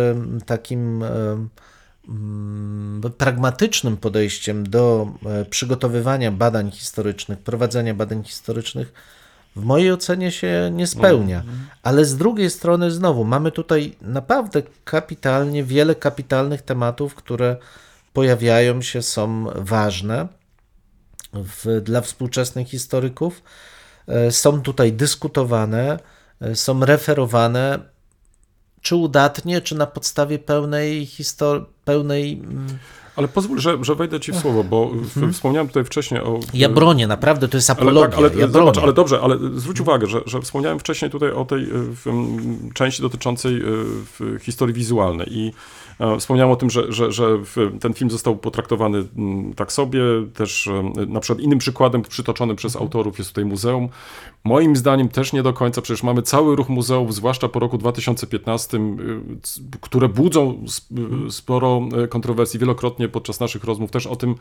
[0.47, 8.93] takim mm, pragmatycznym podejściem do e, przygotowywania badań historycznych, prowadzenia badań historycznych,
[9.57, 11.43] w mojej ocenie się nie spełnia.
[11.83, 17.57] Ale z drugiej strony, znowu, mamy tutaj naprawdę kapitalnie, wiele kapitalnych tematów, które
[18.13, 20.29] pojawiają się, są ważne
[21.33, 23.43] w, dla współczesnych historyków.
[24.07, 25.99] E, Są tutaj dyskutowane,
[26.41, 27.79] e, są referowane,
[28.83, 32.33] czy udatnie, czy na podstawie pełnej historii, pełnej.
[32.33, 32.67] mm,
[33.17, 36.41] Ale pozwól, że, że wejdę ci w słowo, bo w, wspomniałem tutaj wcześniej o...
[36.55, 38.09] Ja bronię, naprawdę, to jest Ale, apologia.
[38.09, 41.45] tak, ale, ja zobacz, ale dobrze, ale zwróć uwagę, że, że wspomniałem wcześniej tutaj o
[41.45, 42.05] tej y, w,
[42.75, 45.53] części dotyczącej w, historii wizualnej i e,
[46.19, 47.39] wspomniałem o tym, że, że, że
[47.81, 50.01] ten film został potraktowany m, tak sobie,
[50.35, 52.87] też e, na przykład innym przykładem przytoczonym przez Mhm.
[52.87, 53.89] autorów jest tutaj muzeum.
[54.45, 58.77] Moim zdaniem też nie do końca, przecież mamy cały ruch muzeów, zwłaszcza po roku 2015,
[58.77, 58.81] y,
[59.81, 60.65] które budzą
[61.29, 62.61] y, sporo e, kontrowersji.
[62.61, 64.37] Wielokrotnie podczas naszych rozmów też o tym e,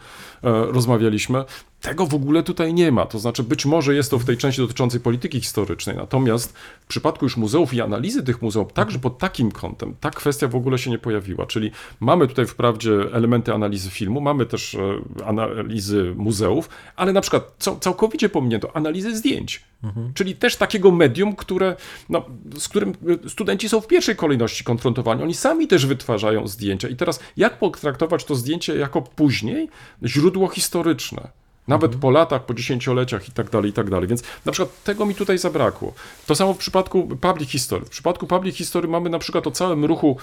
[0.65, 1.43] rozmawialiśmy.
[1.81, 3.05] Tego w ogóle tutaj nie ma.
[3.05, 7.25] To znaczy, być może jest to w tej części dotyczącej polityki historycznej, natomiast w przypadku
[7.25, 10.89] już muzeów i analizy tych muzeów, także pod takim kątem, ta kwestia w ogóle się
[10.89, 11.45] nie pojawiła.
[11.45, 17.69] Czyli mamy tutaj wprawdzie elementy analizy filmu, mamy też e, analizy muzeów, ale na przykład
[17.79, 19.69] całkowicie pominięto analizy zdjęć.
[20.13, 21.75] Czyli też takiego medium, które,
[22.09, 22.25] no,
[22.57, 22.93] z którym
[23.25, 25.23] e, studenci są w pierwszej kolejności konfrontowani.
[25.23, 26.87] Oni sami też wytwarzają zdjęcia.
[26.87, 29.69] I teraz jak potraktować to zdjęcie jako później
[30.03, 31.27] źródło historyczne?
[31.67, 34.07] Nawet po latach, po dziesięcioleciach i tak dalej, i tak dalej.
[34.07, 35.93] Więc na przykład tego mi tutaj zabrakło.
[36.25, 37.85] To samo w przypadku public history.
[37.85, 40.17] W przypadku public history mamy na przykład o całym ruchu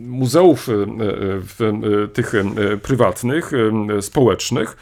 [0.00, 2.32] muzeów e, e, tych
[2.82, 3.52] prywatnych,
[4.00, 4.76] społecznych,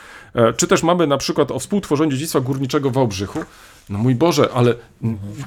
[0.56, 3.44] czy też mamy na przykład o współtworzeniu dziedzictwa górniczego w Wałbrzychu.
[3.90, 4.74] No mój Boże, ale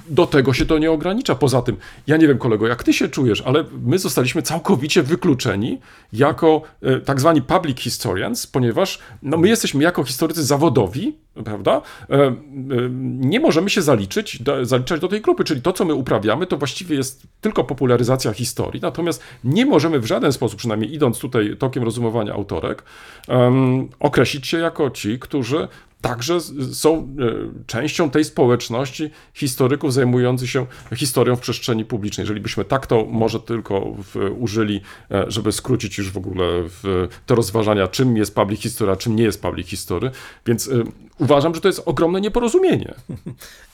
[0.10, 1.36] do tego się to nie ogranicza.
[1.36, 5.80] Poza tym, ja nie wiem kolego, jak ty się czujesz, ale my zostaliśmy całkowicie wykluczeni
[6.14, 11.15] jako e, tak zwani public historians, ponieważ no, my jesteśmy jako historycy zawodowi,
[11.45, 11.82] prawda?
[12.10, 12.36] E, e,
[13.02, 16.95] nie możemy się zaliczyć, zaliczać do tej grupy, czyli to, co my uprawiamy, to właściwie
[16.95, 22.34] jest tylko popularyzacja historii, natomiast nie możemy w żaden sposób, przynajmniej idąc tutaj tokiem rozumowania
[22.34, 22.84] autorek,
[23.99, 25.68] określić się jako ci, którzy
[26.03, 26.39] także
[26.73, 27.05] są e,
[27.67, 30.65] częścią tej społeczności historyków zajmujących się
[30.95, 32.23] historią w przestrzeni publicznej.
[32.23, 33.95] Jeżeli byśmy tak to może tylko
[34.39, 34.81] użyli,
[35.11, 36.45] e, żeby skrócić już w ogóle
[37.25, 40.11] te rozważania, czym jest public history, a czym nie jest public history.
[40.45, 40.84] Więc e,
[41.19, 42.93] uważam, że to jest ogromne nieporozumienie.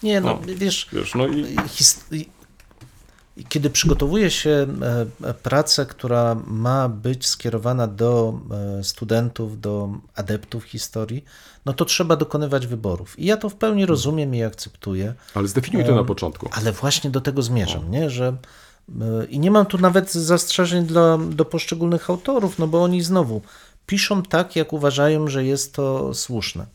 [0.03, 0.53] Nie, no, No.
[0.55, 2.25] wiesz, Wiesz, no i his-
[3.49, 8.39] kiedy przygotowuje się e, e, pracę, która ma być skierowana do
[8.79, 11.25] e, studentów, do adeptów historii,
[11.65, 13.19] no to trzeba dokonywać wyborów.
[13.19, 15.13] I ja to w pełni rozumiem i akceptuję.
[15.33, 16.49] ale zdefiniuj to na początku.
[16.51, 18.09] Ale właśnie do tego zmierzam, nie?
[18.09, 18.33] że
[19.29, 23.41] i nie mam tu nawet zastrzeżeń dla, do poszczególnych autorów, no bo oni znowu
[23.85, 26.65] piszą tak, jak uważają, że jest to słuszne.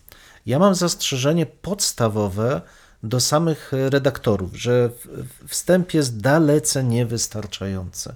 [0.47, 2.61] Ja mam zastrzeżenie podstawowe
[3.05, 4.91] do samych redaktorów, że
[5.49, 8.15] wstęp jest dalece niewystarczający.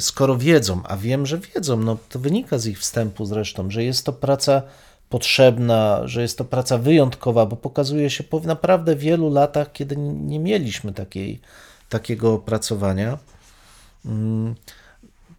[0.00, 4.06] Skoro wiedzą, a wiem, że wiedzą, no to wynika z ich wstępu zresztą, że jest
[4.06, 4.62] to praca
[5.08, 10.38] potrzebna, że jest to praca wyjątkowa, bo pokazuje się po naprawdę wielu latach, kiedy nie
[10.38, 11.40] mieliśmy takiej,
[11.88, 13.18] takiego opracowania.
[14.04, 14.54] Mm,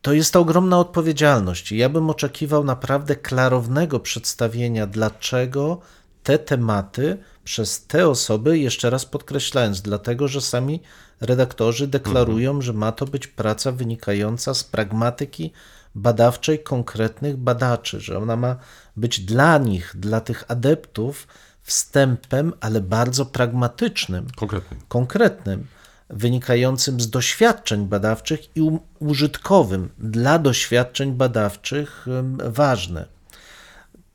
[0.02, 1.72] To jest to ogromna odpowiedzialność.
[1.72, 5.82] Ja bym oczekiwał naprawdę klarownego przedstawienia, dlaczego
[6.24, 10.82] te tematy przez te osoby, jeszcze raz podkreślając, dlatego że sami
[11.22, 15.52] redaktorzy deklarują, że ma to być praca wynikająca z pragmatyki
[15.96, 18.56] badawczej konkretnych badaczy, że ona ma
[18.98, 21.28] być dla nich, dla tych adeptów,
[21.62, 24.78] wstępem, ale bardzo pragmatycznym Konkretnie.
[24.88, 25.68] konkretnym,
[26.10, 32.06] wynikającym z doświadczeń badawczych i użytkowym dla doświadczeń badawczych
[32.46, 33.15] ważne.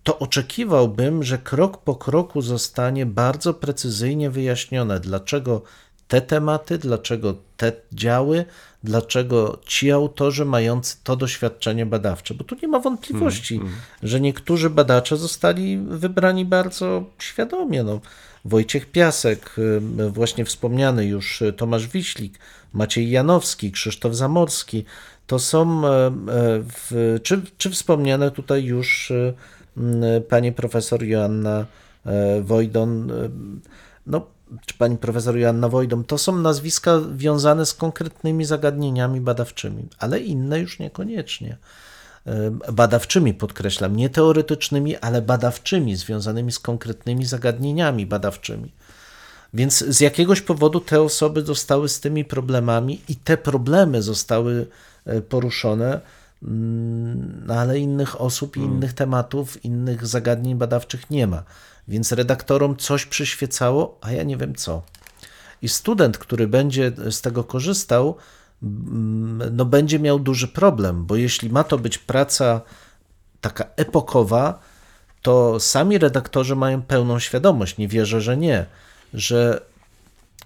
[0.03, 5.63] To oczekiwałbym, że krok po kroku zostanie bardzo precyzyjnie wyjaśnione, dlaczego
[6.09, 8.45] te tematy, dlaczego te działy,
[8.85, 13.61] dlaczego ci autorzy mający to doświadczenie badawcze, bo tu nie ma wątpliwości,
[14.03, 17.83] że niektórzy badacze zostali wybrani bardzo świadomie.
[17.83, 18.01] No,
[18.45, 22.39] Wojciech Piasek, y, właśnie wspomniany już y, Tomasz Wiślik,
[22.73, 24.85] Maciej Janowski, Krzysztof Zamorski,
[25.27, 25.83] to są,
[26.63, 29.35] w, czy, czy wspomniane tutaj już y,
[30.29, 31.67] pani profesor Joanna
[32.07, 33.31] e, Wojdon, y,
[34.07, 34.27] no,
[34.67, 40.61] czy pani profesor Joanna Wojdon, to są nazwiska wiązane z konkretnymi zagadnieniami badawczymi, ale inne
[40.61, 41.57] już niekoniecznie.
[42.27, 48.73] E, Badawczymi podkreślam, nie teoretycznymi, ale badawczymi, związanymi z konkretnymi zagadnieniami badawczymi.
[49.55, 54.67] Więc z jakiegoś powodu te osoby zostały z tymi problemami i te problemy zostały
[55.07, 56.01] e, poruszone, mm,
[57.49, 61.43] ale innych osób, i innych tematów, innych zagadnień badawczych nie ma.
[61.89, 64.83] Więc redaktorom coś przyświecało, a ja nie wiem co.
[65.63, 68.17] I student, który będzie z tego korzystał,
[68.63, 72.61] mm, no będzie miał duży problem, bo jeśli ma to być praca
[73.41, 74.61] taka epokowa,
[75.23, 78.67] to sami redaktorzy mają pełną świadomość, nie wierzę, że nie,
[79.15, 79.61] że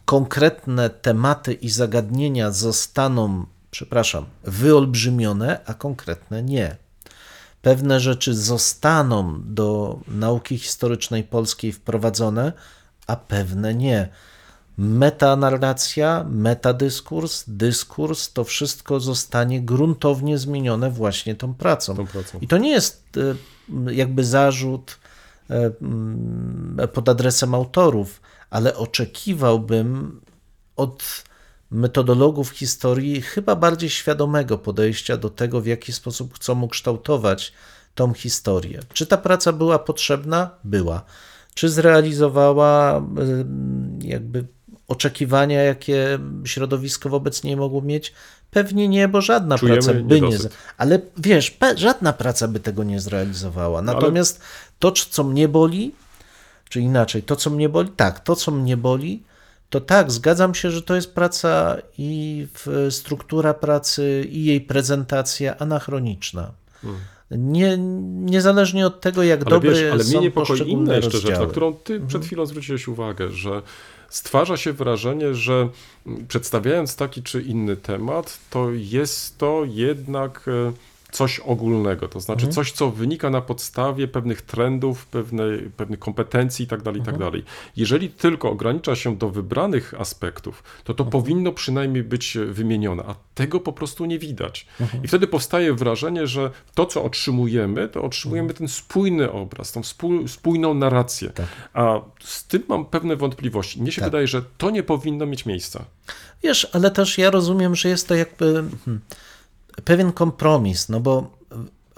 [0.05, 6.77] konkretne tematy i zagadnienia zostaną, przepraszam, wyolbrzymione, a konkretne nie.
[7.63, 12.53] Pewne rzeczy zostaną do nauki historycznej polskiej wprowadzone,
[13.07, 14.09] a pewne nie.
[14.79, 21.97] Metanarracja, metadyskurs, dyskurs, to wszystko zostanie gruntownie zmienione właśnie tą pracą.
[21.97, 22.39] Tą pracą.
[22.41, 24.99] I to nie jest e, jakby zarzut
[25.51, 28.21] e, mm, pod adresem autorów,
[28.51, 30.21] ale oczekiwałbym
[30.77, 31.25] od
[31.71, 37.53] metodologów historii chyba bardziej świadomego podejścia do tego, w jaki sposób chcą ukształtować
[37.95, 38.81] tą historię.
[38.93, 40.51] Czy ta praca była potrzebna?
[40.65, 41.05] Była.
[41.55, 43.03] Czy zrealizowała
[44.01, 44.45] jakby
[44.89, 48.13] oczekiwania, jakie środowisko wobec niej mogło mieć?
[48.51, 50.29] Pewnie nie, bo żadna Czujemy praca by nie.
[50.29, 50.53] niedosyt.
[50.79, 53.83] Ale wiesz, żadna praca by tego nie zrealizowała.
[53.83, 54.41] Natomiast
[54.79, 55.95] to, co mnie boli,
[56.69, 59.23] czy inaczej, to, co mnie boli, tak, to, co mnie boli,
[59.71, 62.47] to tak, zgadzam się, że to jest praca i
[62.91, 66.53] struktura pracy, i jej prezentacja anachroniczna.
[67.31, 71.23] Nie, niezależnie od tego, jak Ale dobre wiesz, ale są mnie niepokoi inna jeszcze rzecz,
[71.25, 71.47] rozdziały.
[71.47, 73.63] na którą ty przed chwilą zwróciłeś uwagę, że
[74.09, 75.69] stwarza się wrażenie, że
[76.29, 80.73] przedstawiając taki czy inny temat, to jest to jednak e,
[81.15, 86.93] coś ogólnego, to znaczy coś, co wynika na podstawie pewnych trendów, pewnej, pewnych kompetencji itd.,
[86.93, 87.31] itd.
[87.77, 93.61] Jeżeli tylko ogranicza się do wybranych aspektów, to to powinno przynajmniej być wymienione, a tego
[93.61, 94.67] po prostu nie widać.
[95.05, 100.29] I wtedy powstaje wrażenie, że to, co otrzymujemy, to otrzymujemy ten spójny obraz, tą spój,
[100.29, 101.33] spójną narrację.
[101.75, 103.83] A z tym mam pewne wątpliwości.
[103.83, 105.85] Mnie się wydaje, że to nie powinno mieć miejsca.
[106.43, 109.01] Wiesz, ale też ja rozumiem, że jest to jakby hmm,
[109.85, 111.31] pewien kompromis, no bo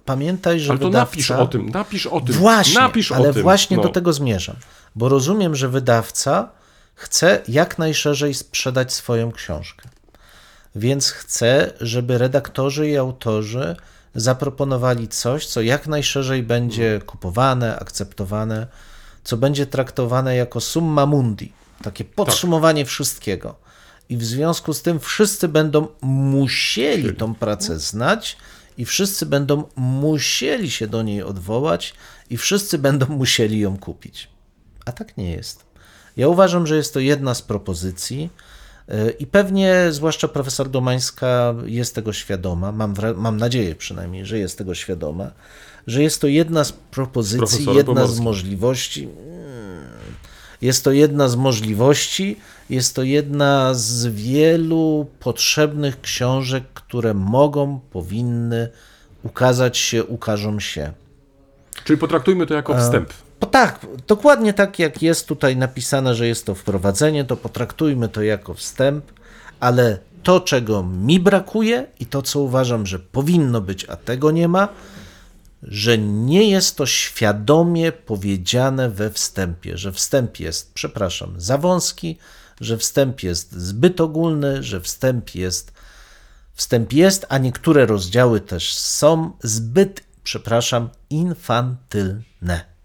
[0.05, 1.11] pamiętaj, że Ale to wydawca...
[1.11, 2.35] napisz o tym, napisz o tym.
[2.35, 3.43] Właśnie, napisz ale tym.
[3.43, 3.83] właśnie no.
[3.83, 4.57] do tego zmierzam.
[4.97, 6.49] Bo rozumiem, że wydawca
[6.95, 9.89] chce jak najszerzej sprzedać swoją książkę.
[10.75, 13.77] Więc chce, żeby redaktorzy i autorzy
[14.15, 18.67] zaproponowali coś, co jak najszerzej będzie kupowane, akceptowane,
[19.25, 23.66] co będzie traktowane jako summa mundi, takie podsumowanie wszystkiego.
[24.09, 28.37] I w związku z tym wszyscy będą musieli tą pracę znać
[28.79, 31.95] i wszyscy będą musieli się do niej odwołać
[32.31, 34.29] i wszyscy będą musieli ją kupić.
[34.85, 35.65] A tak nie jest.
[36.17, 38.31] Ja uważam, że jest to jedna z propozycji
[38.89, 44.59] yy, i pewnie, zwłaszcza profesor Domańska jest tego świadoma, mam, mam nadzieję przynajmniej, że jest
[44.59, 45.31] tego świadoma,
[45.87, 48.25] że jest to jedna z propozycji, jedna z Pomorskim.
[48.25, 49.03] możliwości.
[49.05, 49.85] Mm,
[50.63, 52.37] Jest to jedna z możliwości,
[52.71, 58.69] jest to jedna z wielu potrzebnych książek, które mogą, powinny
[59.23, 60.93] ukazać się, ukażą się.
[61.85, 63.13] Czyli potraktujmy to jako wstęp.
[63.41, 68.23] Bo tak, dokładnie tak jak jest tutaj napisane, że jest to wprowadzenie, to potraktujmy to
[68.23, 69.05] jako wstęp,
[69.61, 74.49] ale to, czego mi brakuje i to, co uważam, że powinno być, a tego nie
[74.49, 74.69] ma,
[75.63, 82.19] że nie jest to świadomie powiedziane we wstępie, że wstęp jest, przepraszam, za wąski,
[82.61, 85.73] że wstęp jest zbyt ogólny, że wstęp jest,
[86.55, 92.76] wstęp jest, a niektóre rozdziały też są zbyt, przepraszam, infantylne.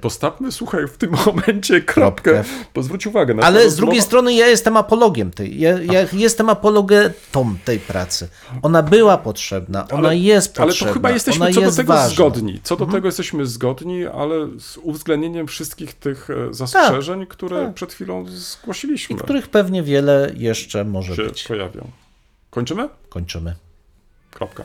[0.00, 2.50] Postawmy, słuchaj, w tym momencie kropkę, Kropkę.
[2.74, 3.34] bo zwróć uwagę.
[3.34, 8.28] nasza Ale z drugiej strony ja jestem apologiem tej, ja, ja jestem apologetą tej pracy.
[8.62, 11.92] Ona była potrzebna, ona jest Ale potrzebna, to chyba jesteśmy ona co do jest tego
[11.92, 12.14] ważna.
[12.14, 12.60] zgodni.
[12.62, 17.74] Co do tego jesteśmy zgodni, ale z uwzględnieniem wszystkich tych e, zastrzeżeń, które tak.
[17.74, 21.44] przed chwilą zgłosiliśmy, I których pewnie wiele jeszcze może się być.
[21.44, 21.90] pojawią.
[22.50, 22.88] Kończymy?
[23.08, 23.54] Kończymy.
[24.30, 24.64] Kropka.